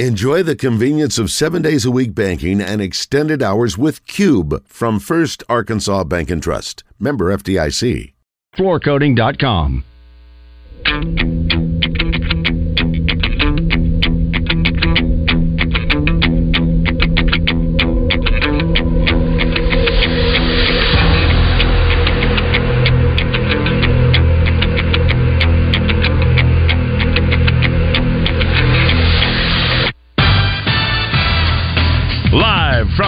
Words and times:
Enjoy 0.00 0.42
the 0.42 0.56
convenience 0.56 1.20
of 1.20 1.30
seven 1.30 1.62
days 1.62 1.84
a 1.84 1.90
week 1.90 2.16
banking 2.16 2.60
and 2.60 2.82
extended 2.82 3.44
hours 3.44 3.78
with 3.78 4.04
Cube 4.08 4.66
from 4.66 4.98
First 4.98 5.44
Arkansas 5.48 6.02
Bank 6.02 6.32
and 6.32 6.42
Trust. 6.42 6.82
Member 6.98 7.26
FDIC. 7.26 8.12
Floorcoating.com. 8.56 9.84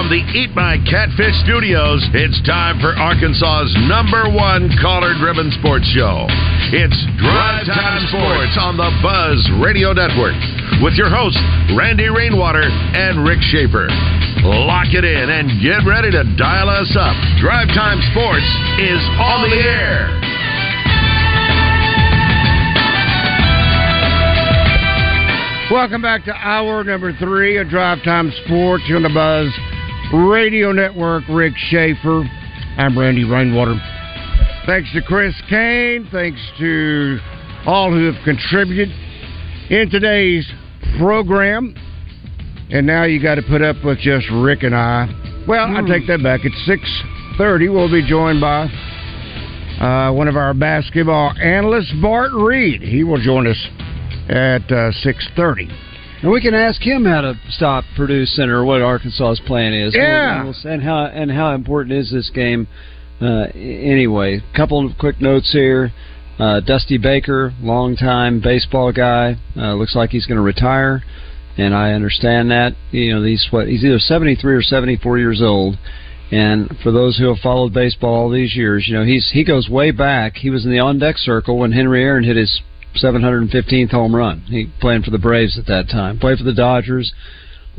from 0.06 0.22
the 0.22 0.38
Eat 0.38 0.54
My 0.54 0.78
Catfish 0.86 1.34
studios, 1.42 1.98
it's 2.14 2.38
time 2.46 2.78
for 2.78 2.94
Arkansas's 2.94 3.74
number 3.90 4.30
one 4.30 4.70
collar 4.78 5.18
driven 5.18 5.50
sports 5.58 5.86
show. 5.90 6.30
It's 6.70 6.94
Drive 7.18 7.66
Time 7.66 7.98
Sports 8.06 8.54
on 8.54 8.78
the 8.78 8.86
Buzz 9.02 9.42
Radio 9.58 9.90
Network 9.90 10.38
with 10.78 10.94
your 10.94 11.10
hosts, 11.10 11.42
Randy 11.74 12.06
Rainwater 12.06 12.62
and 12.62 13.26
Rick 13.26 13.42
Schaefer. 13.50 13.90
Lock 14.46 14.94
it 14.94 15.02
in 15.02 15.26
and 15.26 15.50
get 15.58 15.82
ready 15.82 16.14
to 16.14 16.22
dial 16.38 16.70
us 16.70 16.94
up. 16.94 17.16
Drive 17.42 17.66
Time 17.74 17.98
Sports 18.14 18.46
is 18.78 19.02
on 19.18 19.42
the 19.50 19.58
air. 19.58 20.06
Welcome 25.66 26.00
back 26.00 26.24
to 26.26 26.32
hour 26.32 26.84
number 26.84 27.12
three 27.18 27.58
of 27.58 27.68
Drive 27.68 28.04
Time 28.04 28.30
Sports 28.44 28.84
here 28.86 28.96
on 28.96 29.02
the 29.02 29.10
Buzz 29.10 29.50
Radio 30.12 30.72
Network. 30.72 31.24
Rick 31.28 31.54
Schaefer. 31.56 32.22
I'm 32.78 32.96
Randy 32.98 33.24
Rainwater. 33.24 33.74
Thanks 34.64 34.92
to 34.92 35.02
Chris 35.02 35.34
Kane. 35.48 36.06
Thanks 36.12 36.40
to 36.58 37.18
all 37.66 37.90
who 37.90 38.10
have 38.12 38.22
contributed 38.24 38.88
in 39.68 39.90
today's 39.90 40.48
program. 40.98 41.74
And 42.70 42.86
now 42.86 43.04
you 43.04 43.20
got 43.20 43.36
to 43.36 43.42
put 43.42 43.62
up 43.62 43.76
with 43.84 43.98
just 43.98 44.26
Rick 44.30 44.62
and 44.62 44.74
I. 44.74 45.08
Well, 45.48 45.76
I 45.76 45.80
take 45.82 46.06
that 46.08 46.22
back. 46.22 46.40
It's 46.44 46.66
six 46.66 46.82
thirty. 47.38 47.68
We'll 47.68 47.90
be 47.90 48.06
joined 48.06 48.40
by 48.40 48.66
uh, 49.80 50.12
one 50.12 50.28
of 50.28 50.36
our 50.36 50.54
basketball 50.54 51.32
analysts, 51.40 51.92
Bart 52.00 52.30
Reed. 52.32 52.80
He 52.82 53.04
will 53.04 53.20
join 53.20 53.46
us 53.46 53.66
at 54.28 54.70
uh, 54.70 54.92
six 54.92 55.26
thirty. 55.36 55.68
And 56.22 56.30
we 56.30 56.40
can 56.40 56.54
ask 56.54 56.80
him 56.80 57.04
how 57.04 57.20
to 57.20 57.34
stop 57.50 57.84
Purdue 57.96 58.24
Center, 58.26 58.64
what 58.64 58.80
Arkansas's 58.80 59.40
plan 59.46 59.74
is, 59.74 59.94
Yeah. 59.94 60.46
and, 60.46 60.54
and 60.64 60.82
how 60.82 61.04
and 61.06 61.30
how 61.30 61.54
important 61.54 61.92
is 61.98 62.10
this 62.10 62.30
game 62.30 62.66
uh, 63.20 63.46
anyway. 63.54 64.40
Couple 64.54 64.84
of 64.86 64.96
quick 64.98 65.20
notes 65.20 65.52
here. 65.52 65.92
Uh, 66.38 66.60
Dusty 66.60 66.98
Baker, 66.98 67.52
longtime 67.62 68.40
baseball 68.40 68.92
guy, 68.92 69.36
uh, 69.56 69.74
looks 69.74 69.94
like 69.94 70.10
he's 70.10 70.26
going 70.26 70.36
to 70.36 70.42
retire, 70.42 71.02
and 71.56 71.74
I 71.74 71.92
understand 71.92 72.50
that. 72.50 72.74
You 72.90 73.14
know, 73.14 73.22
he's 73.22 73.46
what 73.50 73.68
he's 73.68 73.84
either 73.84 73.98
seventy 73.98 74.36
three 74.36 74.54
or 74.54 74.62
seventy 74.62 74.96
four 74.96 75.18
years 75.18 75.40
old. 75.42 75.78
And 76.30 76.76
for 76.82 76.90
those 76.90 77.18
who 77.18 77.28
have 77.28 77.38
followed 77.38 77.72
baseball 77.72 78.14
all 78.14 78.30
these 78.30 78.56
years, 78.56 78.86
you 78.88 78.94
know 78.94 79.04
he's 79.04 79.30
he 79.32 79.44
goes 79.44 79.68
way 79.68 79.92
back. 79.92 80.36
He 80.36 80.50
was 80.50 80.64
in 80.64 80.70
the 80.72 80.78
on 80.80 80.98
deck 80.98 81.16
circle 81.18 81.58
when 81.58 81.72
Henry 81.72 82.02
Aaron 82.02 82.24
hit 82.24 82.36
his 82.36 82.60
715th 82.96 83.90
home 83.90 84.14
run. 84.14 84.40
He 84.48 84.70
playing 84.80 85.02
for 85.02 85.10
the 85.10 85.18
Braves 85.18 85.58
at 85.58 85.66
that 85.66 85.88
time. 85.88 86.18
Played 86.18 86.38
for 86.38 86.44
the 86.44 86.54
Dodgers. 86.54 87.12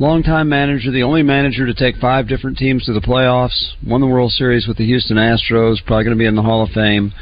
Longtime 0.00 0.48
manager, 0.48 0.92
the 0.92 1.02
only 1.02 1.22
manager 1.24 1.66
to 1.66 1.74
take 1.74 1.96
five 1.96 2.28
different 2.28 2.56
teams 2.56 2.84
to 2.84 2.92
the 2.92 3.00
playoffs. 3.00 3.72
Won 3.84 4.00
the 4.00 4.06
World 4.06 4.30
Series 4.30 4.68
with 4.68 4.76
the 4.76 4.86
Houston 4.86 5.16
Astros. 5.16 5.84
Probably 5.84 6.04
going 6.04 6.16
to 6.16 6.18
be 6.18 6.26
in 6.26 6.36
the 6.36 6.42
Hall 6.42 6.62
of 6.62 6.70
Fame. 6.70 7.12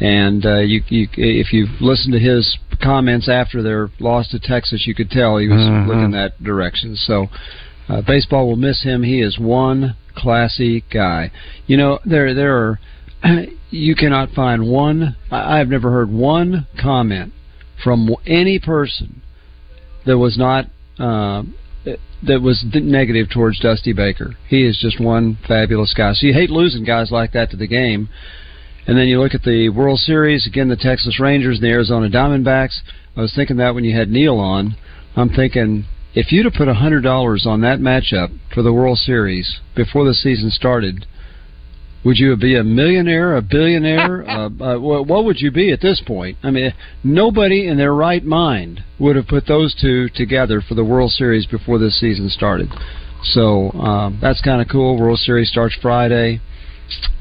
And 0.00 0.44
uh, 0.46 0.58
you, 0.58 0.82
you, 0.88 1.08
if 1.16 1.52
you 1.52 1.66
listened 1.80 2.12
to 2.12 2.18
his 2.20 2.58
comments 2.80 3.28
after 3.28 3.62
their 3.62 3.90
loss 3.98 4.28
to 4.28 4.38
Texas, 4.38 4.84
you 4.86 4.94
could 4.94 5.10
tell 5.10 5.36
he 5.36 5.48
was 5.48 5.60
Mhm. 5.60 5.86
looking 5.86 6.10
that 6.12 6.42
direction. 6.42 6.96
So, 6.96 7.28
uh, 7.88 8.02
baseball 8.02 8.46
will 8.48 8.56
miss 8.56 8.82
him. 8.82 9.02
He 9.02 9.20
is 9.20 9.38
one 9.38 9.94
classy 10.14 10.84
guy. 10.92 11.30
You 11.66 11.76
know, 11.76 11.98
there 12.04 12.34
there 12.34 12.56
are 12.56 12.78
you 13.70 13.94
cannot 13.94 14.30
find 14.30 14.68
one. 14.68 15.16
I 15.30 15.58
have 15.58 15.68
never 15.68 15.90
heard 15.90 16.10
one 16.10 16.66
comment 16.80 17.32
from 17.82 18.14
any 18.26 18.58
person 18.58 19.22
that 20.06 20.18
was 20.18 20.36
not 20.36 20.66
uh, 20.98 21.42
that 22.24 22.40
was 22.40 22.64
negative 22.72 23.28
towards 23.30 23.58
Dusty 23.58 23.92
Baker. 23.92 24.36
He 24.48 24.64
is 24.64 24.78
just 24.80 25.00
one 25.00 25.38
fabulous 25.46 25.92
guy. 25.94 26.12
So 26.12 26.26
you 26.26 26.32
hate 26.32 26.50
losing 26.50 26.84
guys 26.84 27.10
like 27.10 27.32
that 27.32 27.50
to 27.50 27.56
the 27.56 27.66
game. 27.66 28.08
And 28.86 28.96
then 28.96 29.08
you 29.08 29.20
look 29.20 29.34
at 29.34 29.42
the 29.42 29.68
World 29.68 29.98
Series 29.98 30.46
again, 30.46 30.68
the 30.68 30.76
Texas 30.76 31.18
Rangers 31.20 31.58
and 31.58 31.64
the 31.64 31.70
Arizona 31.70 32.08
Diamondbacks. 32.08 32.80
I 33.16 33.20
was 33.20 33.34
thinking 33.34 33.56
that 33.56 33.74
when 33.74 33.84
you 33.84 33.96
had 33.96 34.08
Neil 34.08 34.38
on, 34.38 34.76
I'm 35.16 35.30
thinking 35.30 35.84
if 36.14 36.30
you'd 36.30 36.44
have 36.44 36.54
put 36.54 36.68
a 36.68 36.74
hundred 36.74 37.02
dollars 37.02 37.46
on 37.46 37.60
that 37.62 37.78
matchup 37.78 38.36
for 38.52 38.62
the 38.62 38.72
World 38.72 38.98
Series 38.98 39.60
before 39.74 40.04
the 40.04 40.14
season 40.14 40.50
started, 40.50 41.06
would 42.04 42.18
you 42.18 42.36
be 42.36 42.56
a 42.56 42.64
millionaire, 42.64 43.36
a 43.36 43.42
billionaire? 43.42 44.24
uh, 44.28 44.46
uh, 44.48 44.78
what, 44.78 45.06
what 45.06 45.24
would 45.24 45.40
you 45.40 45.50
be 45.50 45.70
at 45.72 45.80
this 45.80 46.02
point? 46.06 46.36
I 46.42 46.50
mean, 46.50 46.72
nobody 47.04 47.66
in 47.68 47.76
their 47.76 47.94
right 47.94 48.24
mind 48.24 48.82
would 48.98 49.16
have 49.16 49.28
put 49.28 49.46
those 49.46 49.74
two 49.80 50.08
together 50.10 50.60
for 50.60 50.74
the 50.74 50.84
World 50.84 51.10
Series 51.12 51.46
before 51.46 51.78
this 51.78 51.98
season 52.00 52.28
started. 52.28 52.68
So 53.22 53.70
um, 53.72 54.18
that's 54.20 54.40
kind 54.40 54.60
of 54.60 54.68
cool. 54.68 54.98
World 54.98 55.18
Series 55.20 55.48
starts 55.48 55.76
Friday, 55.80 56.40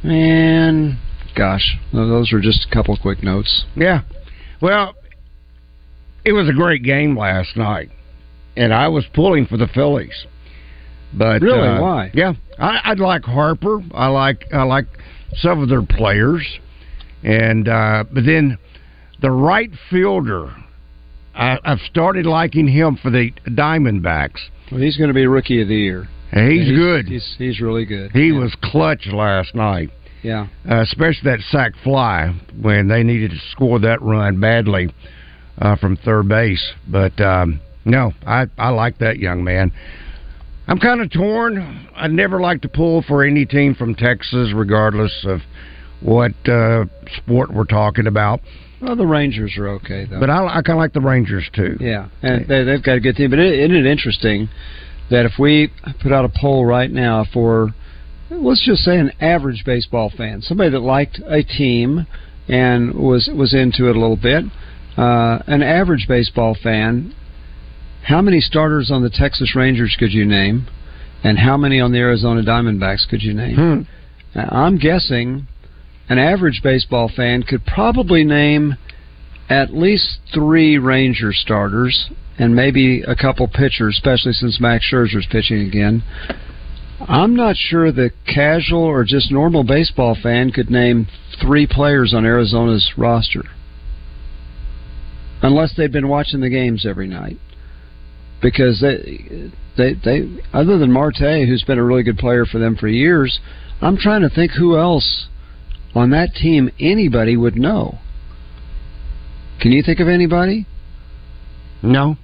and 0.04 0.98
gosh, 1.36 1.78
those 1.94 2.34
are 2.34 2.42
just 2.42 2.68
a 2.70 2.74
couple 2.74 2.94
of 2.94 3.02
quick 3.02 3.22
notes. 3.22 3.66
Yeah. 3.76 4.02
Well, 4.62 4.96
it 6.26 6.34
was 6.34 6.50
a 6.50 6.54
great 6.54 6.84
game 6.84 7.18
last 7.18 7.56
night, 7.56 7.90
and 8.58 8.74
I 8.74 8.88
was 8.88 9.06
pulling 9.14 9.46
for 9.46 9.58
the 9.58 9.68
Phillies. 9.68 10.26
But 11.14 11.42
Really? 11.42 11.68
uh, 11.68 11.82
Why? 11.82 12.12
Yeah, 12.14 12.34
I, 12.62 12.92
I 12.92 12.94
like 12.94 13.24
Harper. 13.24 13.82
I 13.94 14.08
like 14.08 14.46
I 14.54 14.64
like 14.64 14.86
some 15.38 15.62
of 15.62 15.70
their 15.70 15.82
players, 15.84 16.46
and 17.24 17.68
uh, 17.68 18.04
but 18.12 18.26
then 18.26 18.58
the 19.22 19.32
right 19.32 19.72
fielder. 19.90 20.56
I, 21.34 21.58
I've 21.64 21.80
started 21.90 22.26
liking 22.26 22.68
him 22.68 22.98
for 23.02 23.10
the 23.10 23.32
Diamondbacks. 23.48 24.40
Well, 24.70 24.82
he's 24.82 24.98
going 24.98 25.08
to 25.08 25.14
be 25.14 25.26
Rookie 25.28 25.62
of 25.62 25.70
the 25.70 25.76
Year. 25.76 26.10
He's, 26.34 26.70
good. 26.70 27.08
He's 27.08 27.36
he's 27.38 27.62
really 27.62 27.86
good. 27.86 28.12
he 28.12 28.28
Yeah. 28.28 28.40
was 28.40 28.54
clutch 28.62 29.08
last 29.08 29.56
night. 29.56 29.90
Yeah. 30.24 30.48
uh, 30.70 30.82
especially 30.82 31.32
that 31.32 31.40
sac 31.50 31.72
fly 31.84 32.36
when 32.62 32.88
they 32.90 33.02
needed 33.04 33.32
to 33.32 33.38
score 33.50 33.80
that 33.80 34.02
run 34.02 34.40
badly 34.40 34.94
uh, 35.58 35.76
from 35.78 35.96
third 35.96 36.28
base. 36.28 36.74
But 36.88 37.20
um, 37.22 37.60
no, 37.86 38.12
I 38.28 38.46
I 38.58 38.70
like 38.70 38.98
that 39.00 39.18
young 39.18 39.44
man. 39.44 39.72
I'm 40.72 40.80
kind 40.80 41.02
of 41.02 41.12
torn. 41.12 41.90
I 41.94 42.08
never 42.08 42.40
like 42.40 42.62
to 42.62 42.70
pull 42.70 43.02
for 43.02 43.26
any 43.26 43.46
team 43.46 43.76
from 43.76 43.94
Texas, 43.94 44.54
regardless 44.56 45.12
of 45.28 45.42
what 46.00 46.32
uh, 46.48 46.86
sport 47.18 47.54
we're 47.54 47.66
talking 47.66 48.08
about. 48.08 48.40
Well, 48.82 48.96
the 48.96 49.06
Rangers 49.06 49.58
are 49.58 49.68
okay 49.68 50.06
though. 50.10 50.22
But 50.22 50.30
I, 50.30 50.46
I 50.46 50.62
kind 50.62 50.70
of 50.70 50.78
like 50.78 50.94
the 50.94 51.02
Rangers 51.02 51.50
too. 51.54 51.76
Yeah, 51.82 52.08
and 52.22 52.48
they, 52.48 52.64
they've 52.64 52.82
got 52.82 52.94
a 52.94 53.00
good 53.02 53.18
team. 53.18 53.32
But 53.32 53.40
isn't 53.40 53.76
it 53.76 53.86
interesting 53.86 54.48
that 55.10 55.26
if 55.26 55.34
we 55.38 55.74
put 56.02 56.14
out 56.14 56.24
a 56.24 56.32
poll 56.40 56.66
right 56.66 56.90
now 56.90 57.26
for, 57.34 57.76
let's 58.30 58.66
just 58.66 58.84
say, 58.84 58.98
an 58.98 59.12
average 59.20 59.64
baseball 59.66 60.10
fan, 60.18 60.42
somebody 60.42 60.70
that 60.70 60.80
liked 60.80 61.20
a 61.28 61.44
team 61.44 62.08
and 62.48 62.94
was 62.94 63.30
was 63.36 63.54
into 63.54 63.90
it 63.90 63.98
a 63.98 64.00
little 64.00 64.16
bit, 64.16 64.46
uh, 64.96 65.40
an 65.48 65.64
average 65.64 66.06
baseball 66.08 66.56
fan, 66.64 67.14
how 68.04 68.22
many 68.22 68.42
starters 68.42 68.92
on 68.92 69.04
the 69.04 69.10
Texas 69.10 69.56
Rangers 69.56 69.96
could 70.00 70.12
you 70.12 70.26
name, 70.26 70.68
and 71.24 71.38
how 71.38 71.58
many 71.58 71.80
on 71.80 71.92
the 71.92 72.00
Arizona 72.00 72.42
Diamondbacks 72.42 73.08
could 73.08 73.22
you 73.22 73.34
name? 73.34 73.56
Hmm. 73.56 74.40
I'm 74.40 74.78
guessing 74.78 75.48
an 76.10 76.18
average 76.18 76.62
baseball 76.64 77.12
fan 77.14 77.44
could 77.44 77.66
probably 77.66 78.24
name 78.24 78.76
at 79.50 79.74
least 79.74 80.20
three 80.34 80.78
Ranger 80.78 81.34
starters 81.34 82.10
and 82.38 82.56
maybe 82.56 83.02
a 83.02 83.16
couple 83.16 83.48
pitchers, 83.48 83.96
especially 83.98 84.34
since 84.34 84.60
Max 84.60 84.86
Scherzer's 84.92 85.28
pitching 85.30 85.68
again. 85.68 86.04
I'm 87.08 87.36
not 87.36 87.56
sure 87.56 87.92
the 87.92 88.12
casual 88.26 88.84
or 88.84 89.04
just 89.04 89.32
normal 89.32 89.64
baseball 89.64 90.18
fan 90.22 90.52
could 90.52 90.70
name 90.70 91.08
three 91.42 91.68
players 91.68 92.14
on 92.14 92.26
Arizona's 92.26 92.94
roster. 92.98 93.44
Unless 95.42 95.76
they've 95.76 95.92
been 95.92 96.08
watching 96.08 96.40
the 96.40 96.50
games 96.50 96.86
every 96.86 97.08
night. 97.08 97.38
Because 98.42 98.82
they, 98.82 99.52
they, 99.78 99.94
they, 99.94 100.44
other 100.54 100.78
than 100.78 100.92
Marte, 100.92 101.46
who's 101.48 101.64
been 101.66 101.78
a 101.78 101.84
really 101.84 102.04
good 102.04 102.18
player 102.18 102.46
for 102.46 102.60
them 102.60 102.76
for 102.76 102.88
years, 102.88 103.40
I'm 103.82 103.98
trying 103.98 104.22
to 104.22 104.30
think 104.30 104.52
who 104.52 104.78
else 104.78 105.28
on 105.94 106.12
that 106.12 106.34
team 106.34 106.70
anybody 106.80 107.38
would 107.38 107.56
know. 107.56 108.00
Can 109.60 109.72
you 109.72 109.84
think 109.84 110.00
of 110.00 110.08
anybody? 110.08 110.66
No. 111.84 112.18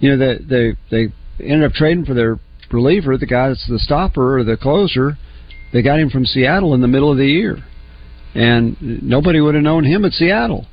you 0.00 0.16
know, 0.16 0.16
they 0.16 0.44
they 0.44 0.76
they 0.90 1.12
ended 1.44 1.64
up 1.64 1.72
trading 1.72 2.04
for 2.04 2.14
their 2.14 2.38
reliever, 2.70 3.16
the 3.16 3.26
guy 3.26 3.48
that's 3.48 3.66
the 3.68 3.78
stopper 3.78 4.38
or 4.38 4.44
the 4.44 4.56
closer. 4.56 5.16
They 5.72 5.82
got 5.82 5.98
him 5.98 6.10
from 6.10 6.24
Seattle 6.24 6.74
in 6.74 6.80
the 6.80 6.88
middle 6.88 7.10
of 7.10 7.18
the 7.18 7.26
year, 7.26 7.64
and 8.34 8.76
nobody 8.80 9.40
would 9.40 9.54
have 9.54 9.64
known 9.64 9.84
him 9.84 10.04
at 10.04 10.12
Seattle. 10.12 10.66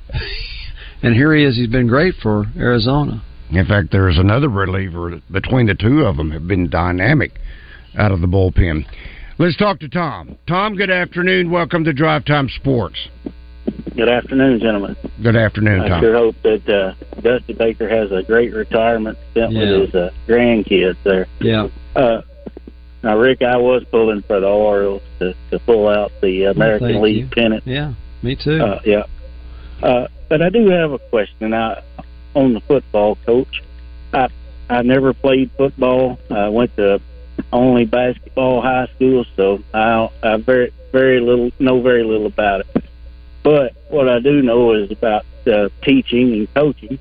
and 1.03 1.13
here 1.13 1.33
he 1.35 1.43
is. 1.43 1.57
He's 1.57 1.67
been 1.67 1.87
great 1.87 2.15
for 2.21 2.45
Arizona. 2.57 3.23
In 3.51 3.65
fact, 3.65 3.89
there's 3.91 4.17
another 4.17 4.49
reliever 4.49 5.21
between 5.31 5.67
the 5.67 5.75
two 5.75 6.01
of 6.05 6.17
them 6.17 6.31
have 6.31 6.47
been 6.47 6.69
dynamic 6.69 7.33
out 7.97 8.11
of 8.11 8.21
the 8.21 8.27
bullpen. 8.27 8.85
Let's 9.37 9.55
talk 9.57 9.79
to 9.79 9.89
Tom. 9.89 10.37
Tom, 10.47 10.75
good 10.75 10.89
afternoon. 10.89 11.51
Welcome 11.51 11.83
to 11.85 11.93
Drive 11.93 12.25
Time 12.25 12.49
Sports. 12.49 12.97
Good 13.95 14.09
afternoon, 14.09 14.59
gentlemen. 14.59 14.95
Good 15.21 15.35
afternoon, 15.35 15.81
I 15.81 15.89
Tom. 15.89 16.01
sure 16.01 16.15
hope 16.15 16.35
that 16.43 16.67
uh, 16.69 17.21
Dusty 17.21 17.53
Baker 17.53 17.87
has 17.89 18.11
a 18.11 18.23
great 18.23 18.53
retirement 18.53 19.17
spent 19.31 19.51
Yeah. 19.53 19.59
with 19.79 19.85
his 19.87 19.95
uh, 19.95 20.09
grandkids 20.27 20.97
there. 21.03 21.27
Yeah. 21.39 21.67
Uh, 21.95 22.21
now, 23.03 23.17
Rick, 23.17 23.41
I 23.41 23.57
was 23.57 23.83
pulling 23.91 24.21
for 24.23 24.39
the 24.39 24.47
Orioles 24.47 25.01
to, 25.19 25.33
to 25.51 25.59
pull 25.59 25.87
out 25.87 26.11
the 26.21 26.45
American 26.45 26.87
thank 26.89 27.03
League 27.03 27.17
you. 27.17 27.27
pennant. 27.27 27.63
Yeah, 27.65 27.93
me 28.21 28.35
too. 28.41 28.59
Uh, 28.61 28.81
yeah. 28.83 29.03
Uh, 29.83 30.07
but 30.29 30.41
I 30.41 30.49
do 30.49 30.67
have 30.69 30.91
a 30.91 30.99
question 30.99 31.53
I, 31.53 31.81
on 32.35 32.53
the 32.53 32.59
football 32.61 33.17
coach. 33.25 33.63
I 34.13 34.29
I 34.69 34.81
never 34.83 35.13
played 35.13 35.51
football. 35.57 36.19
I 36.29 36.49
went 36.49 36.75
to 36.75 37.01
only 37.51 37.85
basketball 37.85 38.61
high 38.61 38.87
school, 38.95 39.25
so 39.35 39.63
I 39.73 40.09
I 40.21 40.37
very 40.37 40.71
very 40.91 41.19
little 41.19 41.51
know 41.59 41.81
very 41.81 42.03
little 42.03 42.27
about 42.27 42.61
it. 42.61 42.85
But 43.43 43.73
what 43.89 44.09
I 44.09 44.19
do 44.19 44.41
know 44.41 44.73
is 44.73 44.91
about 44.91 45.25
uh, 45.47 45.69
teaching 45.81 46.33
and 46.33 46.53
coaching, 46.53 46.99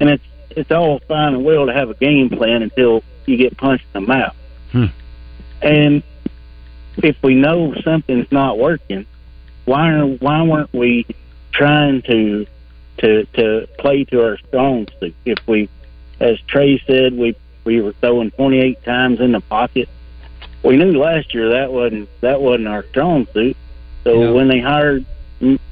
and 0.00 0.10
it's 0.10 0.24
it's 0.50 0.70
all 0.70 1.00
fine 1.00 1.34
and 1.34 1.44
well 1.44 1.66
to 1.66 1.72
have 1.72 1.90
a 1.90 1.94
game 1.94 2.30
plan 2.30 2.62
until 2.62 3.02
you 3.26 3.36
get 3.36 3.56
punched 3.56 3.84
in 3.94 4.02
the 4.02 4.08
mouth. 4.08 4.36
Hmm. 4.72 4.86
And 5.60 6.02
if 6.98 7.16
we 7.22 7.34
know 7.34 7.74
something's 7.82 8.30
not 8.30 8.58
working, 8.58 9.06
why 9.64 9.90
are, 9.90 10.06
why 10.06 10.42
weren't 10.42 10.72
we 10.72 11.06
trying 11.52 12.02
to 12.02 12.46
to 12.98 13.24
to 13.34 13.68
play 13.78 14.04
to 14.04 14.22
our 14.24 14.38
strong 14.38 14.86
suit? 15.00 15.14
If 15.24 15.38
we, 15.46 15.68
as 16.20 16.38
Trey 16.48 16.82
said, 16.86 17.14
we 17.16 17.36
we 17.64 17.80
were 17.80 17.92
throwing 17.94 18.30
28 18.30 18.84
times 18.84 19.20
in 19.20 19.32
the 19.32 19.40
pocket. 19.40 19.88
We 20.62 20.76
knew 20.76 20.92
last 20.98 21.34
year 21.34 21.50
that 21.50 21.72
wasn't 21.72 22.08
that 22.20 22.40
wasn't 22.40 22.68
our 22.68 22.84
strong 22.84 23.26
suit. 23.32 23.56
So 24.04 24.22
Yeah. 24.22 24.30
when 24.30 24.48
they 24.48 24.60
hired 24.60 25.04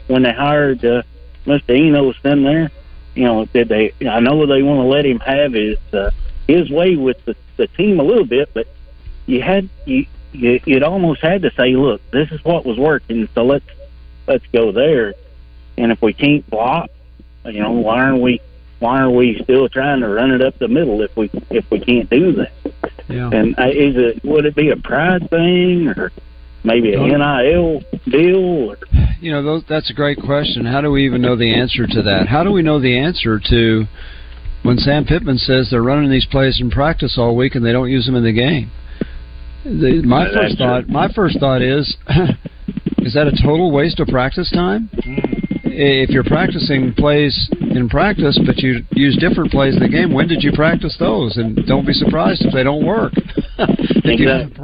when 0.06 0.23
they 0.23 0.32
hired 0.32 0.85
uh, 0.85 1.03
Mr. 1.47 1.76
Enos 1.76 2.17
in 2.25 2.43
there, 2.44 2.71
you 3.15 3.25
know, 3.25 3.44
did 3.47 3.69
they? 3.69 3.93
I 4.09 4.20
know 4.20 4.44
they 4.47 4.62
want 4.62 4.79
to 4.81 4.87
let 4.88 5.06
him 5.06 5.20
have 5.20 5.53
his 5.53 5.79
uh, 5.93 6.11
his 6.49 6.70
way 6.70 6.97
with 6.97 7.25
the, 7.25 7.37
the 7.56 7.67
team 7.69 8.00
a 8.00 8.03
little 8.03 8.27
bit, 8.27 8.50
but 8.55 8.67
you 9.27 9.41
had 9.41 9.69
you, 9.87 10.06
you 10.32 10.61
you'd 10.67 10.82
almost 10.82 11.20
had 11.23 11.43
to 11.43 11.50
say, 11.53 11.75
look, 11.77 12.00
this 12.11 12.31
is 12.32 12.44
what 12.44 12.67
was 12.67 12.77
working, 12.77 13.29
so 13.35 13.44
let's 13.44 13.65
let's 14.27 14.44
go 14.53 14.73
there. 14.73 15.15
And 15.79 15.91
if 15.93 16.03
we 16.03 16.12
can't 16.12 16.49
block, 16.50 16.91
you 17.44 17.61
know, 17.61 17.73
why 17.73 18.00
aren't 18.00 18.23
we 18.23 18.41
why 18.81 19.00
are 19.00 19.11
we 19.11 19.41
still 19.43 19.69
trying 19.69 20.00
to 20.00 20.08
run 20.08 20.31
it 20.31 20.43
up 20.43 20.58
the 20.58 20.69
middle 20.69 21.02
if 21.02 21.17
we 21.17 21.31
if 21.50 21.64
we 21.70 21.81
can't 21.81 22.11
do 22.11 22.32
that? 22.32 22.52
yeah. 23.08 23.31
And 23.32 23.58
uh, 23.58 23.69
is 23.69 23.94
it 23.96 24.25
would 24.25 24.46
it 24.46 24.56
be 24.56 24.70
a 24.70 24.76
pride 24.76 25.29
thing 25.31 25.88
or 25.88 26.12
maybe 26.64 26.94
a 26.94 26.99
NIL 26.99 27.82
deal? 28.06 28.70
Or, 28.70 28.76
You 29.20 29.32
know, 29.32 29.43
those, 29.43 29.62
that's 29.69 29.91
a 29.91 29.94
great 29.94 30.19
question. 30.19 30.64
How 30.64 30.81
do 30.81 30.91
we 30.91 31.05
even 31.06 31.23
know 31.23 31.37
the 31.37 31.55
answer 31.55 31.87
to 31.87 32.02
that? 32.02 32.26
How 32.29 32.43
do 32.43 32.50
we 32.50 32.62
know 32.62 32.81
the 32.81 32.99
answer 32.99 33.41
to 33.50 33.85
when 34.62 34.79
Sam 34.79 35.05
Pittman 35.05 35.38
says 35.38 35.69
they're 35.70 35.82
running 35.82 36.11
these 36.11 36.26
plays 36.26 36.58
in 36.61 36.70
practice 36.70 37.17
all 37.19 37.37
week 37.37 37.55
and 37.55 37.64
they 37.64 37.73
don't 37.73 37.91
use 37.91 38.06
them 38.06 38.17
in 38.17 38.25
the 38.25 38.32
game? 38.32 38.70
The, 39.64 40.02
my 40.05 40.26
first 40.31 40.58
thought, 40.58 40.88
my 40.88 41.08
first 41.12 41.41
thought 41.41 41.62
is, 41.62 41.96
is 42.99 43.14
that 43.14 43.26
a 43.26 43.43
total 43.43 43.70
waste 43.70 44.00
of 44.00 44.08
practice 44.08 44.50
time? 44.50 44.91
If 45.76 46.11
you're 46.11 46.25
practicing 46.25 46.94
plays 46.94 47.49
in 47.61 47.88
practice, 47.88 48.38
but 48.47 48.59
you 48.59 48.85
use 48.93 49.17
different 49.19 49.50
plays 49.50 49.75
in 49.75 49.82
the 49.82 49.88
game, 49.88 50.12
when 50.12 50.29
did 50.29 50.43
you 50.43 50.53
practice 50.53 50.97
those? 50.99 51.37
And 51.37 51.56
don't 51.67 51.87
be 51.87 51.93
surprised 51.93 52.43
if 52.43 52.55
they 52.55 52.62
don't 52.62 52.87
work. 52.87 53.12
if, 53.59 54.21
you 54.21 54.29
haven't, 54.29 54.56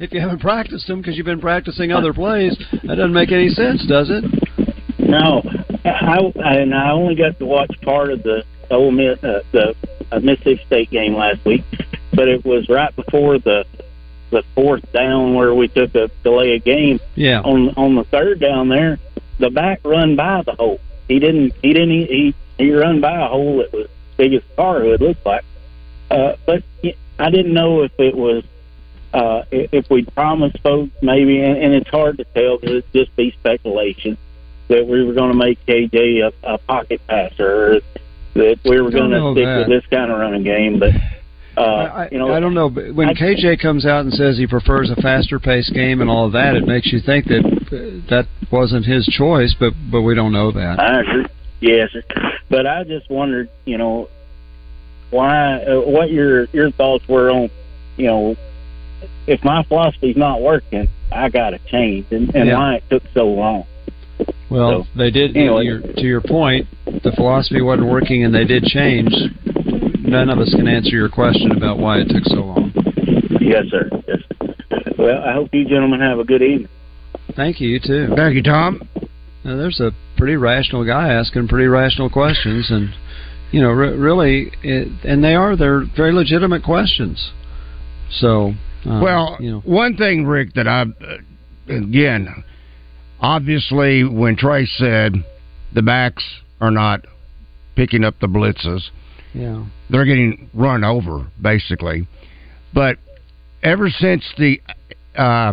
if 0.00 0.12
you 0.12 0.20
haven't 0.20 0.40
practiced 0.40 0.86
them 0.88 1.00
because 1.00 1.16
you've 1.16 1.26
been 1.26 1.40
practicing 1.40 1.92
other 1.92 2.12
plays, 2.12 2.56
that 2.82 2.96
doesn't 2.96 3.12
make 3.12 3.30
any 3.30 3.48
sense, 3.48 3.86
does 3.86 4.10
it? 4.10 4.24
No, 4.98 5.42
I, 5.84 6.18
I 6.42 6.54
and 6.56 6.74
I 6.74 6.90
only 6.90 7.14
got 7.14 7.38
to 7.38 7.46
watch 7.46 7.70
part 7.82 8.10
of 8.10 8.22
the 8.24 8.42
Ole 8.70 8.90
Miss, 8.90 9.22
uh, 9.22 9.42
the 9.52 9.74
uh, 10.10 10.18
Mississippi 10.20 10.60
State 10.66 10.90
game 10.90 11.14
last 11.14 11.44
week, 11.44 11.62
but 12.12 12.28
it 12.28 12.44
was 12.44 12.68
right 12.68 12.94
before 12.96 13.38
the 13.38 13.64
the 14.30 14.42
fourth 14.56 14.82
down 14.92 15.34
where 15.34 15.54
we 15.54 15.68
took 15.68 15.94
a 15.94 16.10
delay 16.24 16.56
of 16.56 16.64
game. 16.64 16.98
Yeah. 17.14 17.40
On 17.42 17.68
on 17.76 17.94
the 17.94 18.04
third 18.04 18.40
down 18.40 18.68
there, 18.68 18.98
the 19.38 19.50
back 19.50 19.80
run 19.84 20.16
by 20.16 20.42
the 20.42 20.52
hole. 20.52 20.80
He 21.08 21.18
didn't. 21.18 21.54
He 21.62 21.72
didn't. 21.72 22.06
He 22.06 22.34
he 22.58 22.72
run 22.72 23.00
by 23.00 23.20
a 23.20 23.28
hole 23.28 23.58
that 23.58 23.72
was 23.72 23.88
big 24.16 24.34
as 24.34 24.42
a 24.42 24.56
car. 24.56 24.84
It 24.84 25.00
looked 25.00 25.24
like. 25.24 25.44
Uh, 26.10 26.36
but 26.46 26.62
I 27.18 27.30
didn't 27.30 27.52
know 27.52 27.82
if 27.82 27.92
it 27.98 28.16
was 28.16 28.44
uh, 29.12 29.44
if 29.50 29.88
we'd 29.90 30.12
promised 30.14 30.58
folks 30.60 30.92
maybe, 31.02 31.40
and, 31.40 31.56
and 31.56 31.74
it's 31.74 31.88
hard 31.88 32.18
to 32.18 32.24
tell 32.24 32.58
because 32.58 32.76
it's 32.76 32.92
just 32.92 33.16
be 33.16 33.32
speculation 33.32 34.18
that 34.68 34.86
we 34.86 35.04
were 35.04 35.12
going 35.12 35.30
to 35.30 35.36
make 35.36 35.64
KJ 35.64 36.26
a, 36.26 36.54
a 36.54 36.58
pocket 36.58 37.00
passer, 37.06 37.76
or 37.76 37.80
that 38.34 38.58
we 38.64 38.80
were 38.80 38.90
going 38.90 39.10
to 39.10 39.32
stick 39.32 39.44
that. 39.44 39.58
with 39.58 39.68
this 39.68 39.86
kind 39.90 40.10
of 40.10 40.18
running 40.18 40.42
game. 40.42 40.78
But 40.78 40.92
uh, 41.56 41.60
I, 41.60 42.08
you 42.12 42.18
know, 42.18 42.32
I 42.32 42.40
don't 42.40 42.54
know. 42.54 42.68
But 42.68 42.94
when 42.94 43.08
I- 43.08 43.14
KJ 43.14 43.60
comes 43.60 43.86
out 43.86 44.00
and 44.04 44.12
says 44.12 44.36
he 44.36 44.46
prefers 44.46 44.90
a 44.90 44.96
faster 45.00 45.38
paced 45.38 45.72
game 45.74 46.00
and 46.00 46.10
all 46.10 46.26
of 46.26 46.32
that, 46.32 46.54
it 46.54 46.66
makes 46.66 46.92
you 46.92 47.00
think 47.00 47.26
that 47.26 47.44
uh, 47.44 48.08
that 48.10 48.26
wasn't 48.50 48.84
his 48.84 49.06
choice. 49.06 49.54
But 49.58 49.72
but 49.90 50.02
we 50.02 50.14
don't 50.14 50.32
know 50.32 50.50
that. 50.52 50.78
I 50.80 51.00
agree. 51.00 51.26
Yes, 51.60 51.88
but 52.50 52.66
I 52.66 52.84
just 52.84 53.08
wondered, 53.10 53.48
you 53.64 53.78
know, 53.78 54.08
why, 55.10 55.62
uh, 55.62 55.80
what 55.80 56.10
your 56.10 56.44
your 56.52 56.70
thoughts 56.72 57.06
were 57.08 57.30
on, 57.30 57.48
you 57.96 58.06
know, 58.06 58.36
if 59.26 59.42
my 59.44 59.62
philosophy's 59.64 60.16
not 60.16 60.42
working, 60.42 60.88
I 61.10 61.28
got 61.30 61.50
to 61.50 61.58
change, 61.70 62.06
and, 62.10 62.34
and 62.34 62.48
Yeah. 62.48 62.58
why 62.58 62.74
it 62.76 62.84
took 62.90 63.02
so 63.14 63.26
long. 63.28 63.64
Well, 64.50 64.84
So, 64.84 64.88
they 64.98 65.10
did. 65.10 65.36
anyway. 65.36 65.64
your, 65.64 65.80
to 65.80 66.02
your 66.02 66.20
point, 66.20 66.66
the 66.86 67.12
philosophy 67.16 67.60
wasn't 67.62 67.88
working, 67.88 68.24
and 68.24 68.34
they 68.34 68.44
did 68.44 68.64
change. 68.64 69.12
None 70.06 70.30
of 70.30 70.38
us 70.38 70.54
can 70.54 70.68
answer 70.68 70.90
your 70.90 71.08
question 71.08 71.52
about 71.52 71.78
why 71.78 71.98
it 71.98 72.08
took 72.08 72.24
so 72.24 72.36
long. 72.36 72.72
Yes, 73.40 73.64
sir. 73.70 73.90
Yes. 74.06 74.18
Well, 74.98 75.22
I 75.22 75.32
hope 75.32 75.50
you 75.52 75.64
gentlemen 75.64 76.00
have 76.00 76.18
a 76.18 76.24
good 76.24 76.42
evening. 76.42 76.68
Thank 77.34 77.60
you. 77.60 77.68
You 77.68 77.80
too. 77.80 78.12
Thank 78.16 78.34
you, 78.34 78.42
Tom. 78.42 78.88
Now, 79.44 79.56
there's 79.56 79.80
a 79.80 79.92
pretty 80.16 80.36
rational 80.36 80.84
guy 80.84 81.12
asking 81.12 81.48
pretty 81.48 81.66
rational 81.66 82.08
questions, 82.08 82.70
and 82.70 82.94
you 83.52 83.60
know, 83.60 83.70
re- 83.70 83.96
really, 83.96 84.52
it, 84.62 84.88
and 85.04 85.22
they 85.22 85.34
are 85.34 85.56
they're 85.56 85.84
very 85.96 86.12
legitimate 86.12 86.62
questions. 86.62 87.32
So, 88.10 88.54
uh, 88.84 89.00
well, 89.02 89.36
you 89.40 89.50
know, 89.50 89.60
one 89.60 89.96
thing, 89.96 90.24
Rick, 90.26 90.54
that 90.54 90.66
I 90.66 90.82
uh, 90.82 91.74
again, 91.74 92.44
obviously, 93.20 94.04
when 94.04 94.36
Trey 94.36 94.66
said 94.66 95.14
the 95.74 95.82
backs 95.82 96.24
are 96.60 96.70
not 96.70 97.04
picking 97.74 98.04
up 98.04 98.14
the 98.20 98.28
blitzes, 98.28 98.90
yeah, 99.36 99.64
they're 99.90 100.04
getting 100.04 100.48
run 100.54 100.82
over 100.84 101.26
basically. 101.40 102.08
But 102.72 102.98
ever 103.62 103.90
since 103.90 104.24
the 104.38 104.60
uh, 105.16 105.52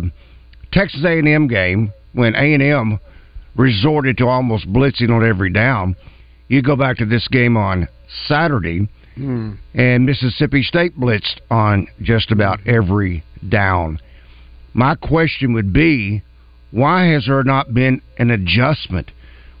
Texas 0.72 1.04
A&M 1.04 1.46
game, 1.48 1.92
when 2.12 2.34
A&M 2.34 2.98
resorted 3.56 4.18
to 4.18 4.26
almost 4.26 4.66
blitzing 4.72 5.10
on 5.10 5.24
every 5.24 5.50
down, 5.50 5.96
you 6.48 6.62
go 6.62 6.76
back 6.76 6.96
to 6.98 7.06
this 7.06 7.28
game 7.28 7.56
on 7.56 7.88
Saturday, 8.26 8.88
Hmm. 9.16 9.52
and 9.74 10.04
Mississippi 10.04 10.64
State 10.64 10.98
blitzed 10.98 11.38
on 11.48 11.86
just 12.02 12.32
about 12.32 12.58
every 12.66 13.22
down. 13.48 14.00
My 14.72 14.96
question 14.96 15.52
would 15.52 15.72
be, 15.72 16.22
why 16.72 17.04
has 17.12 17.26
there 17.26 17.44
not 17.44 17.72
been 17.72 18.02
an 18.18 18.32
adjustment? 18.32 19.12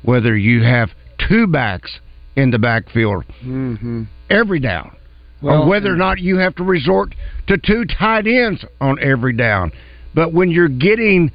Whether 0.02 0.36
you 0.36 0.64
have 0.64 0.90
two 1.28 1.46
backs 1.46 2.00
in 2.36 2.50
the 2.50 2.58
backfield 2.58 3.24
mm-hmm. 3.42 4.04
every 4.30 4.60
down, 4.60 4.96
Well, 5.42 5.62
or 5.62 5.68
whether 5.68 5.92
or 5.92 5.96
not 5.96 6.18
you 6.18 6.38
have 6.38 6.54
to 6.56 6.64
resort 6.64 7.14
to 7.46 7.58
two 7.58 7.84
tight 7.84 8.26
ends 8.26 8.64
on 8.80 8.98
every 9.00 9.32
down. 9.32 9.72
But 10.14 10.32
when 10.32 10.50
you're 10.50 10.68
getting 10.68 11.32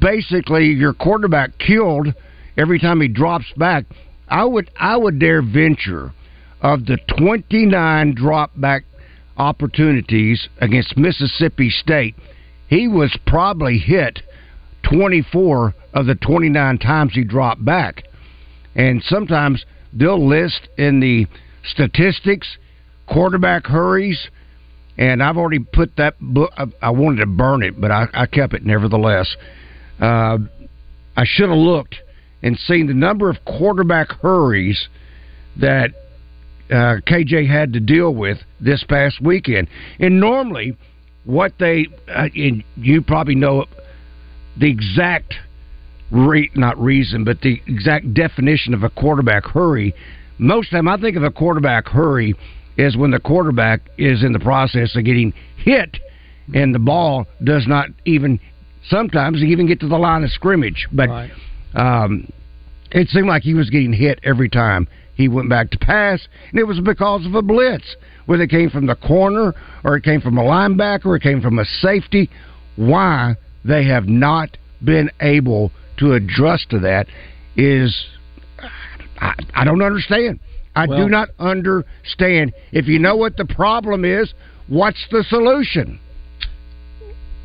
basically 0.00 0.66
your 0.66 0.94
quarterback 0.94 1.58
killed 1.58 2.14
every 2.56 2.78
time 2.78 3.00
he 3.00 3.08
drops 3.08 3.46
back, 3.56 3.84
I 4.28 4.44
would 4.44 4.70
I 4.76 4.96
would 4.96 5.18
dare 5.18 5.42
venture 5.42 6.12
of 6.60 6.86
the 6.86 6.98
29 7.18 8.14
drop 8.14 8.50
back 8.56 8.84
opportunities 9.36 10.48
against 10.60 10.96
Mississippi 10.96 11.70
State, 11.70 12.14
he 12.68 12.88
was 12.88 13.16
probably 13.26 13.78
hit 13.78 14.22
24 14.90 15.74
of 15.92 16.06
the 16.06 16.14
29 16.14 16.78
times 16.78 17.12
he 17.14 17.24
dropped 17.24 17.64
back. 17.64 18.04
And 18.74 19.02
sometimes 19.02 19.64
they'll 19.94 20.26
list 20.26 20.68
in 20.76 21.00
the 21.00 21.26
statistics 21.64 22.58
quarterback 23.06 23.66
hurries, 23.66 24.28
and 24.98 25.22
I've 25.22 25.36
already 25.36 25.60
put 25.60 25.96
that 25.96 26.14
book. 26.20 26.52
I, 26.80 26.90
wanted 26.90 27.20
to 27.20 27.26
burn 27.26 27.62
it, 27.62 27.80
but 27.80 27.90
I, 27.90 28.06
I 28.12 28.26
kept 28.26 28.54
it 28.54 28.64
nevertheless. 28.64 29.34
Uh, 30.00 30.38
I 31.16 31.24
should 31.24 31.48
have 31.48 31.58
looked 31.58 31.96
and 32.42 32.58
seen 32.58 32.86
the 32.86 32.94
number 32.94 33.30
of 33.30 33.36
quarterback 33.44 34.10
hurries 34.20 34.88
that 35.60 35.90
uh, 36.70 37.00
KJ 37.06 37.48
had 37.48 37.72
to 37.74 37.80
deal 37.80 38.14
with 38.14 38.38
this 38.60 38.84
past 38.88 39.20
weekend. 39.20 39.68
And 39.98 40.20
normally, 40.20 40.76
what 41.24 41.52
they 41.58 41.86
uh, 42.08 42.28
and 42.34 42.64
you 42.76 43.02
probably 43.02 43.34
know 43.34 43.66
the 44.58 44.70
exact 44.70 45.34
re- 46.10 46.50
not 46.54 46.78
reason, 46.80 47.24
but 47.24 47.40
the 47.40 47.60
exact 47.66 48.14
definition 48.14 48.74
of 48.74 48.82
a 48.82 48.90
quarterback 48.90 49.44
hurry. 49.44 49.94
Most 50.38 50.68
of 50.68 50.70
the 50.72 50.76
time, 50.78 50.88
I 50.88 50.96
think 50.96 51.16
of 51.16 51.22
a 51.22 51.30
quarterback 51.30 51.88
hurry 51.88 52.34
is 52.76 52.96
when 52.96 53.10
the 53.10 53.20
quarterback 53.20 53.82
is 53.98 54.22
in 54.24 54.32
the 54.32 54.40
process 54.40 54.96
of 54.96 55.04
getting 55.04 55.32
hit, 55.56 55.96
and 56.54 56.74
the 56.74 56.78
ball 56.78 57.26
does 57.42 57.66
not 57.66 57.88
even 58.04 58.40
sometimes 58.88 59.42
even 59.42 59.66
get 59.66 59.80
to 59.80 59.88
the 59.88 59.96
line 59.96 60.24
of 60.24 60.30
scrimmage. 60.30 60.88
But 60.92 61.08
Right. 61.08 61.30
um, 61.74 62.28
it 62.90 63.08
seemed 63.08 63.28
like 63.28 63.42
he 63.42 63.54
was 63.54 63.70
getting 63.70 63.92
hit 63.92 64.20
every 64.22 64.48
time 64.48 64.86
he 65.14 65.28
went 65.28 65.48
back 65.48 65.70
to 65.70 65.78
pass, 65.78 66.26
and 66.50 66.58
it 66.58 66.66
was 66.66 66.80
because 66.80 67.24
of 67.24 67.34
a 67.34 67.42
blitz, 67.42 67.96
whether 68.26 68.42
it 68.42 68.50
came 68.50 68.70
from 68.70 68.86
the 68.86 68.96
corner 68.96 69.54
or 69.84 69.96
it 69.96 70.02
came 70.02 70.20
from 70.20 70.36
a 70.38 70.42
linebacker 70.42 71.06
or 71.06 71.16
it 71.16 71.22
came 71.22 71.40
from 71.40 71.58
a 71.58 71.64
safety. 71.64 72.28
Why 72.76 73.36
they 73.64 73.84
have 73.84 74.08
not 74.08 74.56
been 74.82 75.10
able 75.20 75.70
to 75.98 76.12
adjust 76.12 76.70
to 76.70 76.78
that 76.80 77.06
is 77.56 77.94
I, 79.18 79.34
I 79.54 79.64
don't 79.64 79.82
understand. 79.82 80.40
I 80.74 80.86
Well- 80.86 80.98
do 81.04 81.08
not 81.08 81.28
understand. 81.38 82.52
If 82.72 82.86
you 82.88 82.98
know 82.98 83.16
what 83.16 83.36
the 83.36 83.44
problem 83.44 84.04
is, 84.04 84.32
what's 84.68 85.06
the 85.10 85.24
solution? 85.28 86.00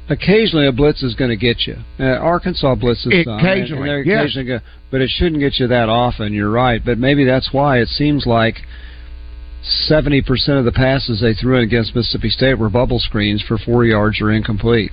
Occasionally, 0.09 0.65
a 0.65 0.71
blitz 0.71 1.03
is 1.03 1.13
going 1.13 1.29
to 1.29 1.35
get 1.37 1.67
you. 1.67 1.75
Uh, 1.99 2.05
Arkansas 2.05 2.73
blitzes 2.75 3.03
some, 3.03 3.11
and- 3.11 3.39
Occasionally, 3.41 3.81
and 3.81 3.87
they're 3.89 4.03
yeah. 4.03 4.21
occasionally 4.21 4.47
go, 4.47 4.59
but 4.89 5.01
it 5.01 5.09
shouldn't 5.11 5.39
get 5.39 5.59
you 5.59 5.67
that 5.67 5.87
often. 5.87 6.33
You're 6.33 6.49
right, 6.49 6.83
but 6.83 6.97
maybe 6.97 7.25
that's 7.25 7.53
why 7.53 7.77
it 7.77 7.89
seems 7.89 8.25
like 8.25 8.55
seventy 9.61 10.23
percent 10.23 10.57
of 10.57 10.65
the 10.65 10.71
passes 10.71 11.21
they 11.21 11.35
threw 11.35 11.57
in 11.57 11.63
against 11.63 11.95
Mississippi 11.95 12.29
State 12.29 12.55
were 12.57 12.69
bubble 12.71 12.97
screens 12.99 13.43
for 13.47 13.59
four 13.59 13.85
yards 13.85 14.19
or 14.19 14.31
incomplete. 14.31 14.91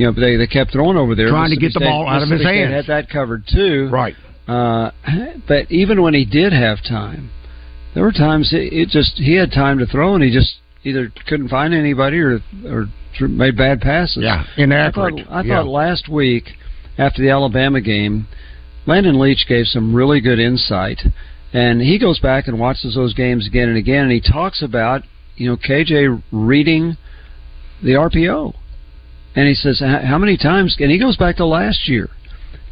You 0.00 0.06
know, 0.06 0.12
they 0.12 0.36
they 0.36 0.46
kept 0.46 0.72
throwing 0.72 0.96
over 0.96 1.14
there, 1.14 1.28
Trying 1.28 1.50
to 1.50 1.56
get 1.56 1.74
the 1.74 1.80
State- 1.80 1.84
ball 1.90 2.08
out 2.08 2.22
of 2.22 2.30
his 2.30 2.42
hands. 2.42 2.72
Had 2.72 2.86
that 2.86 3.10
covered 3.10 3.46
too, 3.46 3.88
Right. 3.92 4.16
uh, 4.48 4.92
but 5.46 5.70
even 5.70 6.00
when 6.00 6.14
he 6.14 6.24
did 6.24 6.54
have 6.54 6.82
time, 6.82 7.28
there 7.92 8.02
were 8.02 8.10
times 8.12 8.50
it, 8.54 8.72
it 8.72 8.88
just 8.88 9.18
he 9.18 9.34
had 9.34 9.52
time 9.52 9.78
to 9.78 9.84
throw 9.84 10.14
and 10.14 10.24
he 10.24 10.30
just 10.30 10.54
either 10.84 11.12
couldn't 11.26 11.48
find 11.48 11.74
anybody 11.74 12.18
or 12.18 12.40
or 12.66 12.88
made 13.28 13.58
bad 13.58 13.82
passes. 13.82 14.22
Yeah, 14.22 14.44
I 14.56 14.62
inaccurate. 14.62 15.26
thought, 15.26 15.26
I 15.30 15.42
Yeah. 15.42 15.56
thought 15.56 15.66
last 15.66 16.08
week 16.08 16.56
after 16.96 17.20
the 17.20 17.28
Alabama 17.28 17.82
game, 17.82 18.26
Landon 18.86 19.18
Leach 19.20 19.46
gave 19.46 19.68
some 19.68 19.92
really 19.92 20.22
good 20.22 20.38
insight, 20.38 21.04
and 21.52 21.82
he 21.82 21.98
goes 21.98 22.18
back 22.20 22.48
and 22.48 22.58
watches 22.58 22.94
those 22.94 23.12
games 23.12 23.46
again 23.46 23.68
and 23.68 23.76
again, 23.76 24.04
and 24.04 24.12
he 24.12 24.20
talks 24.22 24.62
about 24.62 25.02
you 25.36 25.46
know 25.50 25.58
KJ 25.58 26.22
reading 26.32 26.96
the 27.82 27.96
RPO, 27.96 28.54
and 29.34 29.48
he 29.48 29.54
says 29.54 29.80
how 29.80 30.18
many 30.18 30.36
times, 30.36 30.76
and 30.78 30.90
he 30.90 30.98
goes 30.98 31.16
back 31.16 31.36
to 31.36 31.46
last 31.46 31.88
year. 31.88 32.08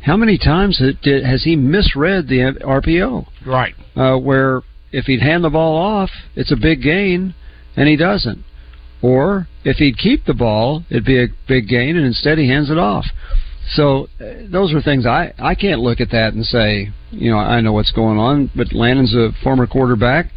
How 0.02 0.16
many 0.16 0.38
times 0.38 0.78
has 0.78 1.42
he 1.44 1.56
misread 1.56 2.28
the 2.28 2.38
RPO? 2.64 3.26
Right. 3.46 3.74
uh, 3.96 4.16
where 4.16 4.62
if 4.92 5.04
he'd 5.06 5.20
hand 5.20 5.44
the 5.44 5.50
ball 5.50 5.76
off, 5.76 6.10
it's 6.34 6.52
a 6.52 6.56
big 6.56 6.82
gain, 6.82 7.34
and 7.76 7.88
he 7.88 7.96
doesn't. 7.96 8.44
Or 9.02 9.46
if 9.64 9.76
he'd 9.76 9.98
keep 9.98 10.24
the 10.24 10.34
ball, 10.34 10.84
it'd 10.90 11.04
be 11.04 11.22
a 11.22 11.28
big 11.46 11.68
gain, 11.68 11.96
and 11.96 12.06
instead 12.06 12.38
he 12.38 12.48
hands 12.48 12.70
it 12.70 12.78
off. 12.78 13.04
So 13.74 14.08
uh, 14.20 14.48
those 14.50 14.72
are 14.72 14.80
things 14.80 15.04
I 15.04 15.34
I 15.38 15.54
can't 15.54 15.80
look 15.80 16.00
at 16.00 16.10
that 16.10 16.32
and 16.32 16.44
say, 16.44 16.90
you 17.10 17.30
know, 17.30 17.38
I 17.38 17.60
know 17.60 17.72
what's 17.72 17.92
going 17.92 18.18
on. 18.18 18.50
But 18.56 18.72
Landon's 18.72 19.14
a 19.14 19.30
former 19.42 19.66
quarterback, 19.66 20.30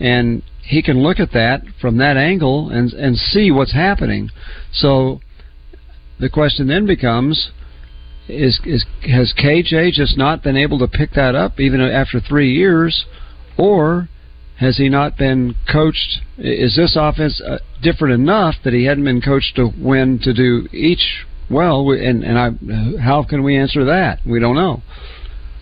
and 0.00 0.42
he 0.62 0.82
can 0.82 1.02
look 1.02 1.18
at 1.18 1.32
that 1.32 1.62
from 1.80 1.96
that 1.98 2.16
angle 2.16 2.68
and 2.70 2.92
and 2.92 3.16
see 3.16 3.50
what's 3.50 3.72
happening. 3.72 4.30
So 4.72 5.20
the 6.18 6.28
question 6.28 6.66
then 6.68 6.86
becomes. 6.86 7.50
Is 8.26 8.58
is 8.64 8.86
has 9.02 9.34
KJ 9.38 9.92
just 9.92 10.16
not 10.16 10.42
been 10.42 10.56
able 10.56 10.78
to 10.78 10.88
pick 10.88 11.12
that 11.12 11.34
up 11.34 11.60
even 11.60 11.80
after 11.80 12.20
three 12.20 12.54
years, 12.54 13.04
or 13.58 14.08
has 14.56 14.78
he 14.78 14.88
not 14.88 15.18
been 15.18 15.56
coached? 15.70 16.20
Is 16.38 16.76
this 16.76 16.96
offense 16.98 17.40
uh, 17.40 17.58
different 17.82 18.14
enough 18.14 18.54
that 18.64 18.72
he 18.72 18.84
hadn't 18.84 19.04
been 19.04 19.20
coached 19.20 19.56
to 19.56 19.70
win 19.78 20.20
to 20.20 20.32
do 20.32 20.68
each 20.72 21.26
well? 21.50 21.90
And 21.90 22.24
and 22.24 22.38
I, 22.38 23.00
how 23.02 23.24
can 23.24 23.42
we 23.42 23.56
answer 23.56 23.84
that? 23.84 24.20
We 24.24 24.40
don't 24.40 24.56
know. 24.56 24.82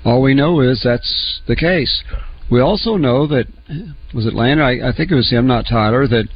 All 0.04 0.22
we 0.22 0.34
know 0.34 0.60
is 0.60 0.82
that's 0.84 1.40
the 1.48 1.56
case. 1.56 2.02
We 2.50 2.60
also 2.60 2.96
know 2.96 3.26
that 3.26 3.46
was 4.14 4.26
it 4.26 4.34
Landon? 4.34 4.64
I, 4.64 4.90
I 4.90 4.92
think 4.92 5.10
it 5.10 5.14
was 5.14 5.30
him, 5.30 5.46
not 5.46 5.66
Tyler, 5.68 6.06
that 6.06 6.28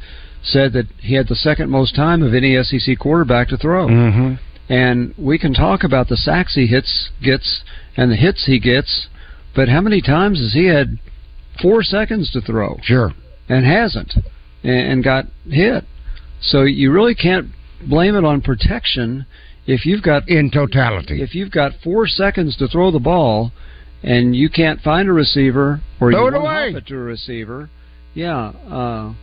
said 0.47 0.73
that 0.73 0.85
he 0.99 1.15
had 1.15 1.27
the 1.27 1.35
second 1.35 1.69
most 1.69 1.95
time 1.95 2.23
of 2.23 2.33
any 2.33 2.61
SEC 2.63 2.97
quarterback 2.99 3.49
to 3.49 3.57
throw. 3.57 3.87
Mm-hmm. 3.87 4.33
And 4.71 5.13
we 5.17 5.37
can 5.37 5.53
talk 5.53 5.83
about 5.83 6.07
the 6.09 6.17
sacks 6.17 6.55
he 6.55 6.67
hits 6.67 7.09
gets 7.23 7.63
and 7.95 8.11
the 8.11 8.15
hits 8.15 8.45
he 8.45 8.59
gets, 8.59 9.07
but 9.55 9.69
how 9.69 9.81
many 9.81 10.01
times 10.01 10.39
has 10.39 10.53
he 10.53 10.65
had 10.65 10.99
four 11.61 11.81
seconds 11.83 12.31
to 12.31 12.41
throw 12.41 12.77
Sure. 12.83 13.11
and 13.49 13.65
hasn't 13.65 14.13
and, 14.63 14.91
and 14.91 15.03
got 15.03 15.25
hit? 15.49 15.83
So 16.41 16.63
you 16.63 16.91
really 16.91 17.15
can't 17.15 17.47
blame 17.87 18.15
it 18.15 18.23
on 18.25 18.41
protection 18.41 19.25
if 19.65 19.85
you've 19.85 20.03
got 20.03 20.27
In 20.29 20.49
totality. 20.51 21.21
if 21.21 21.33
you've 21.35 21.51
got 21.51 21.71
four 21.83 22.07
seconds 22.07 22.55
to 22.57 22.67
throw 22.67 22.91
the 22.91 22.99
ball 22.99 23.51
and 24.03 24.35
you 24.35 24.49
can't 24.49 24.79
find 24.81 25.09
a 25.09 25.13
receiver 25.13 25.81
or 25.99 26.11
Throw 26.11 26.21
you 26.29 26.35
it 26.35 26.37
away. 26.37 26.73
it 26.75 26.85
to 26.87 26.95
a 26.95 26.99
receiver, 26.99 27.69
yeah. 28.13 28.49
Uh, 28.69 29.13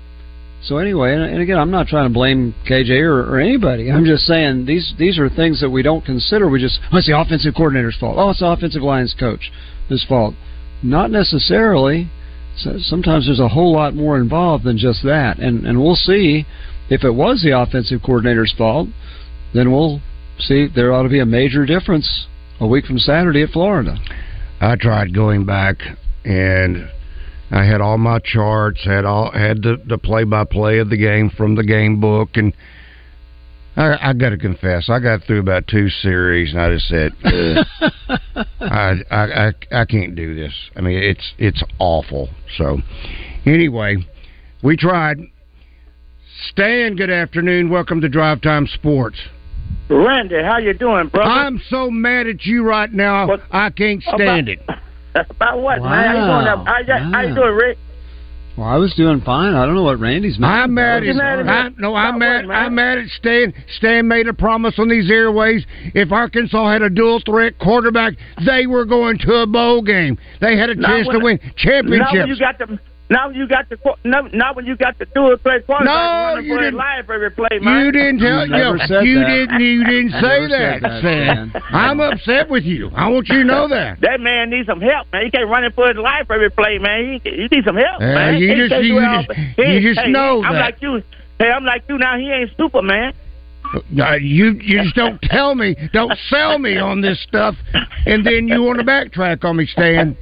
so 0.64 0.78
anyway, 0.78 1.12
and, 1.12 1.22
and 1.22 1.42
again, 1.42 1.58
I'm 1.58 1.70
not 1.70 1.88
trying 1.88 2.08
to 2.08 2.12
blame 2.12 2.54
KJ 2.66 3.00
or, 3.02 3.34
or 3.34 3.38
anybody. 3.38 3.90
I'm 3.90 4.04
just 4.04 4.24
saying 4.24 4.64
these 4.66 4.94
these 4.98 5.18
are 5.18 5.28
things 5.28 5.60
that 5.60 5.70
we 5.70 5.82
don't 5.82 6.04
consider. 6.04 6.48
We 6.48 6.60
just 6.60 6.80
oh, 6.90 6.98
it's 6.98 7.06
the 7.06 7.18
offensive 7.18 7.54
coordinator's 7.54 7.96
fault. 7.98 8.16
Oh, 8.18 8.30
it's 8.30 8.40
the 8.40 8.46
offensive 8.46 8.82
line's 8.82 9.14
coach 9.18 9.50
his 9.88 10.04
fault. 10.04 10.34
Not 10.82 11.10
necessarily. 11.10 12.10
So 12.56 12.76
sometimes 12.78 13.26
there's 13.26 13.40
a 13.40 13.48
whole 13.48 13.72
lot 13.72 13.94
more 13.94 14.16
involved 14.16 14.64
than 14.64 14.78
just 14.78 15.02
that, 15.02 15.38
and 15.38 15.66
and 15.66 15.82
we'll 15.82 15.96
see 15.96 16.46
if 16.88 17.04
it 17.04 17.10
was 17.10 17.42
the 17.42 17.58
offensive 17.58 18.00
coordinator's 18.04 18.54
fault. 18.56 18.88
Then 19.52 19.70
we'll 19.70 20.00
see 20.38 20.68
there 20.74 20.92
ought 20.92 21.02
to 21.02 21.08
be 21.08 21.20
a 21.20 21.26
major 21.26 21.66
difference 21.66 22.26
a 22.60 22.66
week 22.66 22.86
from 22.86 22.98
Saturday 22.98 23.42
at 23.42 23.50
Florida. 23.50 23.98
I 24.60 24.76
tried 24.76 25.14
going 25.14 25.44
back 25.44 25.76
and 26.24 26.88
I 27.50 27.64
had 27.64 27.80
all 27.80 27.98
my 27.98 28.18
charts, 28.20 28.84
had 28.84 29.04
all 29.04 29.30
had 29.30 29.62
the 29.62 29.76
the 29.86 29.98
play 29.98 30.24
by 30.24 30.44
play 30.44 30.78
of 30.78 30.90
the 30.90 30.96
game 30.96 31.30
from 31.30 31.54
the 31.54 31.64
game 31.64 32.00
book, 32.00 32.30
and 32.34 32.52
I, 33.76 34.10
I 34.10 34.12
got 34.12 34.30
to 34.30 34.38
confess, 34.38 34.88
I 34.88 35.00
got 35.00 35.24
through 35.24 35.40
about 35.40 35.66
two 35.66 35.88
series, 35.88 36.52
and 36.52 36.60
I 36.60 36.74
just 36.74 36.86
said, 36.88 37.12
I, 38.60 38.94
I 39.10 39.48
I 39.48 39.52
I 39.72 39.84
can't 39.84 40.14
do 40.14 40.34
this. 40.34 40.52
I 40.76 40.80
mean, 40.80 40.98
it's 40.98 41.32
it's 41.38 41.62
awful. 41.78 42.30
So, 42.56 42.78
anyway, 43.44 43.96
we 44.62 44.76
tried. 44.76 45.18
Stan, 46.50 46.96
good 46.96 47.10
afternoon. 47.10 47.70
Welcome 47.70 48.00
to 48.00 48.08
Drive 48.08 48.40
Time 48.42 48.66
Sports. 48.66 49.16
Randy, 49.88 50.42
how 50.42 50.58
you 50.58 50.72
doing, 50.72 51.08
brother? 51.08 51.30
I'm 51.30 51.60
so 51.68 51.90
mad 51.90 52.26
at 52.26 52.44
you 52.44 52.64
right 52.64 52.92
now. 52.92 53.28
What- 53.28 53.42
I 53.50 53.70
can't 53.70 54.02
stand 54.02 54.48
it. 54.48 54.60
About 55.14 55.60
what, 55.60 55.80
man? 55.82 55.90
How 55.90 56.12
you 56.12 56.20
doing? 56.20 56.28
Wow. 56.28 56.64
How 56.66 56.78
you, 56.80 57.12
how 57.12 57.20
you 57.22 57.34
doing, 57.34 57.54
Rick? 57.54 57.78
Well, 58.56 58.68
I 58.68 58.76
was 58.76 58.94
doing 58.94 59.20
fine. 59.22 59.54
I 59.54 59.66
don't 59.66 59.74
know 59.74 59.82
what 59.82 59.98
Randy's 59.98 60.38
mad. 60.38 60.48
I'm 60.62 60.74
mad 60.74 61.02
at 61.04 61.16
mad 61.16 61.40
at 61.40 61.48
I, 61.48 61.68
no, 61.76 61.94
I'm 61.96 62.14
About 62.16 62.18
mad. 62.18 62.46
what. 62.46 62.54
I'm 62.54 62.74
mad 62.76 62.98
at 62.98 63.08
Stan. 63.18 63.52
Stan 63.78 64.06
made 64.06 64.28
a 64.28 64.32
promise 64.32 64.74
on 64.78 64.88
these 64.88 65.10
airways. 65.10 65.64
If 65.92 66.12
Arkansas 66.12 66.70
had 66.70 66.82
a 66.82 66.88
dual 66.90 67.20
threat 67.26 67.58
quarterback, 67.58 68.12
they 68.46 68.66
were 68.68 68.84
going 68.84 69.18
to 69.26 69.34
a 69.42 69.46
bowl 69.46 69.82
game. 69.82 70.18
They 70.40 70.56
had 70.56 70.70
a 70.70 70.76
Not 70.76 70.88
chance 70.88 71.08
when- 71.08 71.18
to 71.18 71.24
win 71.24 71.38
Now 71.42 71.50
when 71.50 71.58
you 71.58 72.36
championships. 72.36 72.38
got 72.40 72.58
the 72.58 72.78
now 73.10 73.28
when 73.28 73.36
you 73.36 73.46
got 73.46 73.68
the 73.68 73.76
qu- 73.76 73.94
no, 74.04 74.22
not 74.32 74.56
when 74.56 74.64
you 74.66 74.76
got 74.76 74.98
the 74.98 75.04
dual 75.06 75.36
threat 75.42 75.66
quarterback 75.66 75.94
No, 75.94 76.00
running 76.34 76.46
you 76.46 76.54
for 76.56 76.60
didn't- 76.62 76.76
life 76.76 77.10
every 77.10 77.30
play, 77.30 77.58
man. 77.60 77.84
You 77.84 77.92
didn't 77.92 78.18
tell 78.20 78.46
You 78.46 78.54
you, 78.56 78.72
you 78.72 78.78
that. 78.78 78.88
didn't 79.26 79.60
you 79.60 79.84
didn't 79.84 80.10
You 80.10 80.20
say 80.20 80.46
that, 80.48 80.82
that, 80.82 80.98
Stan. 81.00 81.50
Stan. 81.50 81.62
I'm 81.72 82.00
upset 82.00 82.48
with 82.48 82.64
you. 82.64 82.90
I 82.94 83.08
want 83.08 83.28
you 83.28 83.38
to 83.38 83.44
know 83.44 83.68
that. 83.68 84.00
That 84.00 84.20
man 84.20 84.50
needs 84.50 84.66
some 84.66 84.80
help, 84.80 85.06
man. 85.12 85.24
He 85.24 85.30
can't 85.30 85.48
run 85.48 85.70
for 85.72 85.88
his 85.88 85.96
life 85.98 86.30
every 86.30 86.50
play, 86.50 86.78
man. 86.78 87.20
He, 87.24 87.30
he 87.30 87.48
needs 87.50 87.66
some 87.66 87.76
help, 87.76 87.96
Uh, 88.00 88.04
man. 88.06 88.38
you 88.38 88.48
He 88.48 88.54
just- 88.56 88.70
can't 88.70 88.84
you 88.84 88.92
do 88.94 88.98
it 89.00 89.04
all- 89.04 89.22
just- 89.24 89.38
he- 89.56 89.74
you 89.78 89.94
just 89.94 90.06
hey, 90.06 90.10
know 90.10 90.42
I'm 90.42 90.54
that. 90.54 90.60
like 90.60 90.76
you. 90.80 91.02
Hey, 91.38 91.50
I'm 91.50 91.64
like 91.64 91.82
you 91.88 91.98
now. 91.98 92.16
He 92.18 92.30
ain't 92.30 92.50
Superman. 92.56 93.12
Uh, 94.00 94.12
you 94.20 94.52
you 94.62 94.82
just 94.82 94.94
don't 94.94 95.20
tell 95.22 95.54
me, 95.56 95.74
don't 95.92 96.16
sell 96.30 96.58
me 96.58 96.76
on 96.78 97.00
this 97.00 97.20
stuff, 97.22 97.56
and 98.06 98.24
then 98.24 98.46
you 98.46 98.62
want 98.62 98.78
to 98.78 98.84
backtrack 98.84 99.44
on 99.44 99.56
me, 99.56 99.66
Stan. 99.66 100.16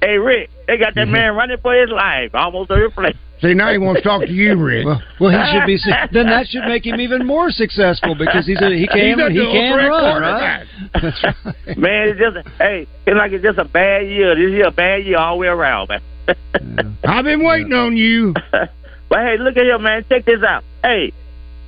Hey, 0.00 0.16
Rick, 0.16 0.50
they 0.66 0.78
got 0.78 0.94
that 0.94 1.08
man 1.08 1.34
running 1.34 1.58
for 1.58 1.74
his 1.74 1.90
life, 1.90 2.34
almost 2.34 2.70
every 2.70 2.90
place. 2.90 3.16
See, 3.42 3.54
now 3.54 3.72
he 3.72 3.78
wants 3.78 4.02
to 4.02 4.08
talk 4.08 4.22
to 4.22 4.32
you, 4.32 4.54
Rick. 4.56 4.84
Well, 4.84 5.02
well, 5.18 5.30
he 5.30 5.52
should 5.52 5.66
be. 5.66 5.78
Then 6.12 6.26
that 6.26 6.46
should 6.48 6.64
make 6.66 6.84
him 6.84 7.00
even 7.00 7.26
more 7.26 7.50
successful 7.50 8.14
because 8.14 8.46
he's 8.46 8.60
a, 8.60 8.68
he 8.68 8.86
can 8.86 8.98
He's 8.98 9.18
a 9.18 9.30
he 9.30 9.52
can 9.52 9.88
run, 9.88 10.22
right? 10.22 10.66
That's 10.92 11.24
right. 11.24 11.36
Man, 11.78 12.08
it's 12.08 12.18
just 12.18 12.48
hey, 12.58 12.86
it's 13.06 13.16
like 13.16 13.32
it's 13.32 13.42
just 13.42 13.58
a 13.58 13.64
bad 13.64 14.06
year. 14.06 14.34
This 14.34 14.52
year 14.52 14.66
a 14.66 14.70
bad 14.70 15.04
year 15.06 15.16
all 15.16 15.36
the 15.36 15.40
way 15.40 15.46
around, 15.48 15.88
man. 15.88 16.96
I've 17.04 17.24
been 17.24 17.42
waiting 17.42 17.72
on 17.72 17.96
you. 17.96 18.34
but 18.52 19.18
hey, 19.18 19.38
look 19.38 19.56
at 19.56 19.62
here, 19.62 19.78
man. 19.78 20.04
Check 20.08 20.26
this 20.26 20.42
out. 20.42 20.62
Hey, 20.82 21.12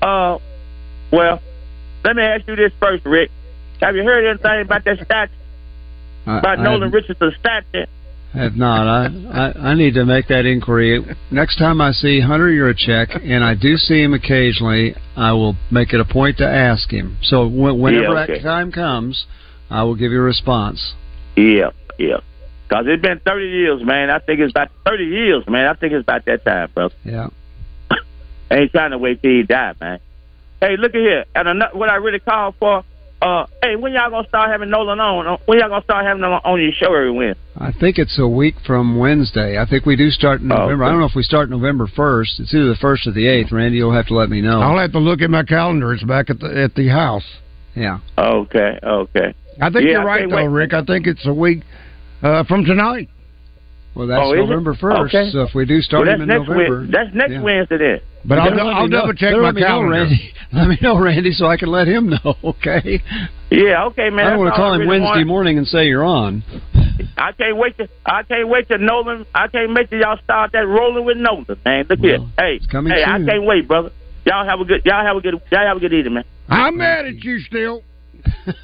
uh, 0.02 0.38
well, 1.10 1.40
let 2.04 2.16
me 2.16 2.22
ask 2.22 2.46
you 2.46 2.56
this 2.56 2.72
first, 2.80 3.06
Rick. 3.06 3.30
Have 3.80 3.96
you 3.96 4.04
heard 4.04 4.26
anything 4.26 4.60
about 4.60 4.84
that 4.84 4.98
statue? 5.04 5.32
I, 6.26 6.38
about 6.38 6.58
I 6.58 6.62
Nolan 6.62 6.82
have, 6.82 6.92
Richardson's 6.92 7.34
stat? 7.40 7.64
There? 8.34 8.42
have 8.44 8.56
not. 8.56 8.86
I, 8.86 9.06
I 9.30 9.70
I 9.70 9.74
need 9.74 9.94
to 9.94 10.04
make 10.04 10.28
that 10.28 10.46
inquiry 10.46 11.04
next 11.30 11.56
time 11.58 11.80
I 11.80 11.92
see 11.92 12.20
Hunter 12.20 12.48
Yurachek, 12.48 13.22
and 13.24 13.44
I 13.44 13.54
do 13.54 13.76
see 13.76 14.02
him 14.02 14.14
occasionally. 14.14 14.94
I 15.16 15.32
will 15.32 15.56
make 15.70 15.92
it 15.92 16.00
a 16.00 16.04
point 16.04 16.38
to 16.38 16.46
ask 16.46 16.90
him. 16.90 17.18
So 17.22 17.48
wh- 17.48 17.78
whenever 17.78 18.14
Yeah, 18.14 18.20
okay. 18.22 18.32
that 18.38 18.42
time 18.42 18.72
comes, 18.72 19.26
I 19.70 19.82
will 19.84 19.94
give 19.94 20.12
you 20.12 20.18
a 20.18 20.22
response. 20.22 20.94
Yeah, 21.36 21.70
yeah. 21.98 22.18
Cause 22.68 22.84
it's 22.88 23.02
been 23.02 23.20
thirty 23.20 23.48
years, 23.48 23.82
man. 23.84 24.08
I 24.10 24.18
think 24.18 24.40
it's 24.40 24.52
about 24.52 24.70
thirty 24.86 25.04
years, 25.04 25.44
man. 25.46 25.66
I 25.66 25.74
think 25.74 25.92
it's 25.92 26.02
about 26.02 26.24
that 26.24 26.44
time, 26.44 26.70
bro. 26.74 26.88
Yeah. 27.04 27.28
I 28.50 28.56
ain't 28.56 28.70
trying 28.72 28.92
to 28.92 28.98
wait 28.98 29.20
till 29.22 29.30
he 29.30 29.42
die, 29.42 29.74
man. 29.80 30.00
Hey, 30.60 30.76
look 30.76 30.94
at 30.94 31.00
here. 31.00 31.24
And 31.34 31.48
another, 31.48 31.76
what 31.76 31.88
I 31.90 31.96
really 31.96 32.20
called 32.20 32.54
for, 32.58 32.84
uh, 33.22 33.46
hey, 33.62 33.76
when 33.76 33.92
y'all 33.92 34.10
gonna 34.10 34.26
start 34.28 34.50
having 34.50 34.68
Nolan 34.70 34.98
on? 35.00 35.38
When 35.46 35.58
y'all 35.58 35.68
gonna 35.68 35.84
start 35.84 36.04
having 36.04 36.22
him 36.24 36.32
on 36.32 36.60
your 36.60 36.72
show 36.72 36.86
every 36.94 37.10
Wednesday? 37.12 37.38
I 37.56 37.70
think 37.72 37.98
it's 37.98 38.18
a 38.18 38.26
week 38.26 38.56
from 38.66 38.98
Wednesday. 38.98 39.58
I 39.58 39.66
think 39.66 39.86
we 39.86 39.94
do 39.96 40.10
start 40.10 40.40
in 40.40 40.50
Oh, 40.50 40.56
November. 40.56 40.84
I 40.84 40.88
don't 40.90 41.00
know 41.00 41.06
if 41.06 41.14
we 41.14 41.22
start 41.22 41.48
November 41.48 41.86
first. 41.94 42.40
It's 42.40 42.52
either 42.54 42.68
the 42.68 42.76
first 42.80 43.06
or 43.06 43.12
the 43.12 43.26
eighth. 43.28 43.52
Randy, 43.52 43.76
you'll 43.78 43.92
have 43.94 44.06
to 44.08 44.14
let 44.14 44.28
me 44.28 44.40
know. 44.40 44.60
I'll 44.60 44.78
have 44.78 44.92
to 44.92 44.98
look 44.98 45.20
at 45.22 45.30
my 45.30 45.44
calendar. 45.44 45.92
It's 45.92 46.02
back 46.02 46.30
at 46.30 46.40
the 46.40 46.46
at 46.64 46.74
the 46.74 46.88
house. 46.88 47.24
Yeah. 47.74 48.00
Okay, 48.18 48.78
okay. 48.82 49.34
I 49.60 49.70
think 49.70 49.84
Yeah, 49.84 49.90
you're 49.92 50.04
right 50.04 50.28
though, 50.28 50.36
wait. 50.36 50.48
Rick. 50.48 50.74
I 50.74 50.84
think 50.84 51.06
it's 51.06 51.24
a 51.26 51.32
week 51.32 51.62
uh, 52.22 52.44
from 52.44 52.64
tonight. 52.64 53.08
Well, 53.94 54.06
that's 54.06 54.22
Oh, 54.24 54.32
is 54.32 54.38
it? 54.38 54.42
November 54.48 54.74
first. 54.74 55.14
Okay. 55.14 55.30
So 55.32 55.42
if 55.42 55.54
we 55.54 55.66
do 55.66 55.80
start 55.82 56.06
well, 56.06 56.14
him 56.14 56.20
that's 56.20 56.30
in 56.30 56.38
next 56.38 56.48
November, 56.48 56.80
Wed- 56.80 56.90
That's 56.92 57.14
next 57.14 57.32
yeah. 57.32 57.42
Wednesday 57.42 57.76
then. 57.78 58.00
But 58.24 58.38
I'll, 58.38 58.44
Better 58.50 58.56
do- 58.56 58.64
let 58.64 58.74
I'll 58.76 58.88
double 58.88 59.12
check 59.14 59.32
my 59.32 59.38
let 59.40 59.54
me 59.54 59.60
know, 59.60 59.66
calendar. 59.66 59.90
Randy. 59.92 60.34
Let 60.54 60.68
me 60.68 60.76
know, 60.82 60.98
Randy, 60.98 61.32
so 61.32 61.46
I 61.46 61.56
can 61.56 61.70
let 61.70 61.88
him 61.88 62.10
know. 62.10 62.34
Okay. 62.44 63.02
Yeah, 63.50 63.84
okay, 63.86 64.10
man. 64.10 64.26
I 64.26 64.30
don't 64.30 64.38
want 64.40 64.52
to 64.52 64.56
call 64.56 64.74
him 64.74 64.80
really 64.80 64.88
Wednesday 65.00 65.08
wanted. 65.08 65.26
morning 65.26 65.56
and 65.58 65.66
say 65.66 65.86
you're 65.86 66.04
on. 66.04 66.42
I 67.16 67.32
can't 67.32 67.56
wait 67.56 67.76
to 67.78 67.88
I 68.04 68.22
can't 68.22 68.48
wait 68.48 68.68
to 68.68 68.76
Nolan. 68.78 69.24
I 69.34 69.48
can't 69.48 69.74
wait 69.74 69.88
till 69.90 69.98
y'all 70.00 70.18
start 70.24 70.52
that 70.52 70.66
rolling 70.66 71.04
with 71.06 71.16
Nolan, 71.16 71.46
man. 71.64 71.86
Look 71.88 72.00
here, 72.00 72.18
Well, 72.18 72.30
hey, 72.38 72.56
it's 72.56 72.66
coming 72.66 72.92
hey, 72.92 73.02
I 73.02 73.18
can't 73.24 73.44
wait, 73.44 73.66
brother. 73.66 73.90
Y'all 74.26 74.44
have 74.46 74.60
a 74.60 74.64
good. 74.66 74.82
Y'all 74.84 75.04
have 75.04 75.16
a 75.16 75.20
good. 75.22 75.40
Y'all 75.50 75.66
have 75.66 75.76
a 75.78 75.80
good 75.80 75.92
evening, 75.94 76.14
man. 76.14 76.24
I'm 76.48 76.76
mad 76.76 77.06
at 77.06 77.14
you 77.24 77.40
still. 77.40 77.82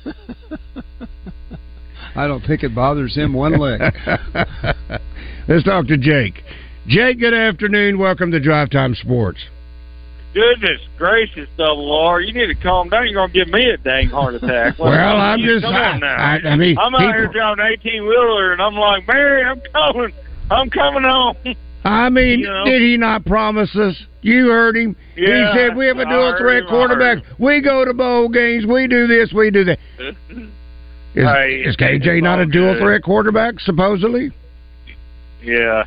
I 2.15 2.27
don't 2.27 2.45
think 2.45 2.63
it 2.65 2.75
bothers 2.75 3.15
him 3.15 3.33
one 3.33 3.59
lick. 3.59 3.81
Let's 5.49 5.65
talk 5.65 5.87
to 5.87 5.97
Jake. 5.97 6.43
Jake, 6.87 7.19
good 7.19 7.35
afternoon. 7.35 7.99
Welcome 7.99 8.31
to 8.33 8.41
Drive 8.41 8.71
Time 8.71 8.95
Sports. 8.95 9.39
Goodness 10.35 10.81
gracious, 10.99 11.49
Double 11.57 11.91
R! 11.91 12.21
You 12.21 12.33
need 12.35 12.47
to 12.47 12.55
calm 12.55 12.91
down. 12.91 13.07
You're 13.07 13.15
gonna 13.15 13.33
give 13.33 13.49
me 13.49 13.71
a 13.71 13.79
dang 13.79 14.09
heart 14.09 14.35
attack. 14.35 14.75
Well, 14.79 14.91
I'm 14.93 15.41
just. 15.41 15.65
Come 15.65 15.75
I, 15.75 15.91
on 15.93 16.01
now. 16.01 16.17
I, 16.17 16.39
I 16.53 16.57
mean, 16.57 16.77
I'm 16.79 16.95
out 16.95 17.01
here 17.15 17.29
driving 17.29 17.65
an 17.65 17.73
18 17.81 18.03
wheeler, 18.07 18.53
and 18.53 18.61
I'm 18.61 18.75
like, 18.75 19.07
Mary, 19.09 19.43
I'm 19.43 19.61
coming. 19.73 20.13
I'm 20.51 20.71
coming 20.71 21.03
home. 21.03 21.37
I 21.85 22.11
mean, 22.11 22.41
You 22.41 22.47
know? 22.49 22.65
did 22.67 22.83
he 22.83 22.97
not 22.99 23.25
promise 23.25 23.75
us? 23.75 23.97
You 24.21 24.49
heard 24.49 24.77
him. 24.77 24.97
Yeah, 25.17 25.53
he 25.53 25.59
said 25.59 25.77
we 25.77 25.87
have 25.87 25.97
a 25.97 26.05
dual 26.05 26.35
threat 26.39 26.65
quarterback. 26.69 27.19
We 27.39 27.63
go 27.63 27.85
to 27.85 27.95
bowl 27.95 28.29
games. 28.29 28.67
We 28.67 28.87
do 28.87 29.07
this. 29.07 29.33
We 29.33 29.51
do 29.51 29.65
that. 29.65 29.79
Is, 31.15 31.25
Hey, 31.25 31.63
is 31.65 31.75
KJ 31.77 32.23
not 32.23 32.39
a 32.39 32.47
dual 32.47 32.75
good. 32.75 32.83
threat 32.83 33.03
quarterback? 33.03 33.59
Supposedly, 33.61 34.31
yeah, 35.43 35.85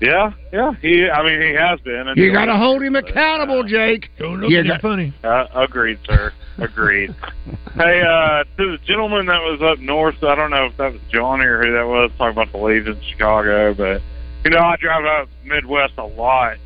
yeah, 0.00 0.32
yeah. 0.52 0.72
He, 0.82 1.08
I 1.08 1.22
mean, 1.22 1.40
he 1.40 1.54
has 1.54 1.80
been. 1.80 2.12
you 2.16 2.32
got 2.32 2.46
to 2.46 2.56
hold 2.56 2.82
him 2.82 2.96
accountable, 2.96 3.62
Jake. 3.64 4.10
Don't 4.18 4.40
look 4.40 4.50
You 4.50 4.60
at 4.70 4.80
funny. 4.80 5.12
Uh, 5.22 5.46
agreed, 5.54 5.98
sir. 6.04 6.32
Agreed. 6.58 7.14
hey, 7.74 8.02
uh, 8.02 8.44
to 8.56 8.72
the 8.72 8.78
gentleman 8.86 9.26
that 9.26 9.40
was 9.42 9.60
up 9.62 9.78
north, 9.78 10.22
I 10.22 10.34
don't 10.34 10.50
know 10.50 10.66
if 10.66 10.76
that 10.76 10.92
was 10.92 11.00
Johnny 11.10 11.44
or 11.44 11.62
who 11.62 11.72
that 11.72 11.86
was, 11.86 12.10
talking 12.18 12.32
about 12.32 12.52
the 12.52 12.58
leaves 12.58 12.86
in 12.86 13.00
Chicago, 13.02 13.74
but, 13.74 14.02
you 14.44 14.50
know, 14.50 14.60
I 14.60 14.76
drive 14.76 15.04
out 15.04 15.28
Midwest 15.44 15.94
a 15.98 16.04
lot, 16.04 16.58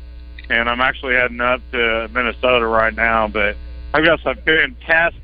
and 0.49 0.69
I'm 0.69 0.81
actually 0.81 1.15
heading 1.15 1.41
up 1.41 1.61
to 1.71 2.07
Minnesota 2.13 2.67
right 2.67 2.93
now, 2.93 3.27
but 3.27 3.55
I've 3.93 4.05
got 4.05 4.19
some 4.21 4.35
fantastic, 4.45 5.21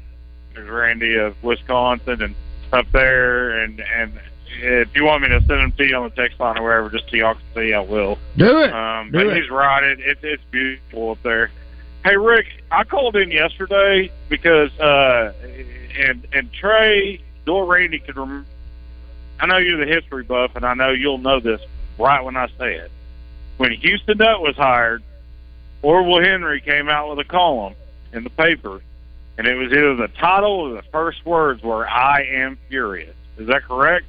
pictures, 0.49 0.69
Randy, 0.69 1.15
of 1.15 1.35
Wisconsin 1.43 2.21
and 2.21 2.35
up 2.71 2.85
there, 2.91 3.61
and, 3.61 3.79
and 3.81 4.13
if 4.61 4.95
you 4.95 5.03
want 5.05 5.21
me 5.23 5.29
to 5.29 5.39
send 5.39 5.49
them 5.49 5.71
to 5.73 5.85
you 5.85 5.95
on 5.95 6.09
the 6.09 6.15
text 6.15 6.39
line 6.39 6.57
or 6.57 6.63
wherever, 6.63 6.89
just 6.89 7.09
so 7.09 7.15
y'all 7.15 7.33
can 7.35 7.43
see, 7.55 7.73
I 7.73 7.79
will. 7.79 8.17
Do 8.37 8.59
it. 8.61 8.71
Um, 8.73 9.11
Do 9.11 9.17
but 9.19 9.27
it. 9.27 9.41
he's 9.41 9.49
right. 9.49 9.83
It, 9.83 9.99
it, 9.99 10.17
it's 10.23 10.43
beautiful 10.51 11.11
up 11.11 11.23
there. 11.23 11.51
Hey, 12.03 12.17
Rick, 12.17 12.47
I 12.71 12.83
called 12.83 13.15
in 13.15 13.31
yesterday 13.31 14.11
because 14.29 14.71
uh, 14.79 15.33
and 15.97 16.27
and 16.33 16.51
Trey 16.53 17.21
or 17.47 17.65
Randy 17.65 17.99
could 17.99 18.15
remember. 18.15 18.47
I 19.39 19.47
know 19.47 19.57
you're 19.57 19.83
the 19.83 19.91
history 19.91 20.23
buff, 20.23 20.51
and 20.55 20.65
I 20.65 20.73
know 20.75 20.91
you'll 20.91 21.17
know 21.17 21.39
this 21.39 21.61
right 21.97 22.23
when 22.23 22.37
I 22.37 22.47
say 22.57 22.75
it. 22.75 22.91
When 23.57 23.71
Houston 23.71 24.17
Nutt 24.17 24.41
was 24.41 24.55
hired, 24.55 25.03
Orville 25.81 26.21
Henry 26.21 26.61
came 26.61 26.89
out 26.89 27.09
with 27.09 27.19
a 27.19 27.29
column 27.29 27.75
in 28.13 28.23
the 28.23 28.29
paper, 28.29 28.81
and 29.37 29.47
it 29.47 29.55
was 29.55 29.71
either 29.71 29.95
the 29.95 30.07
title 30.07 30.51
or 30.51 30.69
the 30.73 30.83
first 30.91 31.25
words 31.25 31.63
were 31.63 31.87
"I 31.89 32.21
am 32.23 32.57
furious." 32.69 33.15
Is 33.37 33.47
that 33.47 33.63
correct? 33.63 34.05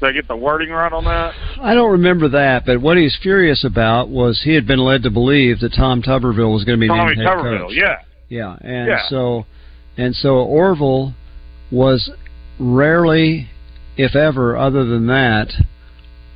Did 0.00 0.08
I 0.08 0.12
get 0.12 0.28
the 0.28 0.36
wording 0.36 0.70
right 0.70 0.92
on 0.92 1.04
that? 1.04 1.34
I 1.60 1.74
don't 1.74 1.92
remember 1.92 2.28
that, 2.30 2.64
but 2.64 2.80
what 2.80 2.96
he's 2.96 3.16
furious 3.22 3.64
about 3.64 4.08
was 4.08 4.40
he 4.44 4.54
had 4.54 4.66
been 4.66 4.78
led 4.78 5.02
to 5.02 5.10
believe 5.10 5.60
that 5.60 5.74
Tom 5.74 6.02
Tuberville 6.02 6.52
was 6.54 6.64
going 6.64 6.78
to 6.78 6.80
be 6.80 6.88
Tommy 6.88 7.14
named 7.16 7.18
head 7.28 7.36
Tuberville, 7.36 7.66
coach. 7.68 7.74
yeah. 7.76 7.96
Yeah, 8.30 8.56
and 8.60 8.86
Yeah. 8.88 9.02
so 9.08 9.44
and 9.98 10.14
so 10.16 10.36
Orville 10.38 11.14
was 11.70 12.10
rarely, 12.58 13.48
if 13.96 14.14
ever, 14.16 14.56
other 14.56 14.84
than 14.84 15.06
that, 15.08 15.52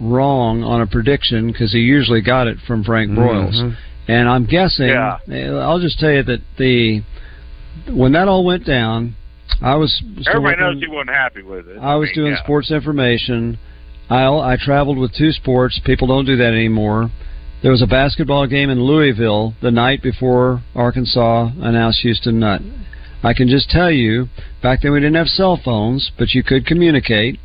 wrong 0.00 0.62
on 0.64 0.81
a 0.83 0.87
prediction 0.87 1.46
because 1.46 1.72
he 1.72 1.79
usually 1.79 2.20
got 2.20 2.46
it 2.48 2.59
from 2.66 2.85
Frank 2.85 3.12
Broyles. 3.12 3.55
Mhm. 3.62 3.77
And 4.09 4.29
I'm 4.29 4.44
guessing. 4.44 4.88
Yeah. 4.88 5.16
I'll 5.31 5.79
just 5.79 5.98
tell 5.98 6.11
you 6.11 6.22
that 6.24 6.40
the 6.59 7.03
when 7.88 8.12
that 8.12 8.29
all 8.29 8.44
went 8.44 8.66
down, 8.66 9.14
I 9.62 9.76
was 9.76 10.02
Everybody 10.26 10.60
knows 10.60 10.80
he 10.80 10.88
wasn't 10.88 11.10
happy 11.10 11.42
with 11.42 11.68
it. 11.68 11.78
I 11.78 11.94
was 11.96 12.08
mean, 12.08 12.14
doing 12.16 12.32
yeah. 12.32 12.42
sports 12.42 12.70
information. 12.70 13.58
I 14.10 14.24
I 14.26 14.56
traveled 14.60 14.98
with 14.98 15.14
two 15.14 15.32
sports. 15.32 15.80
People 15.84 16.08
don't 16.08 16.26
do 16.26 16.36
that 16.36 16.52
anymore. 16.52 17.10
There 17.62 17.70
was 17.70 17.80
a 17.80 17.86
basketball 17.86 18.46
game 18.46 18.68
in 18.68 18.82
Louisville 18.82 19.54
the 19.62 19.70
night 19.70 20.02
before 20.02 20.62
Arkansas 20.74 21.50
announced 21.60 22.00
Houston 22.00 22.38
Nutt. 22.38 22.60
I 23.22 23.32
can 23.32 23.48
just 23.48 23.70
tell 23.70 23.90
you, 23.90 24.28
back 24.62 24.82
then 24.82 24.92
we 24.92 25.00
didn't 25.00 25.14
have 25.14 25.28
cell 25.28 25.58
phones, 25.64 26.10
but 26.18 26.34
you 26.34 26.42
could 26.42 26.66
communicate. 26.66 27.40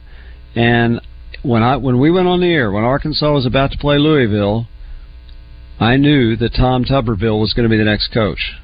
And 0.56 1.00
when 1.42 1.64
I 1.64 1.78
when 1.78 2.00
we 2.00 2.12
went 2.12 2.28
on 2.28 2.42
the 2.42 2.52
air, 2.52 2.70
when 2.72 2.84
Arkansas 2.84 3.32
was 3.32 3.46
about 3.46 3.72
to 3.72 3.78
play 3.78 3.98
Louisville, 3.98 4.68
I 5.80 5.96
knew 5.96 6.36
that 6.36 6.54
Tom 6.54 6.84
Tuberville 6.84 7.40
was 7.40 7.54
going 7.54 7.64
to 7.64 7.70
be 7.70 7.78
the 7.78 7.86
next 7.86 8.14
coach. 8.14 8.58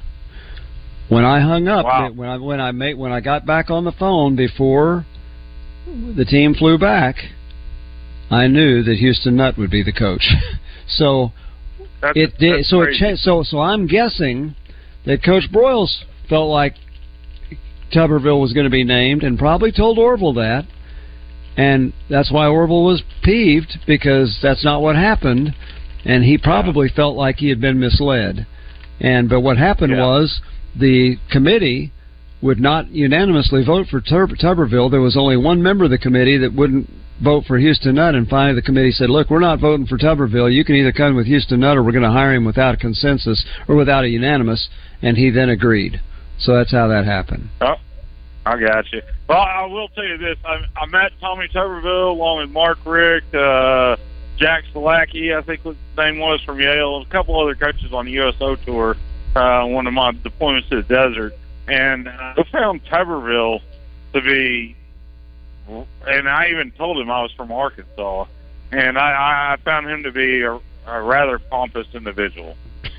When 1.08 1.24
I 1.24 1.40
hung 1.40 1.68
up, 1.68 1.84
Wow. 1.84 2.10
when 2.10 2.28
I 2.28 2.36
when 2.38 2.60
I 2.60 2.72
made 2.72 2.94
when 2.98 3.12
I 3.12 3.20
got 3.20 3.46
back 3.46 3.70
on 3.70 3.84
the 3.84 3.92
phone 3.92 4.34
before 4.36 5.04
the 6.16 6.24
team 6.24 6.54
flew 6.54 6.78
back, 6.78 7.16
I 8.30 8.48
knew 8.48 8.82
that 8.82 8.96
Houston 8.96 9.36
Nutt 9.36 9.56
would 9.56 9.70
be 9.70 9.82
the 9.82 9.92
coach. 9.92 10.26
so 10.88 11.32
That's, 12.00 12.16
it 12.16 12.38
did. 12.38 12.64
So 12.66 12.82
it 12.82 12.94
changed. 12.94 13.22
So 13.22 13.42
so 13.44 13.60
I'm 13.60 13.86
guessing 13.86 14.56
that 15.04 15.22
Coach 15.22 15.44
Broyles 15.52 16.02
felt 16.28 16.50
like 16.50 16.74
Tuberville 17.94 18.40
was 18.40 18.52
going 18.52 18.64
to 18.64 18.70
be 18.70 18.82
named, 18.82 19.22
and 19.22 19.38
probably 19.38 19.70
told 19.70 19.96
Orville 19.98 20.34
that, 20.34 20.66
and 21.56 21.92
that's 22.10 22.32
why 22.32 22.48
Orville 22.48 22.84
was 22.84 23.02
peeved 23.22 23.78
because 23.86 24.38
that's 24.42 24.64
not 24.64 24.82
what 24.82 24.96
happened, 24.96 25.54
and 26.04 26.24
he 26.24 26.36
probably 26.36 26.88
felt 26.88 27.16
like 27.16 27.36
he 27.36 27.48
had 27.48 27.60
been 27.60 27.78
misled. 27.78 28.44
And 28.98 29.28
but 29.28 29.40
what 29.40 29.56
happened 29.56 29.92
Yeah. 29.92 30.04
was 30.04 30.40
the 30.78 31.16
committee 31.30 31.92
would 32.42 32.60
not 32.60 32.88
unanimously 32.90 33.64
vote 33.64 33.86
for 33.88 34.00
Tur- 34.00 34.26
Tuberville. 34.26 34.90
There 34.90 35.00
was 35.00 35.16
only 35.16 35.36
one 35.36 35.62
member 35.62 35.84
of 35.84 35.90
the 35.90 35.98
committee 35.98 36.38
that 36.38 36.52
wouldn't 36.54 36.88
vote 37.22 37.44
for 37.46 37.58
Houston 37.58 37.94
Nutt, 37.94 38.14
and 38.14 38.28
finally 38.28 38.54
the 38.54 38.62
committee 38.62 38.92
said, 38.92 39.08
"Look, 39.08 39.30
we're 39.30 39.40
not 39.40 39.58
voting 39.58 39.86
for 39.86 39.96
Tuberville. 39.96 40.52
You 40.52 40.64
can 40.64 40.76
either 40.76 40.92
come 40.92 41.16
with 41.16 41.26
Houston 41.26 41.60
Nutt, 41.60 41.76
or 41.76 41.82
we're 41.82 41.92
going 41.92 42.04
to 42.04 42.10
hire 42.10 42.34
him 42.34 42.44
without 42.44 42.74
a 42.74 42.76
consensus 42.76 43.44
or 43.68 43.74
without 43.74 44.04
a 44.04 44.08
unanimous." 44.08 44.68
And 45.02 45.16
he 45.16 45.30
then 45.30 45.48
agreed. 45.48 46.00
So 46.38 46.54
that's 46.54 46.72
how 46.72 46.88
that 46.88 47.06
happened. 47.06 47.48
Oh, 47.60 47.76
I 48.44 48.60
got 48.60 48.92
you. 48.92 49.02
Well, 49.28 49.38
I 49.38 49.64
will 49.66 49.88
tell 49.88 50.04
you 50.04 50.18
this: 50.18 50.36
I, 50.44 50.58
I 50.76 50.86
met 50.86 51.12
Tommy 51.20 51.48
Tuberville 51.48 52.10
along 52.10 52.38
with 52.38 52.50
Mark 52.50 52.78
Richt, 52.84 53.34
uh, 53.34 53.96
Jack 54.36 54.64
Salaki, 54.74 55.36
I 55.36 55.42
think 55.42 55.62
his 55.62 55.76
name 55.96 56.18
was 56.18 56.40
from 56.42 56.60
Yale, 56.60 56.98
and 56.98 57.06
a 57.06 57.10
couple 57.10 57.40
other 57.40 57.54
coaches 57.54 57.92
on 57.92 58.04
the 58.04 58.12
USO 58.12 58.56
tour. 58.56 58.96
Uh, 59.36 59.66
one 59.66 59.86
of 59.86 59.92
my 59.92 60.12
deployments 60.12 60.66
to 60.70 60.76
the 60.76 60.82
desert, 60.82 61.34
and 61.68 62.08
uh, 62.08 62.34
I 62.38 62.42
found 62.50 62.82
Tuberville 62.86 63.60
to 64.14 64.20
be, 64.22 64.74
and 66.06 66.26
I 66.26 66.48
even 66.48 66.70
told 66.70 66.98
him 66.98 67.10
I 67.10 67.20
was 67.20 67.32
from 67.32 67.52
Arkansas, 67.52 68.24
and 68.72 68.96
I, 68.96 69.52
I 69.52 69.56
found 69.62 69.88
him 69.90 70.04
to 70.04 70.10
be 70.10 70.40
a, 70.40 70.58
a 70.86 71.02
rather 71.02 71.38
pompous 71.38 71.86
individual. 71.92 72.56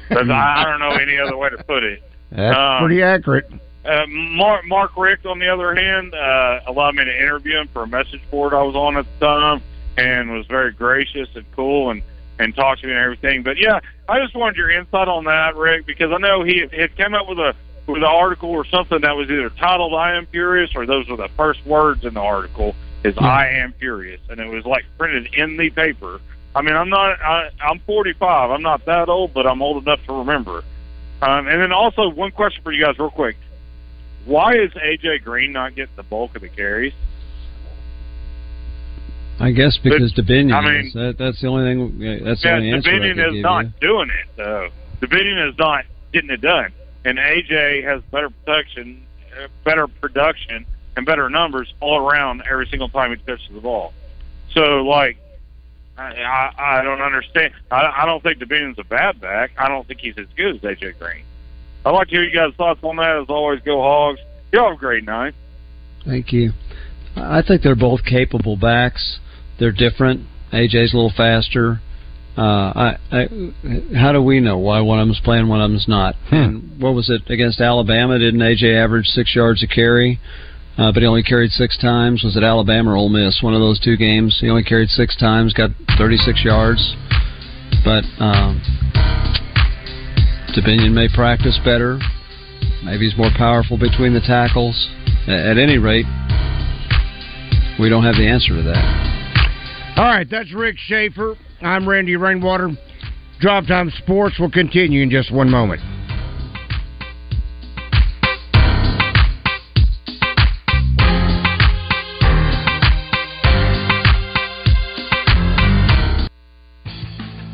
But 0.10 0.30
I, 0.30 0.62
I 0.62 0.64
don't 0.66 0.80
know 0.80 0.92
any 1.02 1.18
other 1.18 1.36
way 1.36 1.50
to 1.50 1.58
put 1.64 1.84
it. 1.84 2.04
That's 2.32 2.56
Um, 2.56 2.86
pretty 2.86 3.02
accurate. 3.02 3.50
uh, 3.86 4.06
Mark, 4.08 4.64
Mark 4.68 4.92
Richt, 4.96 5.26
on 5.26 5.40
the 5.40 5.48
other 5.52 5.74
hand, 5.74 6.14
uh, 6.14 6.60
allowed 6.68 6.94
me 6.96 7.04
to 7.06 7.20
interview 7.20 7.58
him 7.62 7.68
for 7.74 7.82
a 7.82 7.88
message 7.88 8.22
board 8.30 8.54
I 8.54 8.62
was 8.62 8.76
on 8.76 8.96
at 8.98 9.08
the 9.20 9.26
time, 9.26 9.62
and 9.98 10.30
was 10.32 10.46
very 10.46 10.72
gracious 10.72 11.30
and 11.34 11.46
cool 11.56 11.90
and 11.90 12.04
and 12.40 12.56
talked 12.56 12.82
to 12.82 12.88
me 12.88 12.94
and 12.94 13.02
everything. 13.02 13.44
But 13.44 13.58
yeah, 13.58 13.80
I 14.08 14.20
just 14.20 14.36
wanted 14.36 14.58
your 14.58 14.70
insight 14.70 15.08
on 15.08 15.26
that, 15.26 15.56
Rick, 15.56 15.86
because 15.86 16.12
I 16.12 16.18
know 16.18 16.44
he 16.44 16.60
had 16.72 16.96
come 16.98 17.14
up 17.14 17.28
with 17.28 17.40
a 17.40 17.56
with 17.88 18.04
an 18.04 18.10
article 18.10 18.50
or 18.50 18.66
something 18.66 19.02
that 19.02 19.16
was 19.16 19.30
either 19.30 19.50
titled 19.50 19.94
"I 19.94 20.16
am 20.16 20.26
furious" 20.28 20.72
or 20.76 20.86
those 20.86 21.08
were 21.08 21.18
the 21.18 21.30
first 21.30 21.66
words 21.66 22.04
in 22.04 22.14
the 22.14 22.22
article 22.22 22.76
is 23.04 23.18
"I 23.18 23.48
am 23.50 23.74
furious," 23.74 24.22
and 24.30 24.40
it 24.40 24.48
was 24.48 24.66
like 24.66 24.86
printed 24.98 25.34
in 25.34 25.58
the 25.58 25.70
paper. 25.70 26.20
I 26.56 26.62
mean, 26.62 26.76
I'm 26.76 26.90
not. 26.90 27.22
I, 27.22 27.50
I'm 27.62 27.80
45. 27.80 28.52
I'm 28.52 28.64
not 28.64 28.86
that 28.86 29.10
old, 29.10 29.34
but 29.34 29.46
I'm 29.46 29.62
old 29.62 29.84
enough 29.84 30.04
to 30.06 30.14
remember. 30.14 30.64
Um, 31.22 31.48
and 31.48 31.62
then 31.62 31.72
also 31.72 32.10
one 32.10 32.32
question 32.32 32.64
for 32.64 32.72
you 32.72 32.84
guys, 32.84 32.98
real 33.00 33.10
quick. 33.10 33.38
Why 34.26 34.56
is 34.56 34.72
AJ 34.72 35.24
Green 35.24 35.52
not 35.54 35.76
getting 35.76 35.96
the 35.96 36.04
bulk 36.04 36.36
of 36.36 36.42
the 36.42 36.50
carries? 36.50 36.94
I 39.40 39.52
guess 39.52 39.78
because 39.84 40.14
Dubinion. 40.14 40.54
I 40.54 40.62
mean- 40.62 40.86
is. 40.88 40.94
That, 40.94 41.16
that's 41.20 41.42
the 41.42 41.48
only 41.48 41.64
thing. 41.66 42.24
That's 42.24 42.42
the 42.42 42.52
only 42.52 42.72
answer 42.72 42.90
Dubinion 42.90 43.36
is 43.36 43.44
not 43.44 43.66
you. 43.66 43.72
doing 43.82 44.10
it 44.10 44.28
though. 44.36 44.70
Dubinion 45.02 45.50
is 45.50 45.58
not 45.60 45.86
getting 46.12 46.30
it 46.32 46.42
done, 46.42 46.72
and 47.06 47.20
AJ 47.20 47.84
has 47.84 48.02
better 48.12 48.30
protection, 48.30 49.04
uh, 49.40 49.48
better 49.64 49.88
production, 49.88 50.66
and 50.96 51.06
better 51.06 51.30
numbers 51.30 51.72
all 51.80 52.00
around 52.00 52.42
every 52.50 52.68
single 52.68 52.90
time 52.90 53.12
he 53.12 53.18
touches 53.18 53.48
the 53.54 53.62
ball. 53.62 53.94
So 54.54 54.84
like, 54.84 55.18
I 55.98 56.14
I, 56.14 56.80
I 56.80 56.84
don't 56.84 57.02
understand. 57.02 57.54
I, 57.70 57.94
I 57.96 58.06
don't 58.06 58.24
think 58.24 58.40
Dubinion's 58.40 58.80
a 58.80 58.84
bad 58.84 59.22
back. 59.22 59.52
I 59.58 59.68
don't 59.68 59.88
think 59.88 60.00
he's 60.00 60.18
as 60.18 60.26
good 60.36 60.56
as 60.56 60.62
AJ 60.62 60.98
Green. 60.98 61.24
I'd 61.86 61.92
like 61.92 62.08
to 62.08 62.16
hear 62.16 62.24
you 62.24 62.34
guys' 62.34 62.54
thoughts 62.58 62.80
on 62.82 62.96
that. 62.96 63.18
As 63.18 63.30
always, 63.30 63.62
go 63.62 63.82
Hogs. 63.82 64.20
Y'all 64.52 64.70
have 64.70 64.78
a 64.78 64.80
great 64.80 65.06
night. 65.06 65.36
Thank 66.04 66.34
you. 66.34 66.54
I 67.16 67.42
think 67.42 67.62
they're 67.62 67.76
both 67.76 68.04
capable 68.04 68.58
backs. 68.58 69.20
They're 69.60 69.72
different. 69.72 70.22
AJ's 70.54 70.94
a 70.94 70.98
little 70.98 71.14
faster. 71.16 71.82
Uh, 72.38 72.42
I, 72.76 72.98
I, 73.12 73.28
how 73.96 74.12
do 74.12 74.22
we 74.22 74.40
know 74.40 74.60
why 74.60 74.80
one 74.82 75.00
of 75.00 75.08
them's 75.08 75.20
playing, 75.20 75.48
one 75.48 75.60
of 75.60 75.72
them's 75.72 75.88
not? 75.88 76.16
And 76.32 76.80
what 76.80 76.94
was 76.94 77.10
it 77.10 77.30
against 77.32 77.60
Alabama? 77.60 78.20
Didn't 78.20 78.40
AJ 78.40 78.76
average 78.76 79.08
six 79.08 79.36
yards 79.36 79.64
a 79.64 79.68
carry? 79.68 80.20
Uh, 80.78 80.92
but 80.92 81.02
he 81.02 81.08
only 81.08 81.24
carried 81.24 81.50
six 81.52 81.76
times. 81.80 82.22
Was 82.24 82.38
it 82.38 82.44
Alabama 82.44 82.92
or 82.92 82.96
Ole 82.96 83.10
Miss? 83.10 83.42
One 83.42 83.56
of 83.56 83.60
those 83.60 83.80
two 83.80 83.98
games. 83.98 84.38
He 84.40 84.50
only 84.50 84.64
carried 84.64 84.90
six 84.90 85.18
times, 85.18 85.52
got 85.54 85.72
36 85.98 86.44
yards. 86.46 86.96
But 87.84 88.04
um, 88.20 88.62
Dubinion 90.54 90.94
may 90.94 91.08
practice 91.12 91.60
better. 91.66 92.00
Maybe 92.84 93.10
he's 93.10 93.18
more 93.18 93.32
powerful 93.36 93.78
between 93.80 94.14
the 94.14 94.22
tackles. 94.22 94.88
At 95.28 95.58
any 95.58 95.80
rate, 95.80 96.06
we 97.80 97.90
don't 97.90 98.04
have 98.04 98.16
the 98.16 98.28
answer 98.28 98.56
to 98.56 98.62
that. 98.62 99.17
All 99.98 100.06
right, 100.06 100.30
that's 100.30 100.54
Rick 100.54 100.76
Schaefer. 100.78 101.36
I'm 101.60 101.90
Randy 101.90 102.16
Rainwater. 102.18 102.70
Drive 103.40 103.66
Time 103.66 103.92
Sports 103.98 104.38
will 104.38 104.52
continue 104.52 105.02
in 105.02 105.10
just 105.10 105.34
one 105.34 105.50
moment. 105.50 105.82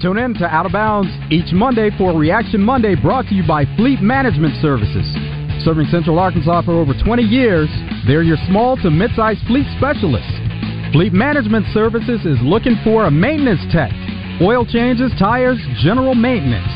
Tune 0.02 0.18
in 0.18 0.34
to 0.34 0.46
Out 0.46 0.66
of 0.66 0.74
Bounds 0.74 1.08
each 1.32 1.54
Monday 1.54 1.92
for 1.98 2.12
Reaction 2.12 2.60
Monday 2.60 2.94
brought 2.94 3.26
to 3.28 3.36
you 3.36 3.48
by 3.48 3.64
Fleet 3.78 4.02
Management 4.02 4.62
Services. 4.62 5.08
Serving 5.64 5.88
Central 5.88 6.20
Arkansas 6.20 6.64
for 6.64 6.74
over 6.74 6.92
20 7.06 7.24
years, 7.24 7.70
they're 8.06 8.22
your 8.22 8.36
small 8.50 8.76
to 8.84 8.92
mid-sized 8.92 9.40
fleet 9.48 9.66
specialists. 9.78 10.53
Fleet 10.94 11.12
Management 11.12 11.66
Services 11.74 12.22
is 12.24 12.38
looking 12.44 12.78
for 12.84 13.06
a 13.06 13.12
maintenance 13.12 13.66
tech. 13.74 13.90
Oil 14.40 14.64
changes, 14.64 15.12
tires, 15.18 15.58
general 15.82 16.14
maintenance. 16.14 16.70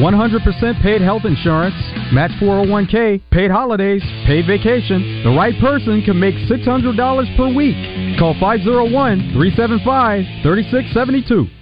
100% 0.00 0.80
paid 0.80 1.02
health 1.02 1.26
insurance, 1.26 1.74
match 2.10 2.30
401k, 2.40 3.20
paid 3.30 3.50
holidays, 3.50 4.00
paid 4.24 4.46
vacation. 4.46 5.22
The 5.22 5.36
right 5.36 5.52
person 5.60 6.00
can 6.00 6.18
make 6.18 6.34
$600 6.48 7.36
per 7.36 7.54
week. 7.54 7.76
Call 8.18 8.32
501 8.40 9.32
375 9.36 10.24
3672. 10.42 11.57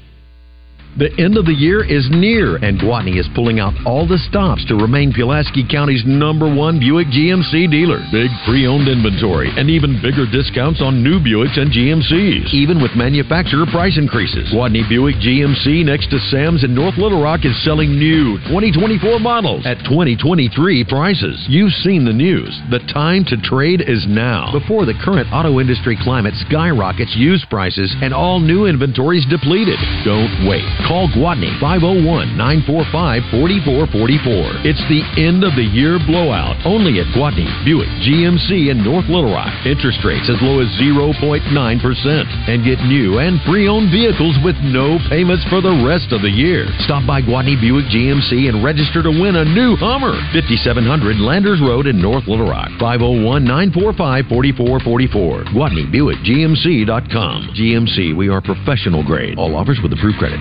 The 0.97 1.13
end 1.21 1.37
of 1.37 1.45
the 1.45 1.53
year 1.53 1.85
is 1.85 2.09
near, 2.09 2.57
and 2.57 2.81
Gwatney 2.81 3.21
is 3.21 3.29
pulling 3.37 3.61
out 3.61 3.77
all 3.85 4.09
the 4.09 4.17
stops 4.33 4.65
to 4.65 4.81
remain 4.81 5.13
Pulaski 5.13 5.61
County's 5.61 6.01
number 6.09 6.49
one 6.49 6.81
Buick 6.81 7.13
GMC 7.13 7.69
dealer. 7.69 8.01
Big 8.09 8.33
pre-owned 8.49 8.89
inventory 8.89 9.53
and 9.61 9.69
even 9.69 10.01
bigger 10.01 10.25
discounts 10.25 10.81
on 10.81 11.05
new 11.05 11.21
Buicks 11.21 11.61
and 11.61 11.69
GMCs, 11.69 12.49
even 12.57 12.81
with 12.81 12.97
manufacturer 12.97 13.69
price 13.69 14.01
increases. 14.01 14.49
Gwatney 14.49 14.89
Buick 14.89 15.21
GMC 15.21 15.85
next 15.85 16.09
to 16.17 16.19
Sam's 16.33 16.65
in 16.65 16.73
North 16.73 16.97
Little 16.97 17.21
Rock 17.21 17.45
is 17.45 17.53
selling 17.61 18.01
new 18.01 18.41
2024 18.49 19.21
models 19.21 19.69
at 19.69 19.77
2023 19.85 20.49
prices. 20.89 21.45
You've 21.45 21.77
seen 21.85 22.09
the 22.09 22.17
news. 22.17 22.57
The 22.73 22.81
time 22.89 23.29
to 23.29 23.37
trade 23.45 23.85
is 23.85 24.09
now. 24.09 24.49
Before 24.49 24.89
the 24.89 24.97
current 25.05 25.29
auto 25.29 25.61
industry 25.61 25.93
climate 26.01 26.33
skyrockets 26.49 27.13
used 27.21 27.45
prices 27.53 27.93
and 28.01 28.17
all 28.17 28.41
new 28.41 28.65
inventories 28.65 29.29
depleted. 29.29 29.77
Don't 30.01 30.49
wait. 30.49 30.65
Call 30.87 31.11
Gwatney 31.11 31.51
501 31.59 32.39
945 32.39 33.35
4444. 33.35 34.63
It's 34.63 34.79
the 34.87 35.03
end 35.19 35.43
of 35.43 35.59
the 35.59 35.67
year 35.67 35.99
blowout. 35.99 36.55
Only 36.63 37.03
at 37.03 37.11
Gwatney 37.11 37.51
Buick 37.67 37.91
GMC 38.07 38.71
in 38.71 38.87
North 38.87 39.11
Little 39.11 39.35
Rock. 39.35 39.51
Interest 39.67 39.99
rates 40.07 40.31
as 40.31 40.39
low 40.39 40.63
as 40.63 40.71
0.9%. 40.79 41.43
And 41.43 42.63
get 42.63 42.79
new 42.87 43.19
and 43.19 43.43
pre 43.43 43.67
owned 43.67 43.91
vehicles 43.91 44.39
with 44.47 44.55
no 44.63 45.03
payments 45.11 45.43
for 45.51 45.59
the 45.59 45.75
rest 45.83 46.15
of 46.15 46.23
the 46.23 46.31
year. 46.31 46.71
Stop 46.87 47.03
by 47.03 47.19
Gwatney 47.19 47.59
Buick 47.59 47.91
GMC 47.91 48.47
and 48.47 48.63
register 48.63 49.03
to 49.03 49.11
win 49.11 49.35
a 49.35 49.45
new 49.45 49.75
Hummer. 49.75 50.15
5700 50.31 51.19
Landers 51.19 51.59
Road 51.59 51.91
in 51.91 51.99
North 51.99 52.31
Little 52.31 52.47
Rock. 52.47 52.71
501 52.79 53.43
945 53.43 54.31
4444. 54.31 55.51
Gwatney 55.51 55.91
Buick 55.91 56.23
GMC.com. 56.23 57.59
GMC, 57.59 58.15
we 58.15 58.31
are 58.31 58.39
professional 58.39 59.03
grade. 59.03 59.35
All 59.35 59.59
offers 59.59 59.83
with 59.83 59.91
approved 59.91 60.23
credit. 60.23 60.39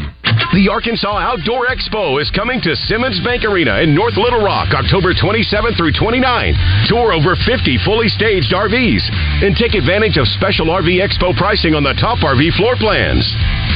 The 0.56 0.72
Arkansas 0.72 1.12
Outdoor 1.12 1.68
Expo 1.68 2.16
is 2.24 2.32
coming 2.32 2.64
to 2.64 2.80
Simmons 2.88 3.20
Bank 3.20 3.44
Arena 3.44 3.84
in 3.84 3.92
North 3.92 4.16
Little 4.16 4.40
Rock 4.40 4.72
October 4.72 5.12
27th 5.12 5.76
through 5.76 5.92
29th. 5.92 6.56
Tour 6.88 7.12
over 7.12 7.36
50 7.36 7.76
fully 7.84 8.08
staged 8.08 8.56
RVs 8.56 9.04
and 9.44 9.52
take 9.52 9.76
advantage 9.76 10.16
of 10.16 10.24
special 10.32 10.72
RV 10.72 11.04
Expo 11.04 11.36
pricing 11.36 11.76
on 11.76 11.84
the 11.84 11.92
top 12.00 12.24
RV 12.24 12.56
floor 12.56 12.80
plans. 12.80 13.28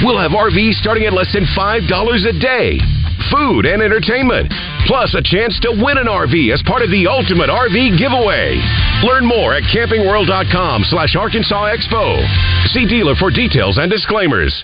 We'll 0.08 0.24
have 0.24 0.32
RVs 0.32 0.80
starting 0.80 1.04
at 1.04 1.12
less 1.12 1.28
than 1.36 1.44
$5 1.52 1.84
a 1.84 2.36
day. 2.39 2.80
Food 3.28 3.68
and 3.68 3.84
entertainment, 3.84 4.48
plus 4.88 5.12
a 5.20 5.22
chance 5.22 5.60
to 5.68 5.76
win 5.76 6.00
an 6.00 6.08
RV 6.08 6.48
as 6.56 6.63
part 6.63 6.80
of 6.80 6.96
the 6.96 7.12
Ultimate 7.12 7.52
RV 7.52 8.00
Giveaway. 8.00 8.56
Learn 9.04 9.28
more 9.28 9.52
at 9.52 9.68
campingworld.com 9.68 10.88
slash 10.88 11.20
Arkansas 11.20 11.76
Expo. 11.76 12.24
See 12.72 12.88
dealer 12.88 13.20
for 13.20 13.36
details 13.36 13.76
and 13.76 13.92
disclaimers. 13.92 14.63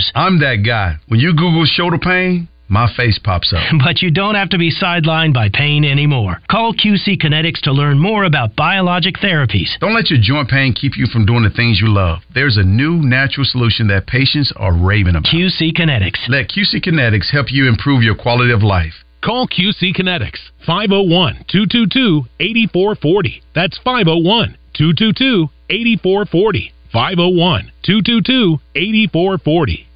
I'm 0.15 0.39
that 0.39 0.63
guy. 0.65 0.95
When 1.07 1.19
you 1.19 1.33
Google 1.33 1.65
shoulder 1.65 1.97
pain, 1.97 2.47
my 2.71 2.87
face 2.95 3.19
pops 3.21 3.51
up. 3.51 3.59
But 3.83 4.01
you 4.01 4.11
don't 4.11 4.35
have 4.35 4.49
to 4.51 4.57
be 4.57 4.71
sidelined 4.71 5.33
by 5.33 5.49
pain 5.49 5.83
anymore. 5.83 6.39
Call 6.49 6.73
QC 6.73 7.21
Kinetics 7.21 7.59
to 7.63 7.73
learn 7.73 7.99
more 7.99 8.23
about 8.23 8.55
biologic 8.55 9.15
therapies. 9.15 9.77
Don't 9.79 9.93
let 9.93 10.09
your 10.09 10.19
joint 10.21 10.49
pain 10.49 10.73
keep 10.73 10.95
you 10.95 11.05
from 11.07 11.25
doing 11.25 11.43
the 11.43 11.49
things 11.49 11.81
you 11.81 11.89
love. 11.89 12.19
There's 12.33 12.57
a 12.57 12.63
new 12.63 12.95
natural 13.03 13.45
solution 13.45 13.87
that 13.87 14.07
patients 14.07 14.53
are 14.55 14.73
raving 14.73 15.15
about. 15.15 15.33
QC 15.33 15.75
Kinetics. 15.75 16.29
Let 16.29 16.47
QC 16.47 16.81
Kinetics 16.81 17.29
help 17.29 17.51
you 17.51 17.67
improve 17.67 18.03
your 18.03 18.15
quality 18.15 18.53
of 18.53 18.63
life. 18.63 18.93
Call 19.21 19.47
QC 19.47 19.93
Kinetics 19.93 20.39
501 20.65 21.45
222 21.51 22.25
8440. 22.39 23.43
That's 23.53 23.77
501 23.83 24.57
222 24.73 25.49
8440. 25.69 26.73
501 26.91 27.71
222 27.83 28.59
8440. 28.75 29.87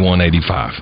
2185. 0.00 0.72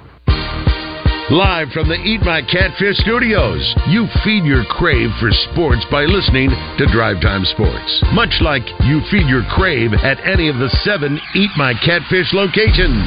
Live 1.29 1.69
from 1.77 1.93
the 1.93 2.01
Eat 2.09 2.23
My 2.23 2.41
Catfish 2.41 2.97
studios, 3.05 3.61
you 3.91 4.07
feed 4.25 4.49
your 4.49 4.65
crave 4.65 5.11
for 5.21 5.29
sports 5.51 5.85
by 5.91 6.09
listening 6.09 6.49
to 6.79 6.89
Drive 6.89 7.21
Time 7.21 7.45
Sports. 7.53 7.91
Much 8.15 8.33
like 8.41 8.65
you 8.89 9.03
feed 9.11 9.29
your 9.29 9.45
crave 9.53 9.93
at 9.93 10.17
any 10.25 10.49
of 10.49 10.57
the 10.57 10.71
seven 10.87 11.21
Eat 11.35 11.51
My 11.59 11.75
Catfish 11.85 12.33
locations. 12.33 13.05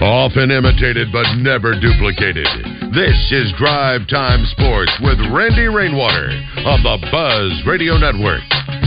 Often 0.00 0.48
imitated 0.48 1.12
but 1.12 1.26
never 1.42 1.74
duplicated. 1.76 2.48
This 2.94 3.18
is 3.34 3.52
Drive 3.58 4.08
Time 4.08 4.46
Sports 4.56 4.92
with 5.02 5.18
Randy 5.28 5.68
Rainwater 5.68 6.30
on 6.64 6.80
the 6.80 6.96
Buzz 7.10 7.52
Radio 7.66 7.98
Network. 7.98 8.85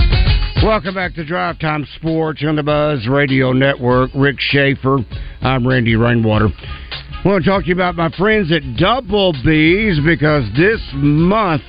Welcome 0.64 0.96
back 0.96 1.14
to 1.14 1.24
Drive 1.24 1.58
Time 1.60 1.88
Sports 1.96 2.44
on 2.46 2.58
the 2.58 2.64
Buzz 2.64 3.08
Radio 3.08 3.54
Network. 3.54 4.12
Rick 4.14 4.36
Schaefer. 4.40 4.98
I'm 5.42 5.66
Randy 5.66 5.96
Rainwater. 5.96 6.50
I 6.50 7.22
want 7.24 7.46
to 7.46 7.50
talk 7.50 7.64
to 7.64 7.70
you 7.70 7.74
about 7.74 7.96
my 7.96 8.10
friends 8.18 8.52
at 8.52 8.62
Double 8.78 9.32
B's 9.46 10.00
because 10.06 10.44
this 10.58 10.82
month 10.94 11.62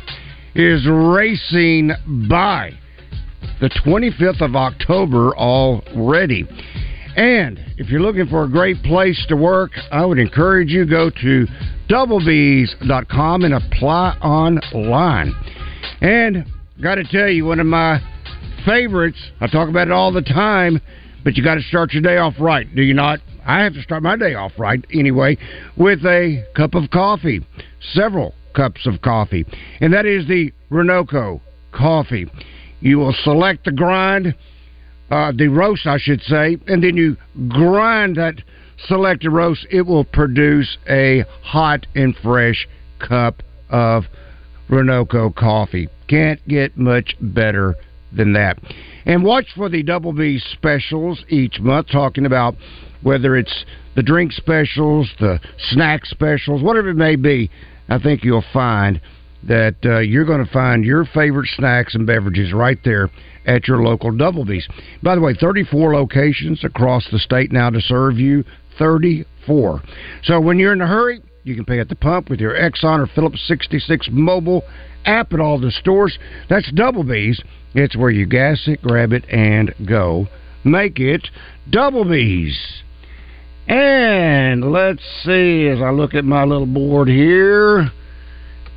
is 0.57 0.89
racing 0.89 1.93
by 2.29 2.73
the 3.61 3.71
25th 3.87 4.41
of 4.41 4.57
October 4.57 5.37
already. 5.37 6.49
And 7.17 7.61
if 7.79 7.91
you're 7.91 8.01
looking 8.01 8.27
for 8.27 8.43
a 8.43 8.49
great 8.49 8.83
place 8.83 9.25
to 9.29 9.37
work, 9.37 9.71
I 9.93 10.05
would 10.05 10.19
encourage 10.19 10.71
you 10.71 10.85
go 10.85 11.11
to 11.11 11.47
doublebees.com 11.89 13.45
and 13.45 13.55
apply 13.55 14.19
online. 14.21 15.33
And 16.01 16.45
got 16.83 16.97
to 16.97 17.05
tell 17.05 17.29
you, 17.29 17.45
one 17.45 17.61
of 17.61 17.67
my 17.67 18.01
favorites, 18.65 19.19
I 19.41 19.47
talk 19.47 19.69
about 19.69 19.89
it 19.89 19.93
all 19.93 20.13
the 20.13 20.23
time, 20.23 20.81
but 21.25 21.37
you 21.37 21.45
got 21.45 21.57
to 21.57 21.63
start 21.63 21.93
your 21.93 22.03
day 22.03 22.17
off 22.17 22.35
right, 22.39 22.67
do 22.75 22.83
you 22.83 22.95
not? 22.95 23.21
I 23.45 23.63
have 23.63 23.75
to 23.75 23.83
start 23.83 24.03
my 24.03 24.17
day 24.17 24.35
off 24.35 24.53
right 24.59 24.85
anyway 24.93 25.39
with 25.77 26.05
a 26.05 26.45
cup 26.55 26.75
of 26.75 26.91
coffee, 26.91 27.47
several 27.93 28.35
cups 28.55 28.87
of 28.87 29.03
coffee, 29.03 29.47
and 29.81 29.93
that 29.93 30.07
is 30.07 30.27
the 30.27 30.53
Renoco 30.71 31.41
coffee. 31.73 32.31
You 32.81 32.99
will 32.99 33.15
select 33.25 33.65
the 33.65 33.73
grind, 33.73 34.35
uh, 35.11 35.33
the 35.37 35.49
roast, 35.49 35.87
I 35.87 35.99
should 35.99 36.23
say, 36.23 36.57
and 36.67 36.83
then 36.83 36.97
you 36.97 37.17
grind 37.49 38.17
that 38.17 38.35
selected 38.87 39.31
roast. 39.31 39.67
It 39.71 39.83
will 39.83 40.05
produce 40.05 40.79
a 40.89 41.25
hot 41.43 41.87
and 41.95 42.17
fresh 42.23 42.69
cup 42.99 43.43
of 43.69 44.05
Renoco 44.69 45.35
coffee. 45.35 45.89
Can't 46.09 46.47
get 46.49 46.77
much 46.77 47.15
better 47.21 47.77
than 48.13 48.33
that. 48.35 48.59
And 49.07 49.25
watch 49.25 49.47
for 49.57 49.69
the 49.69 49.83
Double 49.83 50.13
B 50.13 50.41
specials 50.53 51.25
each 51.29 51.61
month, 51.61 51.89
talking 51.91 52.27
about 52.27 52.55
whether 53.03 53.37
it's 53.37 53.65
the 53.97 54.03
drink 54.03 54.33
specials, 54.33 55.11
the 55.19 55.41
snack 55.71 56.05
specials, 56.07 56.63
whatever 56.63 56.91
it 56.91 56.97
may 56.97 57.17
be. 57.17 57.51
I 57.89 57.99
think 57.99 58.23
you'll 58.23 58.45
find 58.53 59.01
that 59.43 59.77
uh, 59.85 59.99
you're 59.99 60.27
going 60.27 60.45
to 60.45 60.53
find 60.53 60.85
your 60.85 61.05
favorite 61.07 61.49
snacks 61.57 61.95
and 61.95 62.07
beverages 62.07 62.53
right 62.53 62.79
there 62.85 63.11
at 63.47 63.67
your 63.67 63.83
local 63.83 64.11
Double 64.13 64.45
B's. 64.45 64.69
By 65.03 65.15
the 65.15 65.21
way, 65.21 65.35
34 65.35 65.95
locations 65.95 66.63
across 66.63 67.09
the 67.11 67.19
state 67.19 67.51
now 67.51 67.71
to 67.71 67.81
serve 67.81 68.19
you. 68.19 68.45
34. 68.79 69.83
So 70.25 70.41
when 70.41 70.59
you're 70.59 70.73
in 70.73 70.81
a 70.81 70.87
hurry, 70.87 71.21
you 71.51 71.57
can 71.57 71.65
pay 71.65 71.81
at 71.81 71.89
the 71.89 71.97
pump 71.97 72.31
with 72.31 72.41
your 72.41 72.55
Exxon 72.55 73.01
or 73.01 73.07
Phillips 73.07 73.47
66 73.47 74.09
mobile 74.13 74.63
app 75.05 75.33
at 75.33 75.41
all 75.41 75.59
the 75.59 75.71
stores. 75.71 76.19
That's 76.49 76.71
Double 76.73 77.05
B's. 77.05 77.43
It's 77.75 77.97
where 77.97 78.11
you 78.11 78.27
gas 78.27 78.63
it, 78.67 78.83
grab 78.83 79.13
it, 79.13 79.25
and 79.29 79.75
go. 79.87 80.29
Make 80.65 80.99
it 80.99 81.29
Double 81.69 82.05
B's. 82.05 82.59
And 83.67 84.73
let's 84.73 85.03
see 85.25 85.69
as 85.69 85.81
I 85.81 85.91
look 85.91 86.15
at 86.15 86.25
my 86.25 86.45
little 86.45 86.67
board 86.67 87.09
here. 87.09 87.91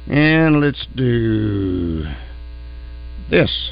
And 0.07 0.59
let's 0.59 0.85
do 0.95 2.05
this. 3.29 3.71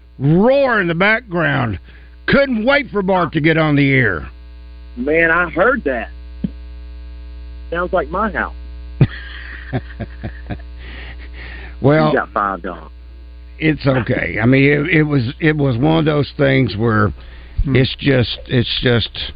roar 0.19 0.81
in 0.81 0.87
the 0.87 0.95
background. 0.95 1.79
Couldn't 2.27 2.65
wait 2.65 2.89
for 2.91 3.01
Bart 3.01 3.33
to 3.33 3.41
get 3.41 3.57
on 3.57 3.75
the 3.75 3.91
air. 3.91 4.29
Man, 4.95 5.31
I 5.31 5.49
heard 5.49 5.83
that. 5.85 6.09
Sounds 7.69 7.93
like 7.93 8.09
my 8.09 8.31
house. 8.31 8.55
well, 11.81 12.11
you 12.11 12.17
got 12.17 12.31
five 12.31 12.61
dogs. 12.61 12.91
It's 13.57 13.85
okay. 13.85 14.39
I 14.41 14.45
mean, 14.45 14.63
it, 14.63 14.95
it 14.97 15.03
was 15.03 15.33
it 15.39 15.55
was 15.55 15.77
one 15.77 15.99
of 15.99 16.05
those 16.05 16.31
things 16.35 16.75
where 16.75 17.09
hmm. 17.63 17.75
it's 17.75 17.95
just 17.99 18.39
it's 18.47 18.79
just 18.81 19.31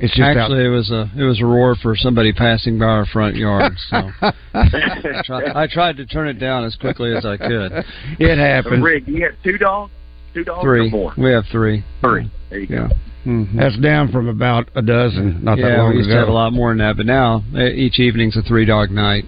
it's 0.00 0.14
just 0.14 0.20
Actually, 0.20 0.60
out. 0.60 0.66
it 0.66 0.70
was 0.70 0.90
a 0.90 1.10
it 1.16 1.22
was 1.24 1.40
a 1.40 1.46
roar 1.46 1.76
for 1.76 1.94
somebody 1.96 2.32
passing 2.32 2.78
by 2.78 2.86
our 2.86 3.06
front 3.06 3.36
yard. 3.36 3.72
So 3.88 3.96
I, 4.54 5.22
tried, 5.24 5.52
I 5.54 5.66
tried 5.66 5.96
to 5.98 6.06
turn 6.06 6.28
it 6.28 6.34
down 6.40 6.64
as 6.64 6.74
quickly 6.76 7.14
as 7.14 7.24
I 7.24 7.36
could. 7.36 7.72
It 8.18 8.38
happened. 8.38 8.82
Rick, 8.82 9.04
you 9.06 9.22
have 9.24 9.34
two 9.42 9.56
dogs? 9.56 9.92
Two 10.34 10.44
dogs 10.44 10.62
Three. 10.62 10.86
or 10.88 10.90
more? 10.90 11.12
We 11.16 11.30
have 11.32 11.44
three. 11.50 11.82
Three. 12.00 12.30
There 12.50 12.58
you 12.60 12.66
Yeah. 12.70 12.88
go. 12.88 12.94
Mhm. 13.26 13.54
That's 13.56 13.76
down 13.78 14.08
from 14.08 14.28
about 14.28 14.68
a 14.74 14.82
dozen 14.82 15.40
not 15.44 15.56
that 15.58 15.62
yeah, 15.72 15.78
long 15.82 15.90
we 15.90 15.96
used 15.98 16.08
ago. 16.08 16.14
to 16.14 16.20
have 16.20 16.28
a 16.28 16.32
lot 16.32 16.52
more 16.52 16.70
than 16.70 16.78
that, 16.78 16.96
but 16.96 17.04
now 17.06 17.42
each 17.54 17.98
evening's 17.98 18.36
a 18.36 18.42
three 18.42 18.64
dog 18.64 18.90
night. 18.90 19.24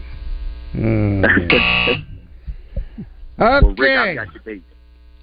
Mm. 0.74 2.04
Well, 3.38 3.74
Rick, 3.76 4.18
okay. 4.18 4.52
you. 4.54 4.62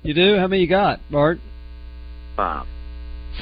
You 0.04 0.13
do? 0.13 0.38
How 0.38 0.48
many 0.48 0.63
you 0.63 0.68
got, 0.68 1.00
Bart? 1.12 1.39
Five. 2.36 2.65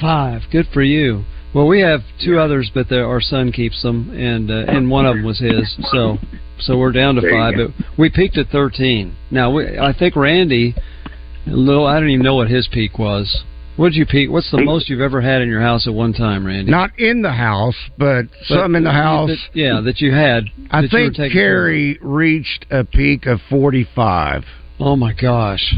Five. 0.00 0.42
Good 0.52 0.66
for 0.72 0.82
you. 0.82 1.24
Well, 1.54 1.66
we 1.66 1.80
have 1.80 2.00
two 2.24 2.38
others, 2.38 2.70
but 2.72 2.88
the, 2.88 3.02
our 3.02 3.20
son 3.20 3.50
keeps 3.52 3.82
them, 3.82 4.10
and 4.14 4.50
uh, 4.50 4.64
and 4.68 4.88
one 4.90 5.06
of 5.06 5.16
them 5.16 5.24
was 5.24 5.38
his. 5.40 5.76
So 5.90 6.18
so 6.60 6.76
we're 6.76 6.92
down 6.92 7.14
to 7.16 7.20
There 7.22 7.30
five. 7.32 7.54
But 7.56 7.70
we 7.98 8.10
peaked 8.10 8.36
at 8.38 8.48
thirteen. 8.48 9.16
Now 9.30 9.50
we, 9.52 9.78
I 9.78 9.92
think 9.92 10.14
Randy, 10.14 10.74
a 11.52 11.56
little. 11.56 11.86
I 11.86 11.98
don't 12.00 12.10
even 12.10 12.24
know 12.24 12.34
what 12.36 12.48
his 12.48 12.68
peak 12.72 12.98
was. 12.98 13.44
What 13.76 13.90
did 13.90 13.96
you 13.96 14.06
peak? 14.06 14.28
What's 14.28 14.50
the 14.50 14.60
most 14.62 14.88
you've 14.88 15.00
ever 15.00 15.20
had 15.20 15.40
in 15.40 15.48
your 15.48 15.60
house 15.60 15.86
at 15.86 15.94
one 15.94 16.12
time, 16.12 16.44
Randy? 16.44 16.68
Not 16.68 16.98
in 16.98 17.22
the 17.22 17.30
house, 17.30 17.76
but, 17.96 18.22
But 18.22 18.30
some 18.48 18.74
in 18.74 18.82
the 18.82 18.90
house. 18.90 19.30
that- 19.30 19.38
yeah, 19.56 19.80
that 19.84 20.00
you 20.00 20.12
had. 20.12 20.46
I 20.72 20.82
that 20.82 20.90
think 20.90 21.14
taking. 21.14 21.30
Carrie 21.32 21.96
reached 22.02 22.66
a 22.72 22.82
peak 22.84 23.26
of 23.26 23.40
forty-five. 23.48 24.44
Oh 24.80 24.96
my 24.96 25.12
gosh. 25.12 25.74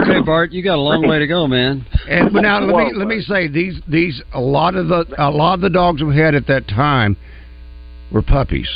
Okay, 0.00 0.20
Bart, 0.20 0.52
you 0.52 0.62
got 0.62 0.76
a 0.76 0.80
long 0.80 1.06
way 1.06 1.18
to 1.18 1.26
go, 1.26 1.46
man. 1.46 1.84
And 2.08 2.32
but 2.32 2.40
now 2.42 2.60
let 2.60 2.76
me 2.76 2.92
let 2.94 3.06
me 3.08 3.20
say 3.22 3.48
these 3.48 3.80
these 3.88 4.22
a 4.34 4.40
lot 4.40 4.74
of 4.74 4.88
the 4.88 5.06
a 5.18 5.30
lot 5.30 5.54
of 5.54 5.60
the 5.62 5.70
dogs 5.70 6.02
we 6.02 6.16
had 6.16 6.34
at 6.34 6.46
that 6.46 6.68
time 6.68 7.16
were 8.12 8.22
puppies, 8.22 8.68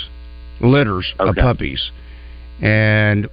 litters 0.61 1.07
of 1.19 1.35
puppies, 1.37 1.91
and 2.61 3.27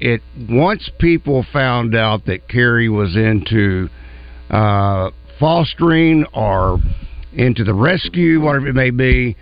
it 0.00 0.20
once 0.48 0.90
people 0.98 1.44
found 1.52 1.94
out 1.94 2.26
that 2.26 2.48
Carrie 2.48 2.88
was 2.88 3.16
into 3.16 3.88
uh, 4.50 5.10
fostering 5.38 6.24
or 6.34 6.78
into 7.32 7.64
the 7.64 7.74
rescue, 7.74 8.40
whatever 8.40 8.68
it 8.68 8.74
may 8.74 8.90
be, 8.90 9.36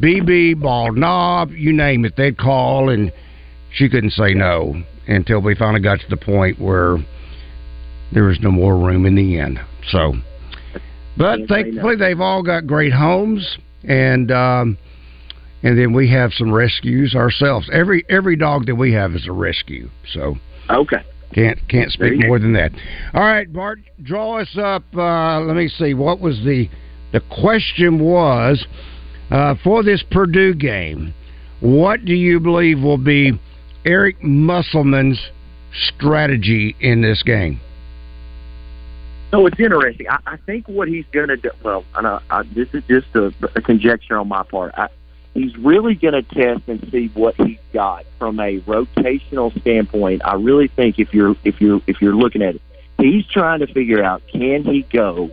Beebe, 0.00 0.54
Bald 0.54 0.96
Knob, 0.96 1.50
you 1.50 1.72
name 1.72 2.04
it, 2.04 2.16
they'd 2.16 2.38
call 2.38 2.88
and 2.88 3.12
she 3.72 3.88
couldn't 3.88 4.12
say 4.12 4.34
no 4.34 4.82
until 5.08 5.40
we 5.40 5.54
finally 5.54 5.80
got 5.80 6.00
to 6.00 6.08
the 6.08 6.16
point 6.16 6.60
where 6.60 6.98
there 8.12 8.24
was 8.24 8.38
no 8.40 8.50
more 8.50 8.76
room 8.76 9.06
in 9.06 9.14
the 9.14 9.38
inn. 9.38 9.58
So, 9.90 10.14
but 11.16 11.40
thankfully 11.48 11.96
they've 11.96 12.20
all 12.20 12.42
got 12.42 12.66
great 12.66 12.92
homes 12.92 13.58
and 13.84 14.30
um, 14.30 14.78
and 15.62 15.78
then 15.78 15.92
we 15.92 16.10
have 16.10 16.32
some 16.32 16.52
rescues 16.52 17.14
ourselves. 17.14 17.68
Every 17.72 18.04
every 18.08 18.36
dog 18.36 18.66
that 18.66 18.74
we 18.74 18.92
have 18.92 19.14
is 19.14 19.26
a 19.26 19.32
rescue. 19.32 19.88
So 20.12 20.36
Okay. 20.70 21.02
can't 21.32 21.58
can't 21.68 21.90
speak 21.90 22.14
more 22.26 22.38
than 22.38 22.52
that. 22.54 22.72
All 23.14 23.22
right, 23.22 23.50
Bart, 23.52 23.80
draw 24.02 24.40
us 24.40 24.56
up. 24.58 24.84
Uh, 24.94 25.40
let 25.40 25.56
me 25.56 25.68
see. 25.68 25.94
What 25.94 26.20
was 26.20 26.38
the 26.44 26.68
the 27.12 27.20
question 27.20 28.00
was 28.00 28.66
uh, 29.30 29.54
for 29.62 29.82
this 29.82 30.02
Purdue 30.10 30.54
game? 30.54 31.14
What 31.60 32.04
do 32.04 32.14
you 32.14 32.40
believe 32.40 32.80
will 32.80 32.98
be 32.98 33.38
Eric 33.84 34.22
Musselman's 34.22 35.20
strategy 35.72 36.74
in 36.80 37.02
this 37.02 37.22
game? 37.22 37.60
So 39.30 39.46
it's 39.46 39.58
interesting. 39.58 40.06
I, 40.10 40.18
I 40.26 40.36
think 40.44 40.68
what 40.68 40.88
he's 40.88 41.06
going 41.12 41.28
to 41.28 41.36
do. 41.36 41.50
Well, 41.64 41.84
I 41.94 42.02
know, 42.02 42.20
I, 42.28 42.42
this 42.54 42.68
is 42.74 42.82
just 42.88 43.06
a, 43.14 43.32
a 43.56 43.62
conjecture 43.62 44.18
on 44.18 44.28
my 44.28 44.42
part. 44.42 44.74
I, 44.76 44.88
he's 45.34 45.56
really 45.56 45.94
going 45.94 46.14
to 46.14 46.22
test 46.22 46.62
and 46.68 46.86
see 46.90 47.08
what 47.08 47.34
he's 47.36 47.58
got 47.72 48.04
from 48.18 48.38
a 48.40 48.60
rotational 48.60 49.58
standpoint. 49.60 50.22
I 50.24 50.34
really 50.34 50.68
think 50.68 50.98
if 50.98 51.12
you're 51.14 51.36
if 51.44 51.60
you're 51.60 51.80
if 51.86 52.00
you're 52.00 52.14
looking 52.14 52.42
at 52.42 52.56
it, 52.56 52.62
he's 52.98 53.26
trying 53.26 53.60
to 53.60 53.66
figure 53.66 54.02
out 54.02 54.22
can 54.28 54.64
he 54.64 54.82
go 54.82 55.30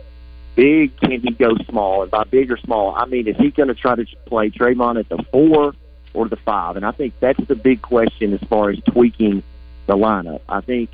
big, 0.56 0.96
can 1.00 1.20
he 1.20 1.30
go 1.30 1.56
small, 1.68 2.02
and 2.02 2.10
by 2.10 2.24
big 2.24 2.50
or 2.50 2.56
small, 2.58 2.94
I 2.94 3.06
mean 3.06 3.28
is 3.28 3.36
he 3.36 3.50
going 3.50 3.68
to 3.68 3.74
try 3.74 3.94
to 3.94 4.06
play 4.26 4.50
Trevon 4.50 4.98
at 4.98 5.08
the 5.08 5.22
four 5.30 5.74
or 6.12 6.28
the 6.28 6.36
five? 6.36 6.76
And 6.76 6.84
I 6.84 6.90
think 6.90 7.14
that's 7.20 7.44
the 7.46 7.56
big 7.56 7.82
question 7.82 8.32
as 8.32 8.40
far 8.48 8.70
as 8.70 8.78
tweaking 8.90 9.42
the 9.86 9.96
lineup. 9.96 10.40
I 10.48 10.60
think 10.60 10.90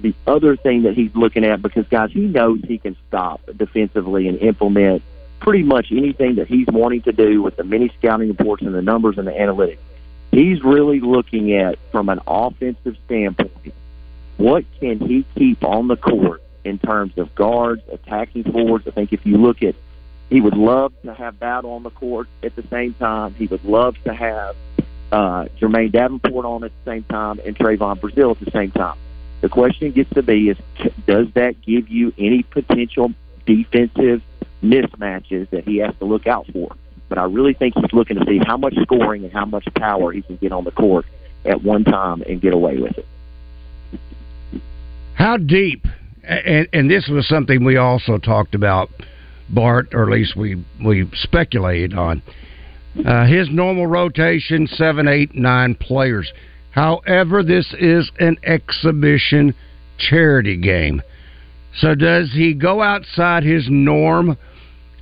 the 0.00 0.14
other 0.26 0.56
thing 0.56 0.82
that 0.82 0.94
he's 0.94 1.14
looking 1.14 1.44
at 1.44 1.62
because 1.62 1.86
guys 1.88 2.10
he 2.12 2.20
knows 2.20 2.60
he 2.66 2.78
can 2.78 2.96
stop 3.08 3.40
defensively 3.56 4.28
and 4.28 4.38
implement 4.38 5.02
pretty 5.40 5.62
much 5.62 5.88
anything 5.90 6.36
that 6.36 6.48
he's 6.48 6.66
wanting 6.68 7.02
to 7.02 7.12
do 7.12 7.42
with 7.42 7.56
the 7.56 7.64
many 7.64 7.90
scouting 7.98 8.28
reports 8.28 8.62
and 8.62 8.74
the 8.74 8.82
numbers 8.82 9.18
and 9.18 9.26
the 9.26 9.32
analytics. 9.32 9.78
He's 10.32 10.62
really 10.62 11.00
looking 11.00 11.54
at 11.54 11.78
from 11.92 12.08
an 12.08 12.20
offensive 12.26 12.96
standpoint, 13.06 13.74
what 14.36 14.64
can 14.80 14.98
he 14.98 15.24
keep 15.36 15.64
on 15.64 15.88
the 15.88 15.96
court 15.96 16.42
in 16.66 16.78
terms 16.78 17.16
of 17.16 17.32
guards, 17.34 17.82
attacking 17.90 18.42
forwards. 18.44 18.86
I 18.88 18.90
think 18.90 19.12
if 19.12 19.24
you 19.24 19.38
look 19.38 19.62
at 19.62 19.76
he 20.28 20.40
would 20.40 20.56
love 20.56 20.92
to 21.02 21.14
have 21.14 21.38
Battle 21.38 21.74
on 21.74 21.84
the 21.84 21.90
court 21.90 22.26
at 22.42 22.56
the 22.56 22.64
same 22.64 22.94
time. 22.94 23.34
He 23.34 23.46
would 23.46 23.64
love 23.64 23.96
to 24.04 24.12
have 24.12 24.56
uh, 25.12 25.46
Jeremiah 25.56 25.88
Davenport 25.88 26.44
on 26.44 26.64
at 26.64 26.72
the 26.84 26.90
same 26.90 27.04
time 27.04 27.40
and 27.44 27.56
Trevon 27.56 28.00
Brazile 28.00 28.32
at 28.32 28.44
the 28.44 28.50
same 28.50 28.72
time. 28.72 28.98
The 29.40 29.48
question 29.48 29.92
gets 29.92 30.10
to 30.14 30.22
be 30.22 30.48
is 30.48 30.56
does 31.06 31.28
that 31.34 31.60
give 31.62 31.88
you 31.88 32.12
any 32.18 32.42
potential 32.42 33.12
defensive 33.46 34.20
mismatches 34.70 35.48
that 35.50 35.64
he 35.64 35.78
has 35.78 35.94
to 35.98 36.04
look 36.04 36.26
out 36.26 36.46
for? 36.52 36.74
But 37.08 37.18
I 37.18 37.24
really 37.24 37.54
think 37.54 37.74
he's 37.74 37.92
looking 37.92 38.18
to 38.18 38.24
see 38.26 38.40
how 38.44 38.56
much 38.56 38.74
scoring 38.82 39.24
and 39.24 39.32
how 39.32 39.44
much 39.44 39.66
power 39.76 40.12
he 40.12 40.22
can 40.22 40.36
get 40.36 40.52
on 40.52 40.64
the 40.64 40.72
court 40.72 41.06
at 41.44 41.62
one 41.62 41.84
time 41.84 42.22
and 42.22 42.40
get 42.40 42.52
away 42.52 42.78
with 42.78 42.98
it. 42.98 43.06
How 45.14 45.36
deep? 45.36 45.86
And, 46.24 46.68
and 46.72 46.90
this 46.90 47.08
was 47.08 47.28
something 47.28 47.64
we 47.64 47.76
also 47.76 48.18
talked 48.18 48.54
about, 48.54 48.90
Bart, 49.48 49.94
or 49.94 50.02
at 50.02 50.10
least 50.10 50.36
we 50.36 50.62
we 50.84 51.08
speculated 51.14 51.94
on. 51.94 52.22
Uh, 53.04 53.26
his 53.26 53.48
normal 53.50 53.86
rotation 53.86 54.66
seven, 54.66 55.06
eight, 55.06 55.34
nine 55.34 55.74
players. 55.74 56.32
However, 56.70 57.42
this 57.42 57.74
is 57.78 58.10
an 58.18 58.36
exhibition 58.42 59.54
charity 59.98 60.56
game. 60.56 61.02
So 61.78 61.94
does 61.94 62.32
he 62.32 62.54
go 62.54 62.82
outside 62.82 63.44
his 63.44 63.66
norm 63.70 64.36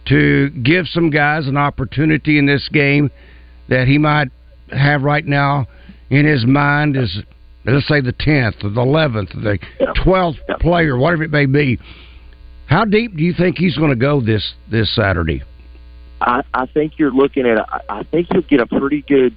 to 0.06 0.50
give 0.50 0.86
some 0.88 1.10
guys 1.10 1.46
an 1.46 1.56
opportunity 1.56 2.38
in 2.38 2.46
this 2.46 2.68
game 2.68 3.10
that 3.68 3.86
he 3.86 3.98
might 3.98 4.28
have 4.70 5.02
right 5.02 5.24
now 5.24 5.66
in 6.10 6.26
his 6.26 6.44
mind 6.46 6.96
is 6.96 7.22
let's 7.64 7.88
say 7.88 8.00
the 8.00 8.12
tenth 8.12 8.56
or 8.62 8.70
the 8.70 8.80
eleventh, 8.80 9.30
the 9.30 9.58
twelfth 10.02 10.38
player, 10.60 10.96
whatever 10.96 11.22
it 11.22 11.30
may 11.30 11.46
be. 11.46 11.78
How 12.66 12.84
deep 12.84 13.16
do 13.16 13.22
you 13.22 13.34
think 13.34 13.58
he's 13.58 13.76
going 13.76 13.90
to 13.90 13.96
go 13.96 14.20
this 14.20 14.54
this 14.70 14.94
Saturday? 14.94 15.42
I, 16.20 16.42
I 16.52 16.66
think 16.66 16.98
you're 16.98 17.12
looking 17.12 17.46
at. 17.46 17.58
I, 17.60 17.80
I 17.88 18.02
think 18.04 18.28
you'll 18.32 18.42
get 18.42 18.60
a 18.60 18.66
pretty 18.66 19.02
good 19.02 19.36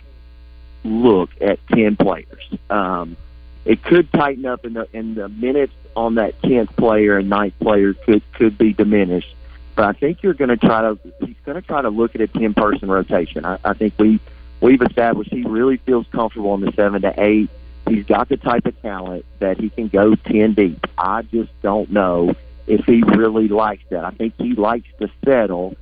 look 0.83 1.29
at 1.41 1.59
ten 1.67 1.95
players. 1.95 2.43
Um, 2.69 3.17
it 3.65 3.83
could 3.83 4.11
tighten 4.13 4.45
up 4.45 4.65
in 4.65 4.73
the 4.73 4.87
in 4.93 5.15
the 5.15 5.29
minutes 5.29 5.73
on 5.95 6.15
that 6.15 6.41
tenth 6.41 6.73
player 6.77 7.17
and 7.17 7.29
ninth 7.29 7.53
player 7.59 7.93
could 7.93 8.21
could 8.33 8.57
be 8.57 8.73
diminished. 8.73 9.33
But 9.77 9.85
I 9.85 9.93
think 9.93 10.23
you're 10.23 10.33
going 10.33 10.49
to 10.49 10.57
try 10.57 10.81
to. 10.81 10.99
He's 11.21 11.37
going 11.45 11.55
to 11.55 11.61
try 11.61 11.81
to 11.81 11.89
look 11.89 12.15
at 12.15 12.21
a 12.21 12.27
ten 12.27 12.53
person 12.53 12.89
rotation. 12.89 13.45
I, 13.45 13.59
I 13.63 13.73
think 13.73 13.93
we 13.97 14.19
we've 14.59 14.81
established 14.81 15.31
he 15.31 15.43
really 15.43 15.77
feels 15.77 16.05
comfortable 16.11 16.53
in 16.55 16.61
the 16.61 16.73
seven 16.73 17.03
to 17.03 17.13
eight. 17.17 17.49
He's 17.87 18.05
got 18.05 18.27
the 18.27 18.37
type 18.37 18.65
of 18.65 18.81
talent 18.81 19.23
that 19.39 19.59
he 19.59 19.69
can 19.69 19.87
go 19.87 20.15
ten 20.15 20.53
deep. 20.53 20.85
I 20.97 21.21
just 21.21 21.51
don't 21.61 21.91
know 21.91 22.35
if 22.65 22.85
he 22.85 23.03
really 23.03 23.47
likes 23.47 23.83
that. 23.91 24.03
I 24.03 24.09
think 24.09 24.33
he 24.37 24.55
likes 24.55 24.89
to 24.99 25.09
settle 25.23 25.77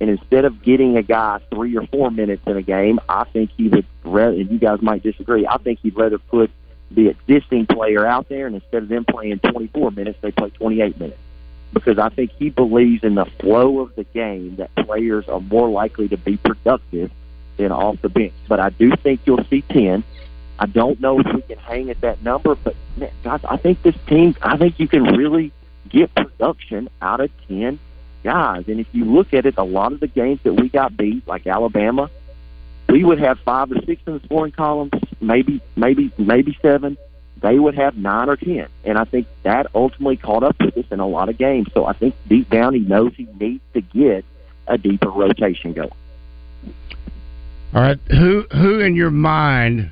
and 0.00 0.08
instead 0.08 0.46
of 0.46 0.62
getting 0.62 0.96
a 0.96 1.02
guy 1.02 1.40
three 1.52 1.76
or 1.76 1.86
four 1.88 2.10
minutes 2.10 2.42
in 2.46 2.56
a 2.56 2.62
game, 2.62 2.98
I 3.08 3.24
think 3.24 3.50
he 3.56 3.68
would 3.68 3.84
rather, 4.02 4.32
and 4.32 4.50
you 4.50 4.58
guys 4.58 4.80
might 4.80 5.02
disagree, 5.02 5.46
I 5.46 5.58
think 5.58 5.80
he'd 5.80 5.96
rather 5.96 6.18
put 6.18 6.50
the 6.90 7.08
existing 7.08 7.66
player 7.66 8.06
out 8.06 8.28
there, 8.30 8.46
and 8.46 8.56
instead 8.56 8.82
of 8.82 8.88
them 8.88 9.04
playing 9.04 9.40
24 9.40 9.90
minutes, 9.90 10.18
they 10.22 10.32
play 10.32 10.48
28 10.50 10.98
minutes. 10.98 11.20
Because 11.72 11.98
I 11.98 12.08
think 12.08 12.32
he 12.32 12.50
believes 12.50 13.04
in 13.04 13.14
the 13.14 13.26
flow 13.38 13.80
of 13.80 13.94
the 13.94 14.04
game 14.04 14.56
that 14.56 14.74
players 14.74 15.28
are 15.28 15.40
more 15.40 15.68
likely 15.68 16.08
to 16.08 16.16
be 16.16 16.36
productive 16.36 17.10
than 17.56 17.70
off 17.70 18.00
the 18.02 18.08
bench. 18.08 18.32
But 18.48 18.60
I 18.60 18.70
do 18.70 18.92
think 18.96 19.20
you'll 19.24 19.44
see 19.44 19.62
10. 19.62 20.02
I 20.58 20.66
don't 20.66 21.00
know 21.00 21.20
if 21.20 21.26
we 21.32 21.42
can 21.42 21.58
hang 21.58 21.90
at 21.90 22.00
that 22.00 22.22
number, 22.22 22.54
but 22.54 22.74
man, 22.96 23.10
guys, 23.22 23.40
I 23.44 23.56
think 23.56 23.82
this 23.82 23.94
team, 24.06 24.34
I 24.42 24.56
think 24.56 24.80
you 24.80 24.88
can 24.88 25.04
really 25.04 25.52
get 25.88 26.14
production 26.14 26.88
out 27.00 27.20
of 27.20 27.30
10 27.48 27.78
guys. 28.22 28.64
And 28.68 28.80
if 28.80 28.86
you 28.92 29.04
look 29.04 29.32
at 29.32 29.46
it, 29.46 29.54
a 29.56 29.64
lot 29.64 29.92
of 29.92 30.00
the 30.00 30.06
games 30.06 30.40
that 30.42 30.54
we 30.54 30.68
got 30.68 30.96
beat, 30.96 31.26
like 31.26 31.46
Alabama, 31.46 32.10
we 32.88 33.04
would 33.04 33.20
have 33.20 33.38
five 33.40 33.70
or 33.70 33.80
six 33.86 34.02
in 34.06 34.14
the 34.14 34.20
scoring 34.24 34.52
columns, 34.52 34.92
maybe, 35.20 35.60
maybe, 35.76 36.12
maybe 36.18 36.58
seven. 36.60 36.96
They 37.42 37.58
would 37.58 37.74
have 37.74 37.96
nine 37.96 38.28
or 38.28 38.36
ten, 38.36 38.68
and 38.84 38.98
I 38.98 39.04
think 39.04 39.26
that 39.44 39.66
ultimately 39.74 40.16
caught 40.16 40.42
up 40.42 40.56
with 40.60 40.76
us 40.76 40.84
in 40.90 41.00
a 41.00 41.06
lot 41.06 41.28
of 41.28 41.38
games. 41.38 41.68
So 41.72 41.86
I 41.86 41.94
think 41.94 42.14
deep 42.28 42.50
down 42.50 42.74
he 42.74 42.80
knows 42.80 43.12
he 43.16 43.26
needs 43.38 43.62
to 43.72 43.80
get 43.80 44.24
a 44.66 44.76
deeper 44.76 45.10
rotation 45.10 45.72
going. 45.72 45.90
All 47.72 47.82
right, 47.82 47.98
who 48.08 48.44
who 48.52 48.80
in 48.80 48.94
your 48.94 49.10
mind 49.10 49.90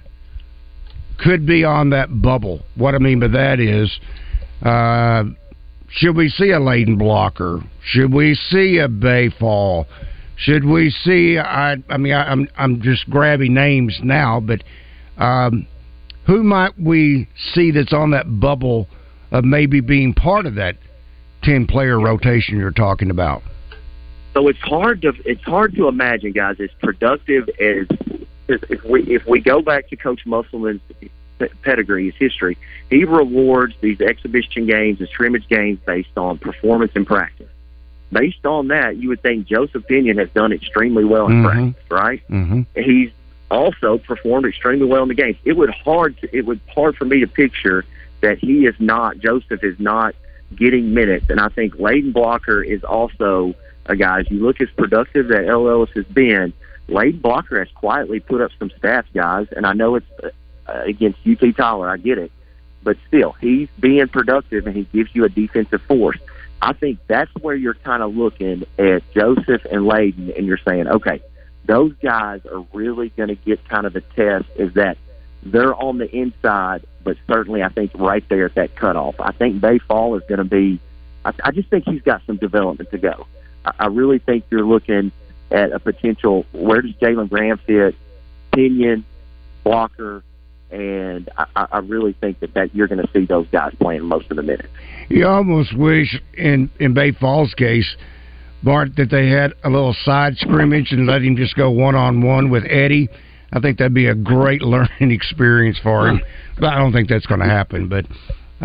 could 1.18 1.46
be 1.46 1.64
on 1.64 1.90
that 1.90 2.20
bubble? 2.20 2.60
What 2.74 2.94
I 2.94 2.98
mean 2.98 3.20
by 3.20 3.28
that 3.28 3.60
is, 3.60 3.98
uh, 4.62 5.24
should 5.88 6.16
we 6.16 6.28
see 6.28 6.50
a 6.50 6.58
Layden 6.58 6.98
Blocker? 6.98 7.60
Should 7.82 8.12
we 8.12 8.34
see 8.34 8.78
a 8.78 8.88
Baye 8.88 9.30
Fall? 9.30 9.86
Should 10.36 10.64
we 10.64 10.90
see? 10.90 11.38
I 11.38 11.76
I 11.88 11.96
mean 11.96 12.12
I, 12.12 12.30
I'm 12.30 12.48
I'm 12.58 12.82
just 12.82 13.08
grabbing 13.08 13.54
names 13.54 13.98
now, 14.02 14.38
but 14.38 14.62
um, 15.16 15.66
who 16.28 16.44
might 16.44 16.78
we 16.78 17.26
see 17.54 17.72
that's 17.72 17.92
on 17.92 18.10
that 18.12 18.38
bubble 18.38 18.86
of 19.32 19.44
maybe 19.44 19.80
being 19.80 20.14
part 20.14 20.46
of 20.46 20.54
that 20.54 20.76
ten 21.42 21.66
player 21.66 21.98
rotation 21.98 22.58
you're 22.58 22.70
talking 22.70 23.10
about? 23.10 23.42
So 24.34 24.46
it's 24.46 24.60
hard 24.60 25.02
to 25.02 25.12
it's 25.24 25.42
hard 25.42 25.74
to 25.74 25.88
imagine, 25.88 26.32
guys, 26.32 26.60
as 26.60 26.70
productive 26.80 27.48
as 27.60 27.86
if 28.46 28.84
we 28.84 29.02
if 29.04 29.26
we 29.26 29.40
go 29.40 29.62
back 29.62 29.88
to 29.88 29.96
Coach 29.96 30.24
Musselman's 30.26 30.82
pedigree, 31.62 32.10
his 32.10 32.14
history, 32.16 32.58
he 32.90 33.04
rewards 33.04 33.74
these 33.80 34.00
exhibition 34.00 34.66
games 34.66 35.00
and 35.00 35.08
scrimmage 35.08 35.48
games 35.48 35.78
based 35.86 36.16
on 36.16 36.36
performance 36.38 36.92
and 36.94 37.06
practice. 37.06 37.48
Based 38.12 38.44
on 38.44 38.68
that, 38.68 38.96
you 38.96 39.08
would 39.08 39.22
think 39.22 39.46
Joseph 39.46 39.86
Pinion 39.86 40.18
has 40.18 40.30
done 40.30 40.52
extremely 40.52 41.04
well 41.04 41.26
in 41.26 41.42
Mhm. 41.42 41.44
practice, 41.44 41.90
right? 41.90 42.22
Mm-hmm. 42.30 42.62
He's 42.74 43.10
also 43.50 43.98
performed 43.98 44.46
extremely 44.46 44.86
well 44.86 45.02
in 45.02 45.08
the 45.08 45.14
games. 45.14 45.36
It 45.44 45.54
would 45.54 45.70
hard 45.70 46.18
to, 46.20 46.36
it 46.36 46.46
would 46.46 46.60
hard 46.74 46.96
for 46.96 47.04
me 47.04 47.20
to 47.20 47.26
picture 47.26 47.84
that 48.20 48.38
he 48.38 48.66
is 48.66 48.74
not 48.78 49.18
Joseph 49.18 49.62
is 49.62 49.78
not 49.78 50.14
getting 50.54 50.94
minutes, 50.94 51.26
and 51.28 51.40
I 51.40 51.48
think 51.48 51.76
Layden 51.76 52.12
Blocker 52.12 52.62
is 52.62 52.82
also 52.84 53.54
a 53.86 53.96
guy. 53.96 54.20
As 54.20 54.30
you 54.30 54.40
look 54.40 54.60
as 54.60 54.68
productive 54.76 55.28
that 55.28 55.46
El 55.46 55.68
Ellis 55.68 55.90
has 55.94 56.06
been, 56.06 56.52
Lane 56.88 57.18
Blocker 57.18 57.58
has 57.58 57.68
quietly 57.74 58.20
put 58.20 58.40
up 58.40 58.50
some 58.58 58.70
stats, 58.70 59.04
guys, 59.12 59.46
and 59.54 59.66
I 59.66 59.74
know 59.74 59.96
it's 59.96 60.06
uh, 60.22 60.30
against 60.86 61.18
UT 61.26 61.56
Tyler. 61.56 61.88
I 61.88 61.96
get 61.98 62.18
it, 62.18 62.32
but 62.82 62.96
still, 63.06 63.32
he's 63.40 63.68
being 63.78 64.08
productive 64.08 64.66
and 64.66 64.74
he 64.74 64.84
gives 64.84 65.14
you 65.14 65.24
a 65.24 65.28
defensive 65.28 65.82
force. 65.82 66.18
I 66.60 66.72
think 66.72 66.98
that's 67.06 67.30
where 67.36 67.54
you're 67.54 67.74
kind 67.74 68.02
of 68.02 68.16
looking 68.16 68.64
at 68.78 69.08
Joseph 69.12 69.64
and 69.70 69.82
Layden, 69.82 70.36
and 70.36 70.46
you're 70.46 70.58
saying, 70.58 70.88
okay, 70.88 71.22
those 71.68 71.92
guys 72.02 72.40
are 72.46 72.66
really 72.72 73.10
going 73.10 73.28
to 73.28 73.36
get 73.36 73.66
kind 73.68 73.86
of 73.86 73.94
a 73.94 74.00
test. 74.00 74.46
Is 74.56 74.74
that 74.74 74.98
they're 75.44 75.74
on 75.74 75.98
the 75.98 76.10
inside, 76.10 76.84
but 77.04 77.16
certainly 77.28 77.62
I 77.62 77.68
think 77.68 77.92
right 77.94 78.24
there 78.28 78.46
at 78.46 78.56
that 78.56 78.74
cutoff. 78.74 79.14
I 79.20 79.30
think 79.32 79.60
Baye 79.60 79.78
Fall 79.78 80.16
is 80.16 80.22
going 80.28 80.38
to 80.38 80.44
be. 80.44 80.80
I, 81.24 81.32
I 81.44 81.50
just 81.52 81.68
think 81.68 81.84
he's 81.84 82.02
got 82.02 82.22
some 82.26 82.38
development 82.38 82.90
to 82.90 82.98
go. 82.98 83.26
I, 83.64 83.72
I 83.78 83.86
really 83.86 84.18
think 84.18 84.44
you're 84.50 84.66
looking 84.66 85.12
at 85.52 85.72
a 85.72 85.78
potential. 85.78 86.44
Where 86.52 86.82
does 86.82 86.92
Jalen 86.94 87.28
Graham 87.28 87.58
fit? 87.66 87.94
Pinion, 88.52 89.04
Blocker, 89.62 90.24
and 90.70 91.28
I, 91.36 91.66
I 91.72 91.78
really 91.78 92.14
think 92.14 92.40
that, 92.40 92.54
that 92.54 92.74
you're 92.74 92.88
going 92.88 93.04
to 93.04 93.12
see 93.12 93.26
those 93.26 93.46
guys 93.48 93.74
playing 93.78 94.02
most 94.02 94.30
of 94.30 94.36
the 94.36 94.42
minutes. 94.42 94.68
You 95.08 95.26
almost 95.26 95.76
wish, 95.76 96.20
in 96.34 96.70
in 96.80 96.94
Baye 96.94 97.12
Fall's 97.12 97.54
case, 97.54 97.96
Bart, 98.62 98.96
that 98.96 99.10
they 99.10 99.28
had 99.28 99.54
a 99.64 99.70
little 99.70 99.94
side 100.04 100.36
scrimmage 100.36 100.92
and 100.92 101.06
let 101.06 101.22
him 101.22 101.36
just 101.36 101.54
go 101.56 101.70
one 101.70 101.94
on 101.94 102.20
one 102.20 102.50
with 102.50 102.64
Eddie. 102.68 103.08
I 103.52 103.60
think 103.60 103.78
that'd 103.78 103.94
be 103.94 104.06
a 104.06 104.14
great 104.14 104.62
learning 104.62 105.10
experience 105.10 105.78
for 105.82 106.08
him. 106.08 106.20
But 106.58 106.72
I 106.72 106.78
don't 106.78 106.92
think 106.92 107.08
that's 107.08 107.26
going 107.26 107.40
to 107.40 107.46
happen. 107.46 107.88
But 107.88 108.06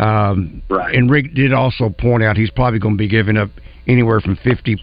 um, 0.02 0.62
right. 0.68 0.94
and 0.94 1.10
Rick 1.10 1.34
did 1.34 1.52
also 1.52 1.88
point 1.88 2.22
out 2.22 2.36
he's 2.36 2.50
probably 2.50 2.80
going 2.80 2.94
to 2.94 2.98
be 2.98 3.08
giving 3.08 3.36
up 3.36 3.50
anywhere 3.86 4.20
from 4.20 4.36
fifty 4.36 4.82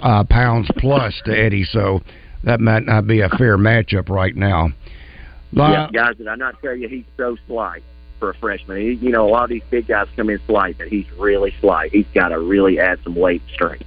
uh, 0.00 0.24
pounds 0.24 0.68
plus 0.78 1.14
to 1.24 1.32
Eddie, 1.32 1.64
so 1.64 2.00
that 2.44 2.60
might 2.60 2.84
not 2.84 3.06
be 3.06 3.20
a 3.20 3.28
fair 3.28 3.56
matchup 3.56 4.08
right 4.08 4.34
now. 4.34 4.70
yeah, 5.72 5.88
guys, 5.92 6.16
did 6.16 6.28
I 6.28 6.34
not 6.34 6.60
tell 6.60 6.76
you 6.76 6.88
he's 6.88 7.04
so 7.16 7.36
slight 7.46 7.82
for 8.18 8.30
a 8.30 8.34
freshman? 8.34 8.78
He, 8.78 8.92
you 8.94 9.10
know, 9.10 9.26
a 9.26 9.30
lot 9.30 9.44
of 9.44 9.50
these 9.50 9.62
big 9.70 9.86
guys 9.86 10.06
come 10.16 10.28
in 10.30 10.40
slight, 10.46 10.76
but 10.78 10.88
he's 10.88 11.06
really 11.18 11.54
slight. 11.60 11.92
He's 11.92 12.06
got 12.14 12.28
to 12.28 12.38
really 12.38 12.78
add 12.78 12.98
some 13.04 13.14
weight 13.14 13.40
and 13.42 13.50
strength. 13.54 13.86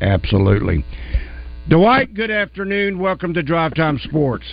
Absolutely. 0.00 0.84
Dwight, 1.68 2.14
good 2.14 2.30
afternoon. 2.30 2.98
Welcome 2.98 3.34
to 3.34 3.42
Drive 3.42 3.74
Time 3.74 3.98
Sports. 3.98 4.44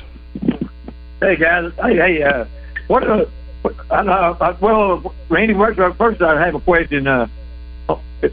Hey 1.20 1.36
guys, 1.36 1.72
hey 1.82 1.96
hey, 1.96 2.24
uh, 2.24 2.46
what? 2.88 3.04
Uh, 3.08 3.26
I 3.90 4.04
know. 4.04 4.38
Uh, 4.40 4.58
well, 4.62 5.16
Randy, 5.30 5.54
first, 5.54 5.80
first 5.98 6.22
I 6.22 6.40
have 6.46 6.54
a 6.54 6.60
question. 6.60 7.08
Uh, 7.08 7.28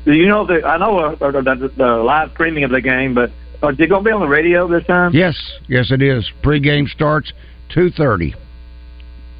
do 0.05 0.13
you 0.13 0.27
know 0.27 0.47
that 0.47 0.67
I 0.67 0.77
know 0.77 0.99
uh, 0.99 1.31
the, 1.31 1.73
the 1.77 1.87
live 1.87 2.33
streaming 2.33 2.65
of 2.65 2.71
the 2.71 2.81
game, 2.81 3.15
but 3.15 3.31
uh, 3.63 3.69
is 3.69 3.81
it 3.81 3.89
going 3.89 4.05
to 4.05 4.09
be 4.09 4.13
on 4.13 4.21
the 4.21 4.29
radio 4.29 4.69
this 4.69 4.87
time? 4.87 5.13
Yes, 5.15 5.35
yes, 5.69 5.91
it 5.91 6.03
is. 6.03 6.31
Pre-game 6.43 6.87
starts 6.89 7.33
two 7.73 7.91
thirty. 7.91 8.35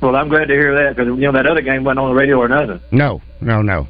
Well, 0.01 0.17
I'm 0.17 0.29
glad 0.29 0.47
to 0.47 0.55
hear 0.55 0.75
that 0.77 0.97
because 0.97 1.09
you 1.09 1.27
know 1.27 1.33
that 1.33 1.47
other 1.47 1.63
game 1.63 1.85
wasn't 1.85 2.01
on 2.01 2.11
the 2.11 2.15
radio 2.15 2.39
or 2.39 2.49
nothing. 2.49 2.81
No, 2.93 3.21
no, 3.41 3.63
no. 3.63 3.89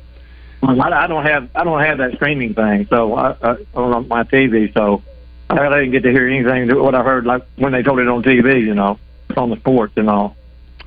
I, 0.67 1.05
I 1.05 1.07
don't 1.07 1.25
have 1.25 1.49
I 1.55 1.65
don't 1.65 1.81
have 1.81 1.99
that 1.99 2.15
streaming 2.15 2.55
thing, 2.55 2.87
so 2.89 3.15
I, 3.15 3.37
I 3.43 3.57
on 3.75 4.09
my 4.09 4.25
TV, 4.25 4.73
so 4.73 5.03
I 5.51 5.69
didn't 5.69 5.93
get 5.93 6.03
to 6.05 6.11
hear 6.11 6.29
anything 6.29 6.75
what 6.81 6.95
I 6.95 7.03
heard 7.03 7.27
like 7.27 7.43
when 7.57 7.73
they 7.73 7.83
told 7.83 7.99
it 7.99 8.09
on 8.09 8.23
TV, 8.23 8.61
you 8.63 8.75
know, 8.75 8.99
on 9.37 9.51
the 9.51 9.57
sports 9.57 9.93
and 9.97 10.09
all. 10.09 10.37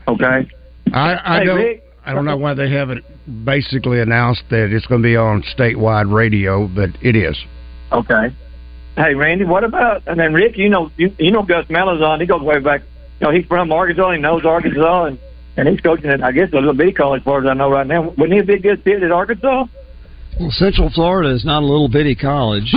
Okay. 0.08 0.48
I 0.94 1.20
I 1.24 1.40
hey, 1.40 1.46
don't 1.46 1.80
I 2.06 2.14
don't 2.14 2.26
know 2.26 2.38
why 2.38 2.54
they 2.54 2.70
haven't 2.70 3.04
basically 3.46 4.00
announced 4.00 4.44
that 4.50 4.74
it's 4.74 4.86
going 4.86 5.02
to 5.02 5.06
be 5.06 5.18
on 5.18 5.44
statewide 5.44 6.12
radio, 6.12 6.68
but 6.68 6.90
it 7.02 7.16
is. 7.16 7.38
Okay. 7.92 8.34
Hey 8.96 9.14
Randy, 9.14 9.46
what 9.46 9.64
about 9.64 10.04
and 10.08 10.20
then 10.20 10.34
Rick? 10.34 10.58
You 10.58 10.70
know 10.70 10.92
you, 10.98 11.14
you 11.20 11.32
know 11.32 11.44
Gus 11.44 11.68
Malzahn. 11.68 12.20
He 12.20 12.26
goes 12.26 12.42
way 12.42 12.60
back. 12.60 12.82
You 13.20 13.28
know 13.28 13.34
he's 13.34 13.46
from 13.46 13.72
Arkansas. 13.72 14.12
He 14.14 14.18
knows 14.18 14.44
Arkansas, 14.44 15.06
and 15.06 15.20
and 15.58 15.68
he's 15.68 15.82
coaching 15.82 16.10
at 16.10 16.24
I 16.24 16.32
guess 16.32 16.50
a 16.54 16.56
little 16.56 16.74
bitty 16.74 16.94
college, 16.94 17.22
as 17.22 17.26
far 17.26 17.42
as 17.44 17.50
I 17.50 17.54
know 17.54 17.70
right 17.70 17.86
now. 17.88 18.10
Wouldn't 18.18 18.34
he 18.34 18.42
be 18.42 18.54
a 18.54 18.60
good 18.60 18.84
fit 18.84 19.04
at 19.04 19.12
Arkansas? 19.12 19.66
Well, 20.40 20.52
Central 20.52 20.90
Florida 20.94 21.34
is 21.34 21.44
not 21.44 21.64
a 21.64 21.66
little 21.66 21.90
bitty 21.90 22.16
college. 22.16 22.74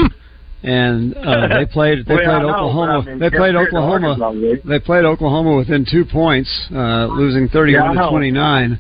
and 0.63 1.17
uh, 1.17 1.49
they 1.49 1.67
played 1.67 2.05
they 2.07 2.15
Well, 2.15 2.25
played 2.25 2.43
know, 2.43 2.51
Oklahoma. 2.51 2.99
I 3.01 3.05
mean, 3.05 3.19
they 3.19 3.31
played 3.31 3.55
Oklahoma. 3.55 4.17
Arkansas, 4.21 4.69
They 4.69 4.79
played 4.81 5.05
Oklahoma 5.05 5.57
within 5.57 5.87
two 5.91 6.05
points, 6.05 6.51
uh, 6.75 7.07
losing 7.07 7.49
thirty-one 7.49 7.95
know. 7.95 8.05
to 8.05 8.09
twenty-nine. 8.11 8.79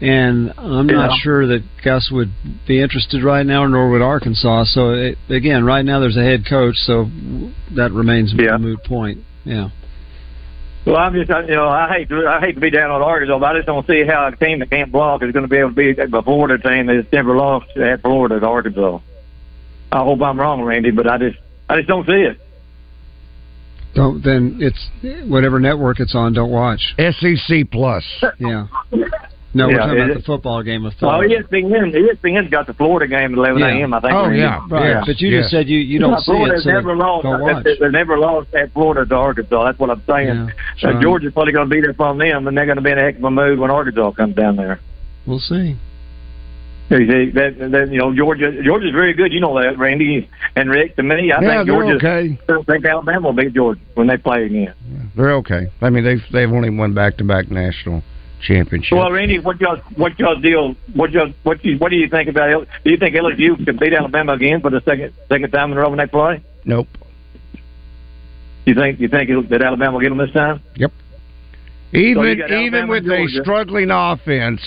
And 0.00 0.52
I'm 0.58 0.88
Yeah. 0.90 0.96
not 0.96 1.18
sure 1.20 1.46
that 1.46 1.62
Gus 1.82 2.10
would 2.10 2.30
be 2.66 2.80
interested 2.82 3.22
right 3.22 3.46
now, 3.46 3.66
nor 3.66 3.90
would 3.90 4.02
Arkansas. 4.02 4.64
So 4.64 4.90
it, 4.90 5.18
again, 5.30 5.64
right 5.64 5.84
now 5.84 6.00
there's 6.00 6.16
a 6.16 6.22
head 6.22 6.44
coach, 6.46 6.74
so 6.78 7.08
that 7.76 7.92
remains 7.92 8.34
a 8.34 8.58
moot 8.58 8.82
point. 8.84 9.20
Yeah. 9.44 9.68
Well, 10.86 10.96
I'm 10.96 11.14
just, 11.14 11.30
you 11.30 11.54
know, 11.54 11.68
I 11.68 11.88
hate 11.88 12.08
to, 12.10 12.26
I 12.26 12.40
hate 12.40 12.54
to 12.54 12.60
be 12.60 12.70
down 12.70 12.90
on 12.90 13.00
Arkansas, 13.00 13.38
but 13.38 13.46
I 13.46 13.58
just 13.58 13.66
don't 13.66 13.86
see 13.86 14.04
how 14.04 14.26
a 14.26 14.36
team 14.36 14.58
that 14.58 14.70
can't 14.70 14.92
block 14.92 15.22
is 15.22 15.32
going 15.32 15.44
to 15.44 15.48
be 15.48 15.56
able 15.56 15.70
to 15.70 15.74
beat 15.74 15.98
a 15.98 16.22
Florida 16.22 16.62
team 16.62 16.86
that's 16.86 17.10
never 17.10 17.34
lost 17.36 17.74
at 17.76 18.02
Florida 18.02 18.36
at 18.36 18.44
Arkansas. 18.44 18.98
I 19.90 19.98
hope 19.98 20.20
I'm 20.20 20.38
wrong, 20.38 20.62
Randy, 20.62 20.90
but 20.90 21.08
I 21.08 21.16
just, 21.16 21.38
I 21.68 21.76
just 21.76 21.88
don't 21.88 22.06
see 22.06 22.12
it. 22.12 22.38
Don't 23.94 24.24
then 24.24 24.58
it's 24.60 24.88
whatever 25.28 25.60
network 25.60 26.00
it's 26.00 26.16
on. 26.16 26.32
Don't 26.32 26.50
watch. 26.50 26.94
SEC 26.98 27.70
plus. 27.70 28.04
Yeah. 28.38 28.66
No, 29.56 29.68
we're 29.68 29.78
talking 29.78 29.94
about 29.98 30.10
it- 30.10 30.16
the 30.18 30.22
football 30.24 30.62
game 30.64 30.84
of 30.84 30.94
Well, 31.00 31.12
Florida. 31.20 31.44
ESPN, 31.44 31.92
ESPN's 31.94 32.50
got 32.50 32.66
the 32.66 32.74
Florida 32.74 33.06
game 33.06 33.32
at 33.32 33.38
11 33.38 33.60
Yeah. 33.60 33.68
a.m. 33.68 33.94
I 33.94 34.00
think. 34.00 34.12
Oh, 34.12 34.22
Randy. 34.24 34.38
yeah, 34.40 34.60
right. 34.68 35.04
But 35.06 35.20
you 35.20 35.30
just 35.30 35.50
said 35.50 35.68
you- 35.68 35.78
you 35.78 36.00
don't 36.00 36.10
Yeah, 36.10 36.16
see 36.18 36.24
Florida's 36.32 36.60
it, 36.60 36.64
so 36.64 36.70
never 36.72 36.96
lost. 36.96 37.22
don't 37.22 37.40
watch. 37.40 37.64
They 37.64 37.88
never 37.90 38.18
lost 38.18 38.52
at 38.54 38.72
Florida 38.72 39.06
to 39.06 39.14
Arkansas. 39.14 39.64
That's 39.64 39.78
what 39.78 39.90
I'm 39.90 40.02
saying. 40.08 40.26
Yeah, 40.78 40.88
Uh, 40.88 40.92
right. 40.94 41.02
Georgia's 41.02 41.32
probably 41.32 41.52
going 41.52 41.68
to 41.68 41.74
beat 41.74 41.88
up 41.88 42.00
on 42.00 42.18
them, 42.18 42.48
and 42.48 42.58
they're 42.58 42.66
going 42.66 42.76
to 42.78 42.82
be 42.82 42.90
in 42.90 42.98
a 42.98 43.02
heck 43.02 43.18
of 43.18 43.24
a 43.24 43.30
mood 43.30 43.58
when 43.60 43.70
Arkansas 43.70 44.10
comes 44.12 44.34
down 44.34 44.56
there. 44.56 44.80
We'll 45.24 45.38
see. 45.38 45.76
You 46.90 46.98
see, 46.98 47.30
that, 47.30 47.58
that 47.72 47.90
you 47.90 47.98
know, 47.98 48.14
Georgia, 48.14 48.52
Georgia's 48.62 48.92
very 48.92 49.14
good. 49.14 49.32
You 49.32 49.40
know 49.40 49.58
that, 49.58 49.78
Randy 49.78 50.28
and 50.54 50.68
Rick. 50.68 50.96
To 50.96 51.02
me, 51.02 51.14
I 51.14 51.18
Yeah, 51.20 51.38
think 51.40 51.48
they're 51.50 51.64
Georgia. 51.64 51.94
okay. 51.94 52.38
I 52.48 52.62
think 52.70 52.84
Alabama 52.84 53.20
will 53.28 53.32
beat 53.32 53.54
Georgia 53.54 53.80
when 53.94 54.06
they 54.06 54.16
play 54.18 54.44
again. 54.44 54.74
They're 55.16 55.32
okay. 55.36 55.68
I 55.80 55.88
mean, 55.90 56.04
they've 56.04 56.22
they've 56.30 56.52
only 56.52 56.68
won 56.70 56.92
back 56.92 57.16
to 57.18 57.24
back 57.24 57.50
national 57.50 58.02
championships. 58.42 58.92
Well, 58.92 59.10
Randy, 59.10 59.38
what 59.38 59.60
y'all, 59.60 59.76
what 59.96 60.18
y'all 60.18 60.38
deal? 60.40 60.74
What 60.94 61.12
y'all, 61.12 61.32
what 61.42 61.64
you, 61.64 61.78
what 61.78 61.90
do 61.90 61.96
you 61.96 62.08
think 62.08 62.28
about? 62.28 62.66
Do 62.84 62.90
you 62.90 62.96
think 62.96 63.14
LSU 63.14 63.64
can 63.64 63.76
beat 63.76 63.92
Alabama 63.92 64.32
again 64.32 64.60
for 64.60 64.70
the 64.70 64.80
second 64.84 65.12
second 65.28 65.50
time 65.50 65.72
in 65.72 65.78
a 65.78 65.80
row 65.80 65.88
when 65.90 65.98
they 65.98 66.06
play? 66.06 66.42
Nope. 66.64 66.88
You 68.66 68.74
think 68.74 68.98
you 69.00 69.08
think 69.08 69.30
that 69.50 69.62
Alabama 69.62 69.92
will 69.92 70.00
get 70.00 70.08
them 70.08 70.18
this 70.18 70.32
time? 70.32 70.62
Yep. 70.76 70.92
Even 71.92 72.38
got 72.38 72.50
even 72.50 72.88
with 72.88 73.04
a 73.06 73.26
struggling 73.42 73.90
offense, 73.90 74.60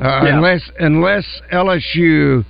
uh, 0.00 0.22
Yeah. 0.24 0.36
unless 0.36 0.70
unless 0.80 1.24
LSU 1.52 2.44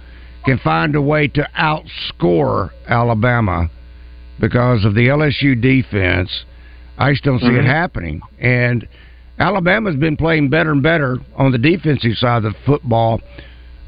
can 0.44 0.58
find 0.58 0.94
a 0.94 1.02
way 1.02 1.28
to 1.28 1.48
outscore 1.58 2.70
Alabama 2.88 3.68
because 4.40 4.84
of 4.84 4.94
the 4.94 5.08
LSU 5.08 5.60
defense, 5.60 6.44
I 6.98 7.12
just 7.12 7.24
don't 7.24 7.40
see 7.40 7.46
it 7.46 7.64
Mhm. 7.64 7.66
happening. 7.66 8.22
And 8.40 8.86
Alabama's 9.38 9.96
been 9.96 10.16
playing 10.16 10.48
better 10.50 10.70
and 10.72 10.82
better 10.82 11.18
on 11.36 11.52
the 11.52 11.58
defensive 11.58 12.14
side 12.16 12.44
of 12.44 12.52
the 12.52 12.58
football. 12.66 13.20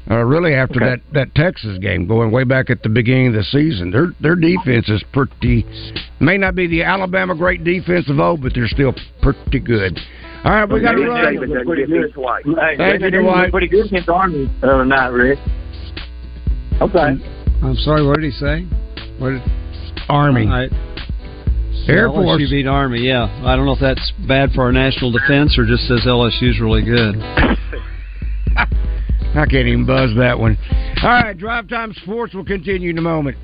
Uh, 0.09 0.17
really, 0.23 0.53
after 0.53 0.75
Okay. 0.83 0.85
that, 0.85 0.99
that 1.13 1.33
Texas 1.35 1.79
game, 1.79 2.05
going 2.05 2.29
way 2.29 2.43
back 2.43 2.69
at 2.69 2.83
the 2.83 2.89
beginning 2.89 3.27
of 3.27 3.33
the 3.33 3.43
season, 3.43 3.89
their 3.89 4.09
their 4.21 4.35
defense 4.35 4.87
is 4.87 5.03
pretty. 5.11 5.65
May 6.19 6.37
not 6.37 6.53
be 6.53 6.67
the 6.67 6.83
Alabama 6.83 7.33
great 7.33 7.63
defense 7.63 8.07
of 8.09 8.19
old, 8.19 8.43
but 8.43 8.53
they're 8.53 8.67
still 8.67 8.93
pretty 9.23 9.59
good. 9.59 9.99
All 10.43 10.51
right, 10.51 10.69
we 10.69 10.79
got 10.79 10.91
to 10.91 11.07
run. 11.07 11.33
Davis 11.33 11.49
was 11.49 11.63
pretty 11.65 11.85
good. 11.87 12.13
Hey, 12.13 12.77
Thank 12.77 13.01
you, 13.01 13.09
David 13.09 13.11
Davis 13.11 13.23
Dwight. 13.25 13.51
Pretty 13.51 13.67
good 13.67 13.85
against 13.87 14.09
Army 14.09 14.47
the 14.61 14.67
other 14.71 14.85
night, 14.85 15.07
Rick. 15.07 15.39
Okay. 16.81 17.17
I'm 17.63 17.75
sorry. 17.77 18.05
What 18.05 18.19
did 18.19 18.25
he 18.25 18.31
say? 18.31 18.61
What 19.17 19.31
did 19.31 19.41
Army. 20.07 20.45
Air 21.87 22.09
LSU 22.09 22.23
Force. 22.23 22.49
beat 22.49 22.67
Army. 22.67 23.01
Yeah, 23.01 23.25
I 23.45 23.55
don't 23.55 23.65
know 23.65 23.73
if 23.73 23.79
that's 23.79 24.11
bad 24.27 24.51
for 24.51 24.63
our 24.63 24.71
national 24.71 25.11
defense 25.11 25.57
or 25.57 25.65
just 25.65 25.87
says 25.87 26.01
LSU's 26.05 26.59
really 26.59 26.83
good. 26.83 27.15
I 29.35 29.45
can't 29.45 29.67
even 29.67 29.85
buzz 29.85 30.11
that 30.17 30.39
one. 30.39 30.57
All 31.03 31.09
right, 31.09 31.37
Drive 31.37 31.67
Time 31.67 31.93
Sports 32.03 32.33
will 32.33 32.45
continue 32.45 32.89
in 32.89 32.97
a 32.97 33.01
moment. 33.01 33.37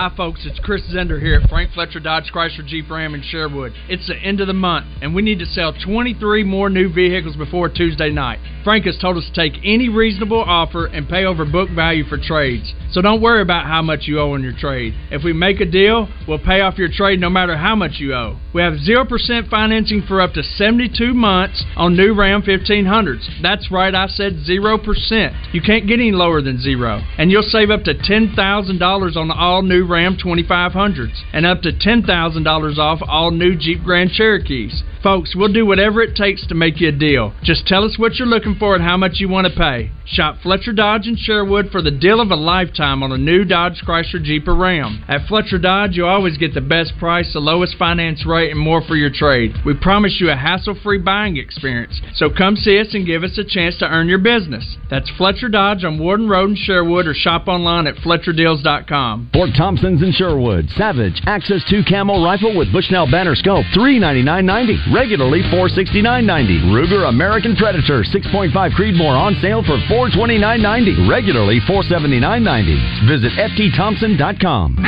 Hi, 0.00 0.14
folks. 0.16 0.46
It's 0.46 0.60
Chris 0.60 0.82
Zender 0.94 1.20
here 1.20 1.40
at 1.42 1.50
Frank 1.50 1.72
Fletcher 1.72 1.98
Dodge 1.98 2.30
Chrysler 2.32 2.64
Jeep 2.64 2.88
Ram 2.88 3.16
in 3.16 3.20
Sherwood. 3.20 3.72
It's 3.88 4.06
the 4.06 4.14
end 4.14 4.40
of 4.40 4.46
the 4.46 4.52
month, 4.52 4.86
and 5.02 5.12
we 5.12 5.22
need 5.22 5.40
to 5.40 5.44
sell 5.44 5.72
23 5.72 6.44
more 6.44 6.70
new 6.70 6.88
vehicles 6.88 7.34
before 7.34 7.68
Tuesday 7.68 8.08
night. 8.08 8.38
Frank 8.62 8.84
has 8.84 8.96
told 8.98 9.16
us 9.16 9.24
to 9.24 9.32
take 9.32 9.60
any 9.64 9.88
reasonable 9.88 10.40
offer 10.40 10.86
and 10.86 11.08
pay 11.08 11.24
over 11.24 11.44
book 11.44 11.68
value 11.70 12.04
for 12.04 12.16
trades. 12.16 12.72
So 12.92 13.02
don't 13.02 13.20
worry 13.20 13.42
about 13.42 13.66
how 13.66 13.82
much 13.82 14.02
you 14.06 14.20
owe 14.20 14.34
on 14.34 14.42
your 14.44 14.52
trade. 14.56 14.94
If 15.10 15.24
we 15.24 15.32
make 15.32 15.60
a 15.60 15.64
deal, 15.64 16.08
we'll 16.28 16.38
pay 16.38 16.60
off 16.60 16.78
your 16.78 16.90
trade 16.92 17.18
no 17.18 17.28
matter 17.28 17.56
how 17.56 17.74
much 17.74 17.92
you 17.98 18.14
owe. 18.14 18.38
We 18.54 18.62
have 18.62 18.74
0% 18.74 19.50
financing 19.50 20.02
for 20.06 20.20
up 20.20 20.32
to 20.34 20.42
72 20.42 21.12
months 21.12 21.64
on 21.76 21.96
new 21.96 22.14
Ram 22.14 22.42
1500s. 22.42 23.42
That's 23.42 23.70
right, 23.72 23.94
I 23.94 24.06
said 24.06 24.34
0%. 24.48 25.54
You 25.54 25.60
can't 25.60 25.88
get 25.88 25.94
any 25.94 26.12
lower 26.12 26.40
than 26.40 26.60
zero. 26.60 27.02
And 27.18 27.30
you'll 27.32 27.42
save 27.42 27.70
up 27.70 27.82
to 27.84 27.94
$10,000 27.94 29.16
on 29.16 29.30
all 29.30 29.62
new 29.62 29.87
Ram 29.88 30.16
2500s 30.16 31.22
and 31.32 31.46
up 31.46 31.62
to 31.62 31.72
$10,000 31.72 32.78
off 32.78 33.00
all 33.06 33.30
new 33.30 33.56
Jeep 33.56 33.82
Grand 33.82 34.10
Cherokees. 34.10 34.82
Folks, 35.02 35.34
we'll 35.34 35.52
do 35.52 35.64
whatever 35.64 36.02
it 36.02 36.14
takes 36.14 36.46
to 36.46 36.54
make 36.54 36.80
you 36.80 36.88
a 36.88 36.92
deal. 36.92 37.34
Just 37.42 37.66
tell 37.66 37.84
us 37.84 37.98
what 37.98 38.16
you're 38.16 38.28
looking 38.28 38.56
for 38.56 38.74
and 38.74 38.84
how 38.84 38.96
much 38.96 39.14
you 39.16 39.28
want 39.28 39.46
to 39.46 39.56
pay. 39.56 39.90
Shop 40.10 40.36
Fletcher 40.42 40.72
Dodge 40.72 41.06
in 41.06 41.16
Sherwood 41.16 41.70
for 41.70 41.82
the 41.82 41.90
deal 41.90 42.22
of 42.22 42.30
a 42.30 42.34
lifetime 42.34 43.02
on 43.02 43.12
a 43.12 43.18
new 43.18 43.44
Dodge 43.44 43.82
Chrysler 43.86 44.22
Jeep 44.22 44.48
or 44.48 44.56
Ram. 44.56 45.04
At 45.06 45.26
Fletcher 45.28 45.58
Dodge, 45.58 45.96
you 45.96 46.06
always 46.06 46.38
get 46.38 46.54
the 46.54 46.62
best 46.62 46.96
price, 46.98 47.30
the 47.34 47.40
lowest 47.40 47.76
finance 47.76 48.24
rate, 48.24 48.50
and 48.50 48.58
more 48.58 48.80
for 48.80 48.96
your 48.96 49.10
trade. 49.12 49.52
We 49.66 49.74
promise 49.74 50.16
you 50.18 50.30
a 50.30 50.36
hassle-free 50.36 50.98
buying 50.98 51.36
experience. 51.36 52.00
So 52.14 52.30
come 52.30 52.56
see 52.56 52.80
us 52.80 52.94
and 52.94 53.04
give 53.04 53.22
us 53.22 53.36
a 53.36 53.44
chance 53.44 53.76
to 53.78 53.86
earn 53.86 54.08
your 54.08 54.18
business. 54.18 54.78
That's 54.90 55.10
Fletcher 55.18 55.50
Dodge 55.50 55.84
on 55.84 55.98
Warden 55.98 56.28
Road 56.28 56.50
in 56.50 56.56
Sherwood 56.56 57.06
or 57.06 57.12
shop 57.12 57.46
online 57.46 57.86
at 57.86 57.96
FletcherDeals.com. 57.96 59.30
Fort 59.34 59.50
Thompson's 59.58 60.02
in 60.02 60.12
Sherwood. 60.12 60.70
Savage 60.70 61.20
Axis 61.26 61.62
2 61.68 61.82
Camel 61.86 62.24
Rifle 62.24 62.56
with 62.56 62.72
Bushnell 62.72 63.10
Banner 63.10 63.34
Scope, 63.34 63.66
$399.90. 63.76 64.94
Regularly 64.94 65.42
$469.90. 65.42 66.72
Ruger 66.72 67.08
American 67.08 67.56
Predator 67.56 68.02
6.5 68.02 68.52
Creedmoor 68.72 69.14
on 69.14 69.36
sale 69.42 69.62
for 69.62 69.76
$429.90. 69.98 71.10
Regularly 71.10 71.58
$479.90. 71.66 73.08
Visit 73.08 73.32
ftthompson.com. 73.34 74.78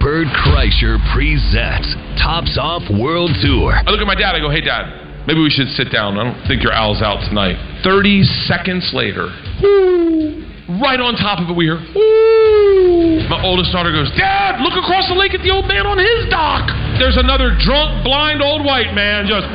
Bert 0.00 0.28
Kreischer 0.28 0.98
presents 1.12 1.96
Tops 2.20 2.58
Off 2.60 2.82
World 2.90 3.30
Tour. 3.40 3.72
I 3.72 3.90
look 3.90 4.00
at 4.00 4.06
my 4.06 4.14
dad. 4.14 4.34
I 4.34 4.40
go, 4.40 4.50
"Hey, 4.50 4.60
Dad, 4.60 4.86
maybe 5.26 5.40
we 5.40 5.50
should 5.50 5.68
sit 5.70 5.90
down. 5.90 6.18
I 6.18 6.24
don't 6.24 6.46
think 6.46 6.62
your 6.62 6.72
owl's 6.72 7.00
out 7.02 7.22
tonight." 7.24 7.56
Thirty 7.82 8.22
seconds 8.24 8.92
later, 8.92 9.30
whoo, 9.62 10.44
right 10.80 11.00
on 11.00 11.16
top 11.16 11.40
of 11.40 11.50
it, 11.50 11.56
we 11.56 11.64
hear. 11.66 11.78
Whoo. 11.94 13.28
My 13.28 13.42
oldest 13.42 13.72
daughter 13.72 13.92
goes, 13.92 14.10
"Dad, 14.12 14.60
look 14.62 14.76
across 14.76 15.08
the 15.08 15.14
lake 15.14 15.34
at 15.34 15.42
the 15.42 15.50
old 15.50 15.68
man 15.68 15.86
on 15.86 15.98
his 15.98 16.26
dock." 16.30 16.70
There's 16.98 17.16
another 17.16 17.50
drunk, 17.60 18.02
blind 18.04 18.42
old 18.42 18.64
white 18.64 18.94
man 18.94 19.26
just. 19.26 19.46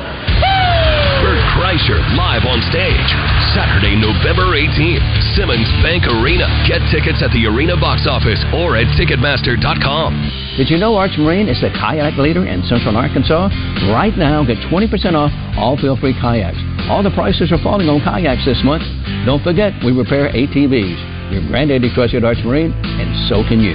Bert 1.22 1.35
Kreischer 1.66 1.98
live 2.14 2.46
on 2.46 2.62
stage 2.70 3.10
Saturday, 3.58 3.98
November 3.98 4.54
18th, 4.54 5.02
Simmons 5.34 5.66
Bank 5.82 6.06
Arena. 6.06 6.46
Get 6.70 6.78
tickets 6.94 7.26
at 7.26 7.34
the 7.34 7.50
arena 7.50 7.74
box 7.74 8.06
office 8.06 8.38
or 8.54 8.78
at 8.78 8.86
Ticketmaster.com. 8.94 10.14
Did 10.62 10.70
you 10.70 10.78
know 10.78 10.94
Arch 10.94 11.18
Marine 11.18 11.50
is 11.50 11.58
the 11.66 11.74
kayak 11.74 12.22
leader 12.22 12.46
in 12.46 12.62
central 12.70 12.96
Arkansas? 12.96 13.50
Right 13.90 14.14
now, 14.14 14.46
get 14.46 14.62
20% 14.70 15.18
off 15.18 15.34
all 15.58 15.76
Feelfree 15.76 16.14
kayaks. 16.22 16.62
All 16.86 17.02
the 17.02 17.10
prices 17.18 17.52
are 17.52 17.58
falling 17.66 17.90
on 17.90 17.98
kayaks 17.98 18.46
this 18.46 18.62
month. 18.62 18.86
Don't 19.26 19.42
forget, 19.42 19.74
we 19.84 19.90
repair 19.90 20.30
ATVs. 20.38 21.34
Your 21.34 21.42
granddaddy 21.50 21.90
trusted 21.96 22.24
Arch 22.24 22.46
Marine, 22.46 22.74
and 22.78 23.10
so 23.28 23.42
can 23.42 23.60
you. 23.60 23.74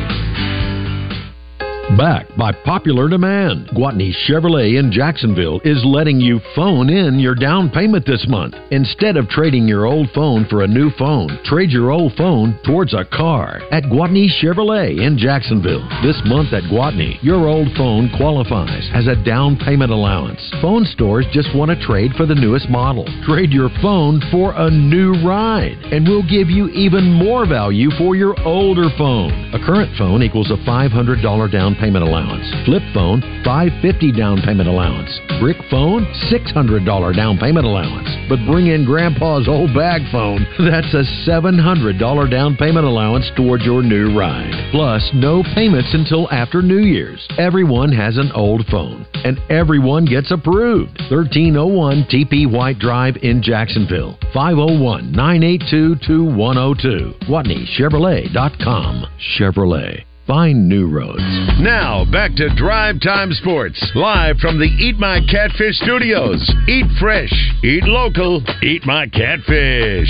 Back 1.99 2.29
by 2.39 2.53
popular 2.53 3.09
demand, 3.09 3.69
Gwatney 3.75 4.13
Chevrolet 4.25 4.79
in 4.79 4.93
Jacksonville 4.93 5.61
is 5.65 5.83
letting 5.85 6.21
you 6.21 6.41
phone 6.55 6.89
in 6.89 7.19
your 7.19 7.35
down 7.35 7.69
payment 7.69 8.07
this 8.07 8.25
month. 8.29 8.55
Instead 8.71 9.17
of 9.17 9.29
trading 9.29 9.67
your 9.67 9.87
old 9.87 10.09
phone 10.15 10.47
for 10.49 10.63
a 10.63 10.69
new 10.69 10.91
phone, 10.97 11.41
trade 11.45 11.71
your 11.71 11.91
old 11.91 12.13
phone 12.17 12.57
towards 12.65 12.95
a 12.95 13.05
car 13.05 13.61
at 13.73 13.83
Gwatney 13.83 14.29
Chevrolet 14.41 15.05
in 15.05 15.19
Jacksonville. 15.19 15.83
This 16.01 16.17
month 16.27 16.53
at 16.53 16.63
Gwatney, 16.71 17.19
your 17.23 17.49
old 17.49 17.69
phone 17.77 18.09
qualifies 18.17 18.89
as 18.95 19.09
a 19.09 19.23
down 19.25 19.57
payment 19.57 19.91
allowance. 19.91 20.41
Phone 20.63 20.85
stores 20.85 21.27
just 21.33 21.55
want 21.57 21.73
to 21.73 21.87
trade 21.87 22.13
for 22.17 22.25
the 22.25 22.37
newest 22.37 22.71
model. 22.71 23.05
Trade 23.27 23.51
your 23.51 23.69
phone 23.83 24.23
for 24.31 24.55
a 24.55 24.71
new 24.71 25.15
ride, 25.27 25.77
and 25.91 26.07
we'll 26.07 26.23
give 26.23 26.49
you 26.49 26.69
even 26.69 27.13
more 27.13 27.49
value 27.49 27.91
for 27.99 28.15
your 28.15 28.39
older 28.47 28.89
phone. 28.97 29.33
A 29.53 29.67
current 29.67 29.91
phone 29.99 30.23
equals 30.23 30.53
a 30.53 30.57
$500 30.69 31.51
down 31.51 31.75
payment 31.81 32.05
allowance. 32.05 32.47
Flip 32.67 32.83
phone, 32.93 33.21
550 33.45 34.13
down 34.13 34.41
payment 34.43 34.69
allowance. 34.69 35.11
Brick 35.41 35.57
phone, 35.71 36.05
$600 36.31 37.17
down 37.17 37.39
payment 37.39 37.67
allowance. 37.67 38.09
But 38.29 38.45
bring 38.47 38.69
in 38.69 38.85
grandpa's 38.85 39.49
old 39.49 39.75
bag 39.75 40.03
phone, 40.13 40.47
that's 40.59 40.93
a 40.95 41.03
$700 41.29 42.31
down 42.31 42.57
payment 42.57 42.87
allowance 42.87 43.31
towards 43.37 43.65
your 43.65 43.83
new 43.83 44.17
ride. 44.17 44.71
Plus, 44.71 45.11
no 45.15 45.43
payments 45.55 45.89
until 45.93 46.31
after 46.31 46.63
New 46.63 46.79
Year's. 46.85 47.27
Everyone 47.39 47.91
has 47.91 48.19
an 48.19 48.31
old 48.35 48.67
phone, 48.71 49.07
and 49.25 49.41
everyone 49.49 50.05
gets 50.05 50.31
approved. 50.31 50.99
1301 51.11 52.05
TP 52.05 52.51
White 52.51 52.79
Drive 52.79 53.17
in 53.23 53.43
Jacksonville. 53.43 54.19
501 54.35 55.13
982 55.13 55.97
2102. 56.07 57.15
GwatneyChevrolet.com. 57.27 59.07
Chevrolet. 59.39 60.10
Find 60.31 60.69
new 60.69 60.89
roads. 60.89 61.19
Now, 61.59 62.05
back 62.05 62.37
to 62.37 62.55
Drive 62.55 63.01
Time 63.01 63.33
Sports, 63.33 63.85
live 63.97 64.39
from 64.39 64.61
the 64.61 64.67
Eat 64.67 64.97
My 64.97 65.19
Catfish 65.29 65.77
studios. 65.79 66.49
Eat 66.69 66.87
fresh, 67.01 67.33
eat 67.65 67.83
local, 67.83 68.41
eat 68.63 68.87
my 68.87 69.09
catfish. 69.09 70.07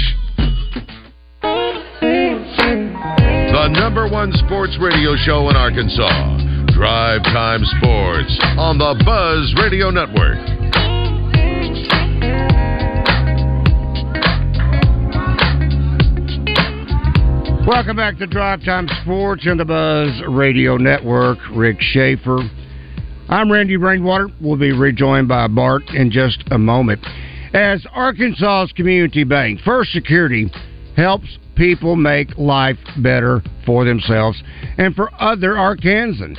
The 1.40 3.68
number 3.72 4.10
one 4.10 4.30
sports 4.44 4.76
radio 4.78 5.16
show 5.16 5.48
in 5.48 5.56
Arkansas. 5.56 6.36
Drive 6.76 7.22
Time 7.22 7.64
Sports 7.80 8.38
on 8.58 8.76
the 8.76 9.02
Buzz 9.02 9.54
Radio 9.56 9.88
Network. 9.88 10.36
Welcome 17.70 17.98
back 17.98 18.18
to 18.18 18.26
Drive 18.26 18.64
Time 18.64 18.88
Sports 19.04 19.46
and 19.46 19.60
the 19.60 19.64
Buzz 19.64 20.20
Radio 20.28 20.76
Network. 20.76 21.38
Rick 21.54 21.76
Shaeffer. 21.78 22.40
I'm 23.28 23.50
Randy 23.50 23.76
Rainwater. 23.76 24.26
We'll 24.40 24.58
be 24.58 24.72
rejoined 24.72 25.28
by 25.28 25.46
Bart 25.46 25.84
in 25.90 26.10
just 26.10 26.42
a 26.50 26.58
moment. 26.58 26.98
As 27.54 27.86
Arkansas's 27.94 28.72
community 28.72 29.22
bank, 29.22 29.60
First 29.60 29.92
Security 29.92 30.50
helps 30.96 31.38
people 31.54 31.94
make 31.94 32.36
life 32.36 32.76
better 32.98 33.40
for 33.64 33.84
themselves 33.84 34.42
and 34.76 34.92
for 34.96 35.08
other 35.22 35.52
Arkansans. 35.52 36.38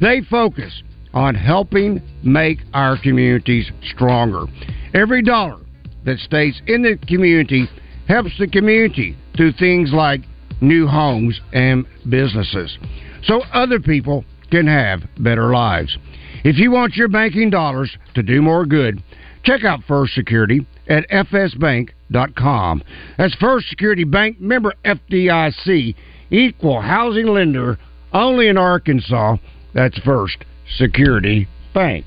They 0.00 0.20
focus 0.30 0.84
on 1.12 1.34
helping 1.34 2.00
make 2.22 2.60
our 2.72 2.96
communities 3.02 3.68
stronger. 3.82 4.44
Every 4.94 5.24
dollar 5.24 5.58
that 6.04 6.20
stays 6.20 6.62
in 6.68 6.82
the 6.82 6.96
community 7.08 7.68
helps 8.06 8.30
the 8.38 8.46
community 8.46 9.16
through 9.36 9.54
things 9.54 9.90
like 9.92 10.20
new 10.60 10.86
homes 10.86 11.40
and 11.52 11.86
businesses 12.08 12.78
so 13.22 13.42
other 13.52 13.80
people 13.80 14.24
can 14.50 14.66
have 14.66 15.02
better 15.18 15.52
lives. 15.52 15.96
If 16.44 16.56
you 16.58 16.70
want 16.70 16.96
your 16.96 17.08
banking 17.08 17.50
dollars 17.50 17.96
to 18.14 18.22
do 18.22 18.40
more 18.40 18.64
good, 18.64 19.02
check 19.44 19.64
out 19.64 19.80
First 19.86 20.14
Security 20.14 20.66
at 20.88 21.08
fsbank.com. 21.10 22.82
That's 23.18 23.34
First 23.36 23.68
Security 23.68 24.04
Bank, 24.04 24.40
member 24.40 24.74
FDIC, 24.84 25.94
equal 26.30 26.80
housing 26.80 27.26
lender, 27.26 27.78
only 28.12 28.48
in 28.48 28.56
Arkansas. 28.56 29.36
That's 29.74 29.98
First 30.00 30.44
Security 30.76 31.48
Bank. 31.74 32.06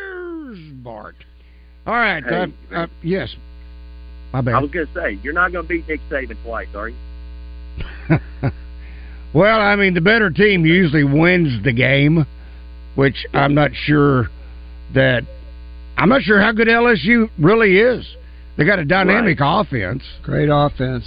All 1.85 1.93
right. 1.93 2.23
Hey, 2.23 2.53
uh, 2.71 2.75
uh, 2.75 2.87
yes. 3.01 3.35
My 4.33 4.41
bad. 4.41 4.55
I 4.55 4.59
was 4.59 4.71
going 4.71 4.87
to 4.87 4.93
say, 4.93 5.19
you're 5.23 5.33
not 5.33 5.51
going 5.51 5.65
to 5.65 5.69
beat 5.69 5.87
Nick 5.87 5.99
Saban 6.09 6.41
twice, 6.43 6.67
are 6.75 6.89
you? 6.89 6.95
well, 9.33 9.59
I 9.59 9.75
mean, 9.75 9.93
the 9.93 10.01
better 10.01 10.29
team 10.29 10.65
usually 10.65 11.03
wins 11.03 11.63
the 11.63 11.73
game, 11.73 12.25
which 12.95 13.25
I'm 13.33 13.53
not 13.53 13.71
sure 13.73 14.29
that. 14.93 15.23
I'm 15.97 16.09
not 16.09 16.21
sure 16.21 16.39
how 16.39 16.51
good 16.51 16.67
LSU 16.67 17.29
really 17.37 17.77
is. 17.77 18.07
They 18.57 18.65
got 18.65 18.79
a 18.79 18.85
dynamic 18.85 19.39
offense. 19.41 20.03
Great 20.23 20.49
offense. 20.51 21.05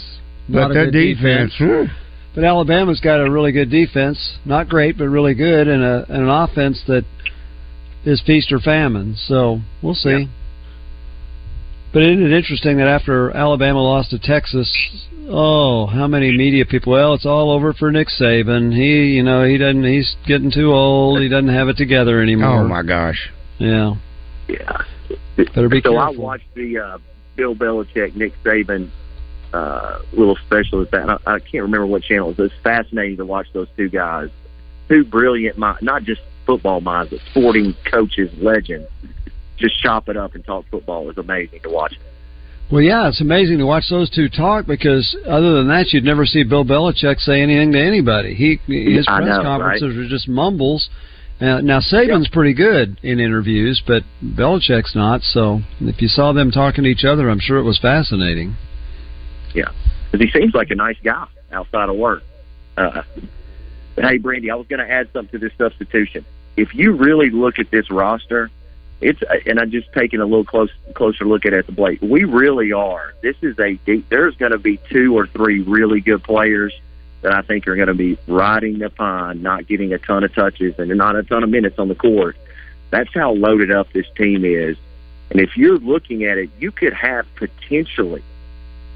But 0.48 0.54
Not 0.54 0.70
a 0.70 0.74
their 0.74 0.90
good 0.90 1.14
defense, 1.14 1.54
whew. 1.58 1.86
But 2.34 2.44
Alabama's 2.44 3.00
got 3.00 3.20
a 3.20 3.30
really 3.30 3.52
good 3.52 3.70
defense. 3.70 4.38
Not 4.44 4.68
great, 4.68 4.98
but 4.98 5.08
really 5.08 5.34
good, 5.34 5.68
and, 5.68 5.82
a, 5.82 6.04
and 6.08 6.24
an 6.24 6.28
offense 6.28 6.82
that 6.88 7.04
is 8.04 8.20
feast 8.26 8.52
or 8.52 8.58
famine. 8.58 9.14
So 9.16 9.60
we'll 9.82 9.94
see. 9.94 10.28
But 11.94 12.02
isn't 12.02 12.26
it 12.26 12.32
interesting 12.32 12.78
that 12.78 12.88
after 12.88 13.30
Alabama 13.30 13.80
lost 13.80 14.10
to 14.10 14.18
Texas, 14.18 14.68
oh, 15.28 15.86
how 15.86 16.08
many 16.08 16.36
media 16.36 16.66
people? 16.66 16.92
Well, 16.92 17.14
it's 17.14 17.24
all 17.24 17.52
over 17.52 17.72
for 17.72 17.92
Nick 17.92 18.08
Saban. 18.08 18.74
He, 18.74 19.14
you 19.14 19.22
know, 19.22 19.44
he 19.44 19.56
doesn't. 19.56 19.84
He's 19.84 20.16
getting 20.26 20.50
too 20.50 20.72
old. 20.72 21.20
He 21.20 21.28
doesn't 21.28 21.54
have 21.54 21.68
it 21.68 21.76
together 21.76 22.20
anymore. 22.20 22.62
Oh 22.62 22.68
my 22.68 22.82
gosh. 22.82 23.30
Yeah. 23.58 23.94
Yeah. 24.48 24.82
Better 25.36 25.68
be 25.68 25.80
so 25.82 25.92
careful. 25.92 25.98
I 25.98 26.10
watched 26.10 26.52
the 26.54 26.78
uh, 26.78 26.98
Bill 27.36 27.54
Belichick, 27.54 28.16
Nick 28.16 28.32
Saban 28.42 28.90
uh, 29.52 30.00
little 30.12 30.36
special 30.46 30.80
with 30.80 30.90
that. 30.90 31.08
I, 31.08 31.18
I 31.26 31.38
can't 31.38 31.62
remember 31.62 31.86
what 31.86 32.02
channel 32.02 32.30
it 32.30 32.38
was. 32.38 32.50
It's 32.50 32.62
fascinating 32.64 33.18
to 33.18 33.24
watch 33.24 33.46
those 33.52 33.68
two 33.76 33.88
guys, 33.88 34.30
two 34.88 35.04
brilliant 35.04 35.58
minds, 35.58 35.80
not 35.80 36.02
just 36.02 36.22
football 36.44 36.80
minds, 36.80 37.10
but 37.12 37.20
sporting 37.30 37.74
coaches, 37.88 38.30
legends. 38.42 38.88
Just 39.56 39.80
chop 39.80 40.08
it 40.08 40.16
up 40.16 40.34
and 40.34 40.44
talk 40.44 40.64
football. 40.70 41.02
It 41.02 41.16
was 41.16 41.18
amazing 41.18 41.60
to 41.60 41.70
watch. 41.70 41.94
Well, 42.72 42.80
yeah, 42.80 43.08
it's 43.08 43.20
amazing 43.20 43.58
to 43.58 43.66
watch 43.66 43.84
those 43.90 44.10
two 44.10 44.28
talk 44.28 44.66
because 44.66 45.16
other 45.26 45.54
than 45.54 45.68
that, 45.68 45.92
you'd 45.92 46.04
never 46.04 46.24
see 46.24 46.44
Bill 46.44 46.64
Belichick 46.64 47.20
say 47.20 47.42
anything 47.42 47.72
to 47.72 47.80
anybody. 47.80 48.34
He 48.34 48.58
his 48.66 49.06
press 49.06 49.26
know, 49.26 49.42
conferences 49.42 49.96
right? 49.96 50.06
are 50.06 50.08
just 50.08 50.28
mumbles. 50.28 50.88
Uh, 51.40 51.60
now 51.60 51.80
Saban's 51.80 52.28
pretty 52.28 52.54
good 52.54 52.98
in 53.02 53.20
interviews, 53.20 53.82
but 53.86 54.02
Belichick's 54.24 54.94
not. 54.94 55.20
So 55.22 55.60
if 55.80 56.00
you 56.00 56.08
saw 56.08 56.32
them 56.32 56.50
talking 56.50 56.84
to 56.84 56.90
each 56.90 57.04
other, 57.04 57.28
I'm 57.28 57.40
sure 57.40 57.58
it 57.58 57.64
was 57.64 57.78
fascinating. 57.78 58.56
Yeah, 59.54 59.70
because 60.10 60.26
he 60.26 60.32
seems 60.32 60.54
like 60.54 60.70
a 60.70 60.74
nice 60.74 60.96
guy 61.04 61.26
outside 61.52 61.90
of 61.90 61.96
work. 61.96 62.22
Uh, 62.76 63.02
but 63.94 64.04
hey, 64.04 64.18
Brandy, 64.18 64.50
I 64.50 64.54
was 64.54 64.66
going 64.68 64.80
to 64.80 64.90
add 64.90 65.10
something 65.12 65.38
to 65.38 65.48
this 65.48 65.56
substitution. 65.58 66.24
If 66.56 66.74
you 66.74 66.92
really 66.92 67.30
look 67.30 67.58
at 67.58 67.70
this 67.70 67.90
roster, 67.90 68.50
it's 69.00 69.20
and 69.46 69.58
I'm 69.58 69.70
just 69.70 69.92
taking 69.92 70.20
a 70.20 70.24
little 70.24 70.44
close 70.44 70.70
closer 70.94 71.24
look 71.24 71.44
at 71.46 71.52
it 71.52 71.58
at 71.58 71.66
the 71.66 71.72
plate. 71.72 72.02
We 72.02 72.24
really 72.24 72.72
are. 72.72 73.14
This 73.22 73.36
is 73.42 73.58
a 73.58 73.74
deep. 73.84 74.08
There's 74.08 74.36
going 74.36 74.52
to 74.52 74.58
be 74.58 74.78
two 74.88 75.16
or 75.16 75.26
three 75.26 75.60
really 75.60 76.00
good 76.00 76.22
players 76.22 76.72
that 77.22 77.34
I 77.34 77.42
think 77.42 77.66
are 77.66 77.74
going 77.74 77.88
to 77.88 77.94
be 77.94 78.18
riding 78.26 78.78
the 78.78 78.90
pine, 78.90 79.42
not 79.42 79.66
getting 79.66 79.92
a 79.92 79.98
ton 79.98 80.24
of 80.24 80.34
touches 80.34 80.78
and 80.78 80.88
not 80.96 81.16
a 81.16 81.22
ton 81.22 81.42
of 81.42 81.50
minutes 81.50 81.78
on 81.78 81.88
the 81.88 81.94
court. 81.94 82.36
That's 82.90 83.12
how 83.14 83.32
loaded 83.32 83.70
up 83.70 83.92
this 83.92 84.06
team 84.16 84.44
is. 84.44 84.76
And 85.30 85.40
if 85.40 85.56
you're 85.56 85.78
looking 85.78 86.24
at 86.24 86.38
it, 86.38 86.50
you 86.58 86.70
could 86.70 86.92
have 86.92 87.26
potentially 87.34 88.22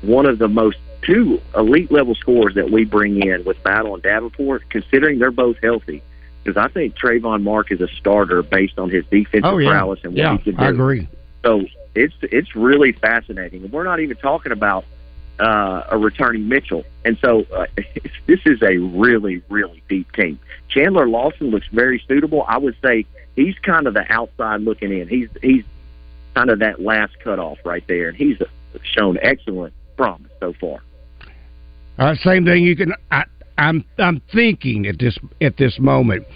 one 0.02 0.26
of 0.26 0.38
the 0.38 0.48
most 0.48 0.78
two 1.02 1.40
elite 1.56 1.90
level 1.90 2.14
scores 2.14 2.54
that 2.54 2.70
we 2.70 2.84
bring 2.84 3.22
in 3.22 3.44
with 3.44 3.62
Battle 3.62 3.94
and 3.94 4.02
Davenport, 4.02 4.68
considering 4.68 5.18
they're 5.18 5.30
both 5.30 5.56
healthy. 5.62 6.02
Because 6.48 6.64
I 6.64 6.72
think 6.72 6.96
Tramon 6.96 7.42
Mark 7.42 7.70
is 7.70 7.82
a 7.82 7.88
starter 7.88 8.42
based 8.42 8.78
on 8.78 8.88
his 8.88 9.04
defensive 9.10 9.44
Oh 9.44 9.58
yeah. 9.58 9.68
prowess 9.68 10.00
and 10.02 10.14
what 10.14 10.18
yeah, 10.18 10.38
he 10.38 10.44
can 10.44 10.56
do. 10.56 10.62
I 10.62 10.68
agree. 10.70 11.06
So 11.44 11.66
it's 11.94 12.14
it's 12.22 12.56
really 12.56 12.92
fascinating. 12.92 13.64
And 13.64 13.70
we're 13.72 13.84
not 13.84 14.00
even 14.00 14.16
talking 14.16 14.50
about 14.50 14.86
uh, 15.38 15.82
a 15.90 15.98
returning 15.98 16.48
Mitchell. 16.48 16.84
And 17.04 17.18
so 17.20 17.44
uh, 17.54 17.66
this 18.26 18.40
is 18.46 18.62
a 18.62 18.78
really, 18.78 19.42
really 19.50 19.82
deep 19.90 20.10
team. 20.12 20.38
Chandler 20.68 21.06
Lawson 21.06 21.50
looks 21.50 21.66
very 21.70 22.02
suitable. 22.08 22.46
I 22.48 22.56
would 22.56 22.76
say 22.82 23.04
he's 23.36 23.58
kind 23.58 23.86
of 23.86 23.92
the 23.92 24.10
outside 24.10 24.62
looking 24.62 24.90
in. 24.90 25.06
He's 25.06 25.28
he's 25.42 25.64
kind 26.34 26.48
of 26.48 26.60
that 26.60 26.80
last 26.80 27.20
cutoff 27.20 27.58
right 27.66 27.84
there, 27.88 28.08
and 28.08 28.16
he's 28.16 28.38
shown 28.84 29.18
excellent 29.20 29.74
promise 29.98 30.32
so 30.40 30.54
far. 30.54 30.78
Uh, 31.98 32.14
same 32.14 32.46
thing. 32.46 32.64
You 32.64 32.74
can. 32.74 32.94
I, 33.10 33.24
I'm. 33.58 33.84
I'm 33.98 34.22
thinking 34.32 34.86
at 34.86 34.98
this 34.98 35.18
at 35.40 35.56
this 35.56 35.78
moment, 35.78 36.26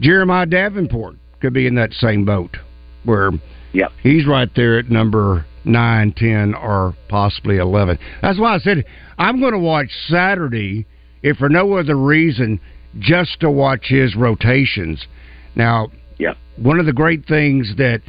Jeremiah 0.00 0.46
Davenport 0.46 1.16
could 1.40 1.52
be 1.52 1.66
in 1.66 1.74
that 1.76 1.92
same 1.92 2.24
boat, 2.24 2.56
where 3.04 3.30
yep. 3.72 3.92
he's 4.02 4.26
right 4.26 4.50
there 4.56 4.78
at 4.78 4.90
number 4.90 5.46
nine, 5.64 6.12
ten, 6.16 6.54
or 6.54 6.96
possibly 7.08 7.58
eleven. 7.58 7.98
That's 8.22 8.38
why 8.38 8.54
I 8.54 8.58
said 8.58 8.84
I'm 9.18 9.38
going 9.38 9.52
to 9.52 9.58
watch 9.58 9.88
Saturday, 10.08 10.86
if 11.22 11.36
for 11.36 11.48
no 11.48 11.74
other 11.74 11.96
reason, 11.96 12.60
just 12.98 13.40
to 13.40 13.50
watch 13.50 13.86
his 13.88 14.16
rotations. 14.16 15.06
Now, 15.54 15.90
yeah, 16.18 16.34
one 16.56 16.80
of 16.80 16.86
the 16.86 16.92
great 16.92 17.26
things 17.26 17.74
that 17.76 18.00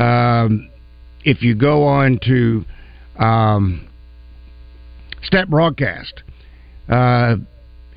um, 0.00 0.70
if 1.24 1.42
you 1.42 1.54
go 1.54 1.84
on 1.84 2.18
to 2.26 2.64
um, 3.18 3.88
Step 5.22 5.48
Broadcast, 5.48 6.22
uh, 6.88 7.36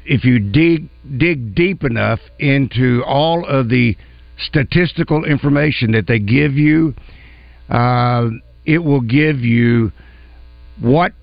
if 0.05 0.23
you 0.23 0.39
dig 0.39 0.89
dig 1.17 1.55
deep 1.55 1.83
enough 1.83 2.19
into 2.39 3.03
all 3.05 3.45
of 3.45 3.69
the 3.69 3.97
statistical 4.37 5.23
information 5.25 5.91
that 5.91 6.07
they 6.07 6.19
give 6.19 6.53
you, 6.53 6.93
uh, 7.69 8.27
it 8.65 8.79
will 8.79 9.01
give 9.01 9.39
you 9.39 9.91
what 10.81 11.13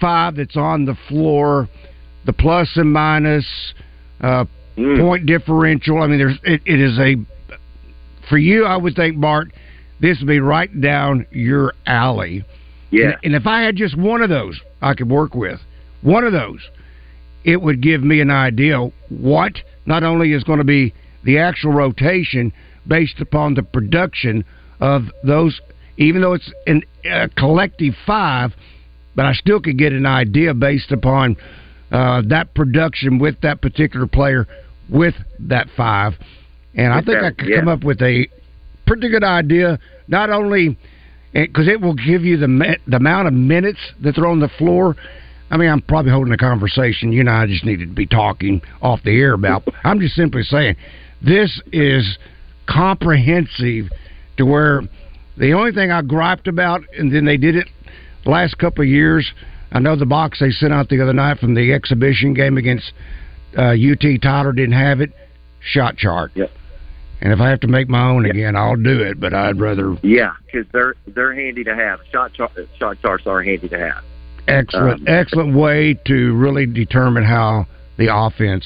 five 0.00 0.36
that's 0.36 0.56
on 0.56 0.84
the 0.84 0.96
floor, 1.08 1.68
the 2.26 2.32
plus 2.32 2.68
and 2.76 2.92
minus, 2.92 3.46
uh, 4.20 4.44
point 4.76 5.26
differential. 5.26 6.02
I 6.02 6.06
mean, 6.06 6.18
there's 6.18 6.38
it, 6.44 6.62
it 6.64 6.80
is 6.80 6.98
a 6.98 7.16
for 8.28 8.38
you. 8.38 8.64
I 8.64 8.76
would 8.76 8.96
think, 8.96 9.20
Bart, 9.20 9.52
this 10.00 10.18
would 10.18 10.28
be 10.28 10.40
right 10.40 10.80
down 10.80 11.26
your 11.30 11.74
alley. 11.86 12.44
Yeah. 12.90 13.04
And, 13.04 13.16
and 13.24 13.34
if 13.34 13.46
I 13.46 13.62
had 13.62 13.76
just 13.76 13.96
one 13.96 14.22
of 14.22 14.30
those, 14.30 14.60
I 14.80 14.94
could 14.94 15.10
work 15.10 15.34
with 15.34 15.60
one 16.02 16.24
of 16.24 16.32
those. 16.32 16.60
It 17.44 17.60
would 17.60 17.80
give 17.80 18.02
me 18.02 18.20
an 18.20 18.30
idea 18.30 18.78
what 19.08 19.52
not 19.86 20.02
only 20.02 20.32
is 20.32 20.44
going 20.44 20.58
to 20.58 20.64
be 20.64 20.94
the 21.24 21.38
actual 21.38 21.72
rotation 21.72 22.52
based 22.86 23.20
upon 23.20 23.54
the 23.54 23.62
production 23.62 24.44
of 24.80 25.02
those, 25.24 25.60
even 25.96 26.22
though 26.22 26.34
it's 26.34 26.52
an, 26.66 26.82
a 27.04 27.28
collective 27.28 27.94
five, 28.06 28.52
but 29.14 29.26
I 29.26 29.32
still 29.32 29.60
could 29.60 29.78
get 29.78 29.92
an 29.92 30.06
idea 30.06 30.54
based 30.54 30.90
upon 30.90 31.36
uh, 31.90 32.22
that 32.28 32.54
production 32.54 33.18
with 33.18 33.40
that 33.42 33.60
particular 33.60 34.06
player 34.06 34.46
with 34.88 35.14
that 35.40 35.68
five. 35.76 36.14
And 36.74 36.92
I 36.92 37.02
think 37.02 37.22
I 37.22 37.30
could 37.30 37.48
yeah. 37.48 37.60
come 37.60 37.68
up 37.68 37.84
with 37.84 38.00
a 38.00 38.26
pretty 38.86 39.08
good 39.10 39.24
idea, 39.24 39.78
not 40.08 40.30
only 40.30 40.78
because 41.32 41.68
it 41.68 41.80
will 41.80 41.94
give 41.94 42.24
you 42.24 42.36
the 42.36 42.76
the 42.86 42.96
amount 42.96 43.28
of 43.28 43.34
minutes 43.34 43.78
that 44.02 44.14
they're 44.16 44.26
on 44.26 44.40
the 44.40 44.50
floor. 44.58 44.96
I 45.52 45.58
mean, 45.58 45.68
I'm 45.68 45.82
probably 45.82 46.10
holding 46.10 46.32
a 46.32 46.38
conversation. 46.38 47.12
You 47.12 47.20
and 47.20 47.30
I 47.30 47.46
just 47.46 47.62
needed 47.62 47.90
to 47.90 47.94
be 47.94 48.06
talking 48.06 48.62
off 48.80 49.00
the 49.04 49.10
air 49.20 49.34
about. 49.34 49.62
I'm 49.84 50.00
just 50.00 50.14
simply 50.14 50.44
saying 50.44 50.76
this 51.20 51.60
is 51.72 52.18
comprehensive 52.66 53.92
to 54.38 54.46
where 54.46 54.80
the 55.36 55.52
only 55.52 55.72
thing 55.72 55.90
I 55.90 56.00
griped 56.00 56.48
about, 56.48 56.80
and 56.98 57.14
then 57.14 57.26
they 57.26 57.36
did 57.36 57.54
it 57.54 57.68
the 58.24 58.30
last 58.30 58.56
couple 58.56 58.82
of 58.82 58.88
years. 58.88 59.30
I 59.72 59.78
know 59.78 59.94
the 59.94 60.06
box 60.06 60.40
they 60.40 60.50
sent 60.50 60.72
out 60.72 60.88
the 60.88 61.02
other 61.02 61.12
night 61.12 61.38
from 61.38 61.54
the 61.54 61.74
exhibition 61.74 62.32
game 62.32 62.56
against 62.56 62.90
uh, 63.56 63.74
UT 63.74 64.22
Tyler 64.22 64.52
didn't 64.52 64.72
have 64.72 65.02
it. 65.02 65.12
Shot 65.60 65.98
chart. 65.98 66.32
Yep. 66.34 66.50
And 67.20 67.30
if 67.30 67.40
I 67.40 67.50
have 67.50 67.60
to 67.60 67.68
make 67.68 67.90
my 67.90 68.08
own 68.08 68.24
again, 68.24 68.56
I'll 68.56 68.76
do 68.76 69.02
it. 69.02 69.20
But 69.20 69.34
I'd 69.34 69.60
rather 69.60 69.98
Yeah, 70.02 70.32
because 70.46 70.66
they're 70.72 70.94
they're 71.06 71.34
handy 71.34 71.62
to 71.64 71.74
have. 71.74 72.00
Shot 72.10 72.32
char- 72.32 72.50
shot 72.78 73.00
charts 73.02 73.26
are 73.26 73.42
handy 73.42 73.68
to 73.68 73.78
have. 73.78 74.02
Excellent, 74.48 75.00
Um, 75.00 75.08
excellent 75.08 75.54
way 75.54 75.94
to 76.06 76.34
really 76.34 76.66
determine 76.66 77.24
how 77.24 77.66
the 77.96 78.14
offense 78.14 78.64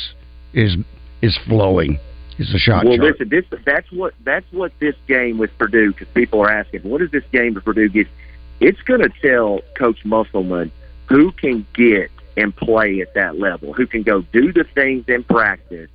is 0.52 0.76
is 1.22 1.36
flowing. 1.46 1.98
Is 2.38 2.52
the 2.52 2.58
shot 2.58 2.84
well, 2.84 2.98
chart. 2.98 3.12
listen, 3.12 3.28
this 3.30 3.44
that's 3.64 3.90
what 3.90 4.12
that's 4.22 4.44
what 4.50 4.72
this 4.78 4.94
game 5.08 5.38
with 5.38 5.56
Purdue. 5.56 5.92
Because 5.92 6.08
people 6.08 6.40
are 6.42 6.50
asking, 6.50 6.82
what 6.82 7.00
does 7.00 7.10
this 7.10 7.24
game 7.32 7.54
with 7.54 7.64
Purdue 7.64 7.88
get? 7.88 8.06
It's 8.60 8.80
going 8.82 9.00
to 9.00 9.10
tell 9.22 9.60
Coach 9.74 10.04
Musselman 10.04 10.70
who 11.06 11.32
can 11.32 11.66
get 11.74 12.10
and 12.36 12.54
play 12.54 13.00
at 13.00 13.14
that 13.14 13.38
level, 13.38 13.72
who 13.72 13.86
can 13.86 14.02
go 14.02 14.20
do 14.32 14.52
the 14.52 14.64
things 14.74 15.04
in 15.08 15.24
practice. 15.24 15.88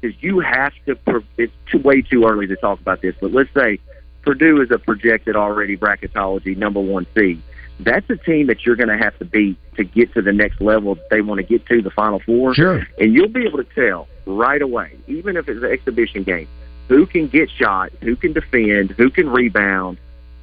Because 0.00 0.22
you 0.22 0.40
have 0.40 0.72
to. 0.86 0.98
It's 1.38 1.52
too, 1.70 1.78
way 1.78 2.02
too 2.02 2.24
early 2.24 2.46
to 2.46 2.56
talk 2.56 2.80
about 2.80 3.00
this, 3.00 3.14
but 3.20 3.32
let's 3.32 3.52
say 3.54 3.80
Purdue 4.22 4.60
is 4.60 4.70
a 4.70 4.78
projected 4.78 5.36
already 5.36 5.76
bracketology 5.76 6.54
number 6.56 6.80
one 6.80 7.06
seed. 7.14 7.40
That's 7.80 8.08
a 8.10 8.16
team 8.16 8.48
that 8.48 8.66
you're 8.66 8.76
going 8.76 8.88
to 8.88 8.98
have 8.98 9.16
to 9.18 9.24
beat 9.24 9.56
to 9.76 9.84
get 9.84 10.12
to 10.14 10.22
the 10.22 10.32
next 10.32 10.60
level 10.60 10.96
that 10.96 11.10
they 11.10 11.20
want 11.20 11.38
to 11.38 11.44
get 11.44 11.64
to, 11.66 11.80
the 11.80 11.90
Final 11.90 12.20
Four. 12.20 12.54
Sure. 12.54 12.86
And 12.98 13.14
you'll 13.14 13.28
be 13.28 13.46
able 13.46 13.58
to 13.58 13.74
tell 13.74 14.08
right 14.26 14.60
away, 14.60 14.96
even 15.06 15.36
if 15.36 15.48
it's 15.48 15.62
an 15.62 15.70
exhibition 15.70 16.24
game, 16.24 16.48
who 16.88 17.06
can 17.06 17.28
get 17.28 17.50
shot, 17.50 17.92
who 18.00 18.16
can 18.16 18.32
defend, 18.32 18.90
who 18.92 19.10
can 19.10 19.28
rebound. 19.28 19.98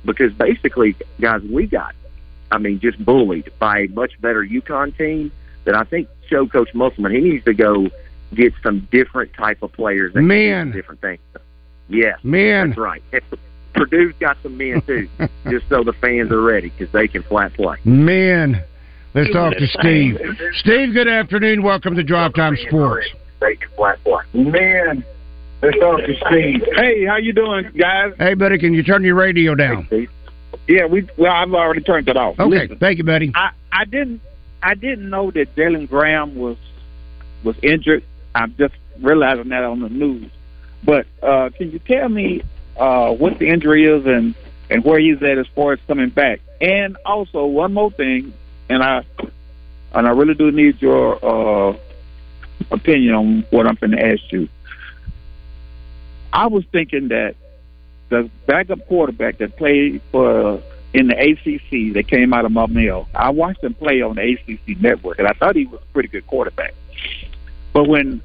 Because 0.05 0.31
basically, 0.33 0.95
guys, 1.19 1.41
we 1.41 1.65
got, 1.65 1.95
I 2.51 2.59
mean, 2.59 2.79
just 2.79 3.03
bullied 3.03 3.51
by 3.59 3.79
a 3.79 3.88
much 3.88 4.19
better 4.21 4.45
UConn 4.45 4.95
team 4.97 5.31
that 5.65 5.75
I 5.75 5.83
think 5.83 6.07
show 6.29 6.47
Coach 6.47 6.73
Musselman 6.73 7.11
he 7.11 7.21
needs 7.21 7.45
to 7.45 7.53
go 7.53 7.89
get 8.33 8.53
some 8.63 8.88
different 8.91 9.33
type 9.33 9.61
of 9.63 9.73
players. 9.73 10.13
That 10.13 10.21
Man. 10.21 10.71
different 10.71 11.01
things. 11.01 11.19
Yes, 11.88 12.19
Man. 12.23 12.69
that's 12.69 12.79
right. 12.79 13.03
Purdue's 13.76 14.15
got 14.19 14.38
some 14.41 14.57
men 14.57 14.82
too, 14.82 15.07
just 15.49 15.67
so 15.69 15.84
the 15.84 15.93
fans 15.93 16.32
are 16.32 16.41
ready 16.41 16.69
because 16.69 16.91
they 16.93 17.07
can 17.07 17.23
flat 17.23 17.53
play. 17.53 17.78
Man, 17.84 18.63
let's 19.13 19.32
talk 19.32 19.53
to 19.57 19.67
Steve. 19.67 20.17
Steve, 20.59 20.93
good 20.93 21.07
afternoon. 21.07 21.61
Welcome 21.61 21.95
to 21.95 22.03
Drive 22.03 22.34
Time 22.34 22.57
Sports. 22.67 23.07
They 23.41 23.55
can 23.55 23.69
flat 23.76 24.01
play. 24.03 24.23
Man, 24.34 25.03
let's 25.61 25.78
talk 25.80 25.99
to 25.99 26.15
Steve. 26.28 26.63
Hey, 26.76 27.05
how 27.05 27.17
you 27.17 27.34
doing, 27.34 27.69
guys? 27.78 28.13
Hey, 28.17 28.34
buddy, 28.34 28.57
can 28.57 28.73
you 28.73 28.84
turn 28.84 29.03
your 29.03 29.15
radio 29.15 29.55
down? 29.55 29.88
Yeah, 30.67 30.86
we. 30.86 31.07
Well, 31.17 31.32
I've 31.32 31.53
already 31.53 31.82
turned 31.82 32.07
it 32.07 32.17
off. 32.17 32.39
Okay, 32.39 32.49
Listen, 32.49 32.78
thank 32.80 32.97
you, 32.97 33.03
buddy. 33.03 33.32
I, 33.36 33.51
I 33.71 33.86
didn't. 33.86 34.21
I 34.63 34.73
didn't 34.73 35.09
know 35.09 35.30
that 35.32 35.55
Jalen 35.55 35.89
Graham 35.89 36.36
was 36.36 36.57
was 37.43 37.55
injured. 37.61 38.03
I'm 38.34 38.55
just 38.57 38.73
realizing 38.99 39.49
that 39.49 39.63
on 39.63 39.82
the 39.82 39.89
news. 39.89 40.32
But 40.84 41.05
uh, 41.21 41.49
can 41.55 41.71
you 41.71 41.80
tell 41.80 42.09
me 42.09 42.41
uh, 42.78 43.11
what 43.11 43.39
the 43.39 43.47
injury 43.47 43.86
is 43.86 44.05
and 44.05 44.36
and 44.69 44.84
where 44.84 44.99
he's 44.99 45.21
at 45.21 45.38
as 45.38 45.47
far 45.47 45.73
as 45.73 45.80
coming 45.88 46.09
back? 46.09 46.41
And 46.59 46.97
also 47.05 47.45
one 47.45 47.73
more 47.73 47.91
thing, 47.91 48.34
and 48.69 48.84
I 48.84 49.03
and 49.93 50.07
I 50.07 50.11
really 50.11 50.34
do 50.34 50.51
need 50.51 50.82
your 50.82 51.23
uh, 51.23 51.78
opinion 52.71 53.13
on 53.13 53.45
what 53.49 53.67
I'm 53.67 53.76
going 53.76 53.91
to 53.91 54.05
ask 54.05 54.32
you. 54.32 54.49
I 56.34 56.47
was 56.47 56.65
thinking 56.71 57.09
that 57.09 57.36
the 58.09 58.30
backup 58.45 58.86
quarterback 58.88 59.38
that 59.38 59.55
played 59.55 60.01
for 60.11 60.61
in 60.93 61.07
the 61.07 61.17
ACC 61.17 61.93
that 61.93 62.07
came 62.07 62.34
out 62.34 62.45
of 62.45 62.51
Maumelle, 62.51 63.07
I 63.13 63.30
watched 63.30 63.63
him 63.63 63.73
play 63.73 64.01
on 64.01 64.15
the 64.15 64.34
ACC 64.34 64.80
network, 64.80 65.19
and 65.19 65.28
I 65.28 65.34
thought 65.34 65.55
he 65.55 65.65
was 65.65 65.82
a 65.82 65.93
pretty 65.93 66.09
good 66.09 66.26
quarterback. 66.28 66.73
But 67.73 67.88
when 67.88 68.21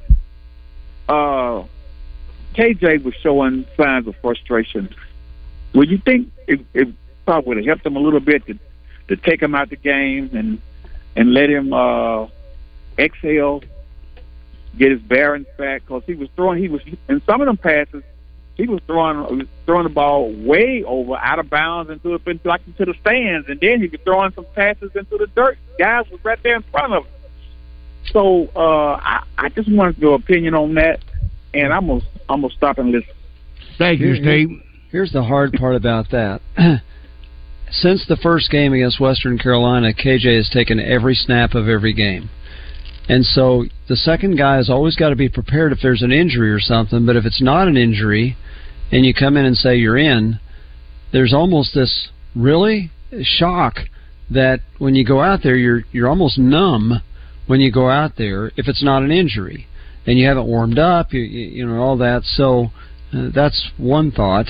uh, 1.09 1.63
KJ 2.55 3.03
was 3.03 3.13
showing 3.15 3.65
signs 3.77 4.07
of 4.07 4.15
frustration, 4.17 4.93
would 5.73 5.89
you 5.89 5.97
think 5.99 6.31
it, 6.47 6.59
it 6.73 6.87
probably 7.25 7.47
would 7.49 7.57
have 7.57 7.65
helped 7.65 7.85
him 7.85 7.95
a 7.95 7.99
little 7.99 8.19
bit 8.19 8.45
to 8.47 8.59
to 9.07 9.15
take 9.17 9.41
him 9.41 9.55
out 9.55 9.69
the 9.69 9.75
game 9.75 10.29
and 10.33 10.61
and 11.15 11.33
let 11.33 11.49
him 11.49 11.73
uh, 11.73 12.27
exhale, 12.97 13.63
get 14.77 14.91
his 14.91 15.01
bearings 15.01 15.47
back? 15.57 15.81
Because 15.81 16.03
he 16.05 16.13
was 16.13 16.29
throwing, 16.35 16.61
he 16.61 16.67
was 16.69 16.81
in 17.09 17.21
some 17.25 17.41
of 17.41 17.47
them 17.47 17.57
passes 17.57 18.03
he 18.61 18.67
was 18.67 18.81
throwing 18.85 19.47
throwing 19.65 19.83
the 19.83 19.89
ball 19.89 20.31
way 20.31 20.83
over 20.83 21.15
out 21.15 21.39
of 21.39 21.49
bounds 21.49 21.89
into 21.89 22.17
the 22.17 22.29
into, 22.29 22.47
like 22.47 22.61
into 22.67 22.85
the 22.85 22.93
stands, 23.01 23.49
and 23.49 23.59
then 23.59 23.81
he 23.81 23.87
was 23.87 23.99
throwing 24.01 24.31
some 24.33 24.45
passes 24.53 24.91
into 24.95 25.17
the 25.17 25.27
dirt. 25.27 25.57
Guys 25.79 26.09
was 26.11 26.23
right 26.23 26.41
there 26.43 26.57
in 26.57 26.63
front 26.63 26.93
of 26.93 27.05
him. 27.05 27.11
So 28.11 28.49
uh, 28.55 28.99
I 29.01 29.23
I 29.37 29.49
just 29.49 29.69
wanted 29.69 29.97
your 29.97 30.15
opinion 30.15 30.53
on 30.53 30.75
that, 30.75 31.03
and 31.53 31.73
I'm 31.73 31.87
gonna 31.87 32.01
I'm 32.31 32.41
gonna 32.41 32.53
stop 32.53 32.77
and 32.77 32.91
listen. 32.91 33.09
Thank 33.77 33.99
you, 33.99 34.15
Steve. 34.15 34.61
Here's 34.89 35.11
the 35.11 35.23
hard 35.23 35.53
part 35.53 35.75
about 35.75 36.09
that. 36.11 36.41
Since 37.71 38.05
the 38.07 38.17
first 38.17 38.51
game 38.51 38.73
against 38.73 38.99
Western 38.99 39.37
Carolina, 39.37 39.93
KJ 39.93 40.35
has 40.35 40.49
taken 40.49 40.79
every 40.79 41.15
snap 41.15 41.55
of 41.55 41.69
every 41.69 41.93
game. 41.93 42.29
And 43.07 43.25
so 43.25 43.65
the 43.87 43.95
second 43.95 44.37
guy 44.37 44.57
has 44.57 44.69
always 44.69 44.95
got 44.95 45.09
to 45.09 45.15
be 45.15 45.29
prepared 45.29 45.71
if 45.71 45.79
there's 45.81 46.01
an 46.01 46.11
injury 46.11 46.51
or 46.51 46.59
something. 46.59 47.05
But 47.05 47.15
if 47.15 47.25
it's 47.25 47.41
not 47.41 47.67
an 47.67 47.77
injury, 47.77 48.37
and 48.91 49.05
you 49.05 49.13
come 49.13 49.37
in 49.37 49.45
and 49.45 49.55
say 49.55 49.77
you're 49.77 49.97
in, 49.97 50.39
there's 51.11 51.33
almost 51.33 51.73
this 51.73 52.09
really 52.35 52.91
shock 53.21 53.79
that 54.29 54.59
when 54.77 54.95
you 54.95 55.05
go 55.05 55.21
out 55.21 55.41
there, 55.43 55.55
you're 55.55 55.83
you're 55.91 56.07
almost 56.07 56.37
numb 56.37 57.01
when 57.47 57.59
you 57.59 57.71
go 57.71 57.89
out 57.89 58.17
there 58.17 58.47
if 58.55 58.67
it's 58.67 58.83
not 58.83 59.03
an 59.03 59.11
injury, 59.11 59.67
and 60.05 60.17
you 60.17 60.27
haven't 60.27 60.47
warmed 60.47 60.79
up, 60.79 61.13
you 61.13 61.21
you 61.21 61.65
know 61.65 61.81
all 61.81 61.97
that. 61.97 62.23
So 62.23 62.71
uh, 63.13 63.29
that's 63.33 63.69
one 63.77 64.11
thought. 64.11 64.47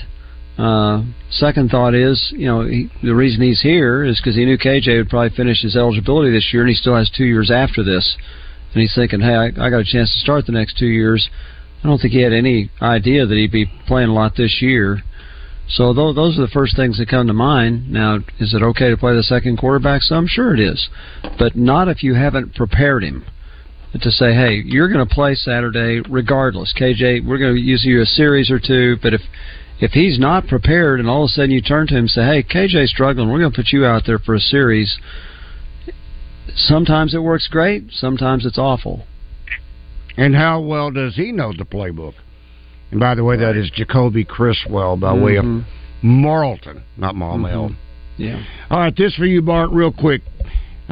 Uh, 0.58 1.04
second 1.32 1.72
thought 1.72 1.96
is, 1.96 2.32
you 2.36 2.46
know, 2.46 2.62
he, 2.66 2.90
the 3.02 3.16
reason 3.16 3.42
he's 3.42 3.62
here 3.62 4.04
is 4.04 4.20
because 4.20 4.36
he 4.36 4.46
knew 4.46 4.58
KJ 4.58 4.98
would 4.98 5.10
probably 5.10 5.36
finish 5.36 5.62
his 5.62 5.76
eligibility 5.76 6.32
this 6.32 6.50
year, 6.54 6.62
and 6.62 6.70
he 6.70 6.76
still 6.76 6.96
has 6.96 7.10
two 7.10 7.26
years 7.26 7.50
after 7.50 7.84
this. 7.84 8.18
And 8.74 8.82
he's 8.82 8.94
thinking, 8.94 9.22
hey, 9.22 9.36
I, 9.36 9.46
I 9.46 9.70
got 9.70 9.80
a 9.80 9.86
chance 9.86 10.14
to 10.14 10.20
start 10.20 10.46
the 10.46 10.52
next 10.52 10.78
two 10.78 10.88
years. 10.88 11.30
I 11.84 11.88
don't 11.88 12.00
think 12.00 12.14
he 12.14 12.22
had 12.22 12.34
any 12.34 12.70
idea 12.82 13.26
that 13.26 13.36
he'd 13.36 13.52
be 13.52 13.72
playing 13.88 14.10
a 14.10 14.14
lot 14.14 14.36
this 14.36 14.62
year. 14.62 15.02
So 15.68 15.94
th- 15.94 16.16
those 16.16 16.38
are 16.38 16.42
the 16.42 16.52
first 16.54 16.76
things 16.76 16.98
that 17.00 17.10
come 17.10 17.28
to 17.28 17.34
mind. 17.34 17.92
Now, 17.92 18.20
is 18.40 18.54
it 18.54 18.62
okay 18.62 18.90
to 18.90 18.98
play 18.98 19.16
the 19.16 19.24
second 19.24 19.58
quarterback? 19.58 20.04
Some 20.04 20.28
sure 20.28 20.54
it 20.54 20.60
is, 20.60 20.90
but 21.40 21.56
not 21.56 21.88
if 21.88 22.04
you 22.04 22.14
haven't 22.14 22.56
prepared 22.56 23.04
him 23.04 23.26
to 24.00 24.12
say, 24.12 24.34
hey, 24.34 24.62
you're 24.66 24.88
going 24.88 25.06
to 25.06 25.14
play 25.14 25.36
Saturday 25.36 26.02
regardless. 26.10 26.74
KJ, 26.80 27.26
we're 27.26 27.38
going 27.38 27.56
to 27.56 27.62
use 27.62 27.84
you 27.84 28.02
a 28.02 28.06
series 28.06 28.50
or 28.50 28.60
two, 28.60 28.98
but 29.02 29.14
if 29.14 29.22
if 29.80 29.92
he's 29.92 30.20
not 30.20 30.46
prepared 30.48 31.00
and 31.00 31.10
all 31.10 31.24
of 31.24 31.30
a 31.30 31.32
sudden 31.32 31.50
you 31.52 31.60
turn 31.62 31.88
to 31.88 31.94
him 31.96 32.02
and 32.02 32.10
say, 32.10 32.22
hey, 32.24 32.44
KJ's 32.44 32.92
struggling, 32.92 33.30
we're 33.30 33.40
going 33.40 33.52
to 33.52 33.56
put 33.56 33.72
you 33.74 33.84
out 33.86 34.04
there 34.06 34.20
for 34.20 34.36
a 34.36 34.40
series. 34.40 34.96
Sometimes 36.56 37.14
it 37.14 37.20
works 37.20 37.48
great, 37.48 37.86
sometimes 37.92 38.46
it's 38.46 38.58
awful. 38.58 39.06
And 40.18 40.36
how 40.36 40.62
well 40.62 40.92
does 40.92 41.16
he 41.16 41.32
know 41.32 41.52
the 41.58 41.66
playbook? 41.66 42.14
And 42.92 43.00
by 43.00 43.16
the 43.16 43.24
way, 43.24 43.38
that 43.38 43.56
is 43.56 43.72
Jacoby 43.72 44.26
Criswell 44.26 44.98
by 44.98 45.14
way 45.14 45.38
of 45.38 45.46
Mm-hmm. 45.46 45.68
Marlton, 46.04 46.82
not 46.98 47.16
Maumelle. 47.16 47.70
Mhm. 47.70 47.76
Yeah. 48.18 48.44
All 48.72 48.80
right, 48.80 48.96
this 48.96 49.14
for 49.16 49.26
you, 49.26 49.42
Bart, 49.42 49.70
real 49.72 49.92
quick. 49.92 50.22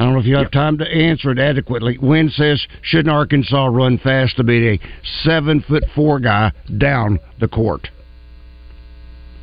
I 0.00 0.04
don't 0.04 0.14
know 0.14 0.20
if 0.20 0.24
you 0.24 0.36
have 0.36 0.50
time 0.50 0.78
to 0.78 0.90
answer 0.90 1.30
it 1.30 1.38
adequately. 1.38 1.98
Wynn 1.98 2.30
says, 2.30 2.66
shouldn't 2.80 3.10
Arkansas 3.10 3.66
run 3.66 3.98
fast 3.98 4.34
to 4.38 4.44
beat 4.44 4.80
a 4.80 4.80
seven 5.24 5.60
foot 5.60 5.84
four 5.94 6.18
guy 6.18 6.52
down 6.78 7.18
the 7.38 7.46
court? 7.46 7.86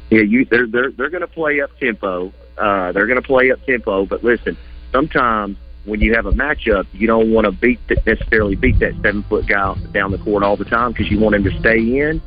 Yeah, 0.10 0.22
you 0.22 0.45
they're 0.45 0.66
they're 0.66 0.89
they're 0.89 1.12
going 1.12 1.22
to 1.22 1.28
play 1.28 1.62
up 1.62 1.70
tempo. 1.80 2.34
Uh, 2.58 2.91
they're 2.91 3.05
going 3.05 3.22
to 3.22 3.28
play 3.28 3.51
up 3.51 3.64
tempo. 3.68 4.08
But 4.08 4.24
listen, 4.24 4.58
sometimes 4.91 5.58
when 5.86 6.01
you 6.01 6.16
have 6.16 6.26
a 6.26 6.32
matchup, 6.32 6.88
you 6.91 7.05
don't 7.05 7.32
want 7.32 7.45
to 7.45 7.51
beat 7.51 7.80
that 7.89 8.03
necessarily 8.08 8.55
beat 8.55 8.80
that 8.80 8.93
seven 9.03 9.24
foot 9.30 9.47
guy 9.47 9.76
down 9.91 10.10
the 10.10 10.18
court 10.18 10.41
all 10.41 10.58
the 10.58 10.66
time 10.66 10.91
because 10.91 11.12
you 11.12 11.20
want 11.20 11.36
him 11.36 11.43
to 11.43 11.60
stay 11.60 11.78
in 11.78 12.20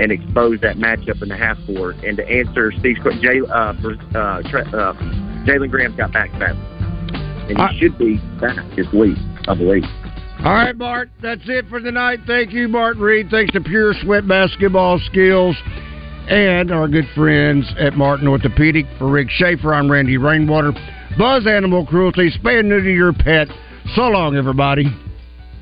and 0.00 0.10
expose 0.10 0.60
that 0.60 0.76
matchup 0.76 1.22
in 1.22 1.28
the 1.28 1.36
half 1.36 1.56
court. 1.66 1.94
And 2.02 2.16
to 2.16 2.28
answer 2.28 2.72
Steve's 2.80 3.00
question, 3.00 3.22
Jay, 3.22 3.40
uh, 3.48 3.74
for, 3.80 3.92
uh, 4.18 4.42
Tra- 4.50 4.68
uh, 4.70 4.92
Jalen 5.46 5.70
Graham's 5.70 5.94
got 5.94 6.12
back 6.12 6.32
back, 6.40 6.56
and 7.48 7.58
he 7.58 7.78
should 7.78 7.98
be 7.98 8.18
back 8.40 8.64
this 8.76 8.86
week, 8.92 9.16
I 9.48 9.54
believe. 9.54 9.84
All 10.44 10.52
right, 10.52 10.76
Bart, 10.76 11.10
that's 11.22 11.42
it 11.46 11.66
for 11.68 11.80
tonight. 11.80 12.20
Thank 12.26 12.52
you, 12.52 12.68
Bart 12.68 12.98
Reed. 12.98 13.28
Thanks 13.30 13.52
to 13.52 13.60
Pure 13.60 13.94
Sweat 14.02 14.28
Basketball 14.28 14.98
Skills 15.06 15.56
and 16.28 16.70
our 16.70 16.88
good 16.88 17.06
friends 17.14 17.64
at 17.78 17.94
Martin 17.94 18.28
Orthopedic. 18.28 18.86
For 18.98 19.10
Rick 19.10 19.28
Shaeffer, 19.30 19.72
I'm 19.72 19.90
Randy 19.90 20.18
Rainwater. 20.18 20.72
Buzz 21.18 21.46
Animal 21.46 21.86
Cruelty, 21.86 22.30
spay 22.30 22.60
and 22.60 22.68
neuter 22.68 22.90
your 22.90 23.12
pet. 23.12 23.48
So 23.94 24.02
long, 24.02 24.36
everybody. 24.36 24.84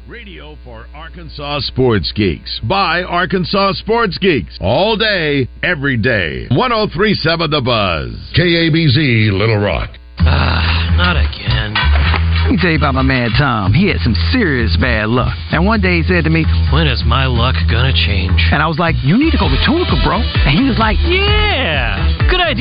Radio 0.09 0.57
for 0.65 0.87
Arkansas 0.95 1.61
Sports 1.61 2.13
Geeks 2.15 2.61
by 2.69 3.03
Arkansas 3.03 3.73
Sports 3.75 4.19
Geeks. 4.19 4.59
All 4.61 4.97
day, 4.97 5.49
every 5.63 5.97
day. 5.97 6.47
1037 6.51 7.51
The 7.51 7.61
Buzz. 7.61 8.33
KABZ 8.37 9.33
Little 9.33 9.59
Rock. 9.59 9.91
Ah, 10.27 10.95
not 10.97 11.17
again. 11.17 11.75
Let 12.45 12.53
me 12.53 12.57
tell 12.61 12.71
you 12.71 12.77
about 12.77 12.95
my 12.95 13.03
man 13.03 13.31
Tom. 13.39 13.73
He 13.73 13.89
had 13.89 14.01
some 14.01 14.15
serious 14.31 14.77
bad 14.77 15.09
luck. 15.09 15.33
And 15.51 15.65
one 15.65 15.81
day 15.81 15.97
he 16.01 16.03
said 16.05 16.25
to 16.25 16.31
me, 16.31 16.45
When 16.73 16.87
is 16.87 17.03
my 17.05 17.25
luck 17.27 17.57
gonna 17.71 17.93
change? 17.93 18.53
And 18.53 18.63
I 18.63 18.67
was 18.69 18.79
like, 18.79 18.97
You 19.03 19.17
need 19.17 19.33
to 19.33 19.39
go 19.41 19.49
to 19.49 19.57
Tunica, 19.65 19.97
bro. 20.05 20.21
And 20.21 20.53
he 20.53 20.65
was 20.69 20.77
like, 20.79 20.99
Yeah, 21.01 21.97
good 22.29 22.41
idea. 22.41 22.53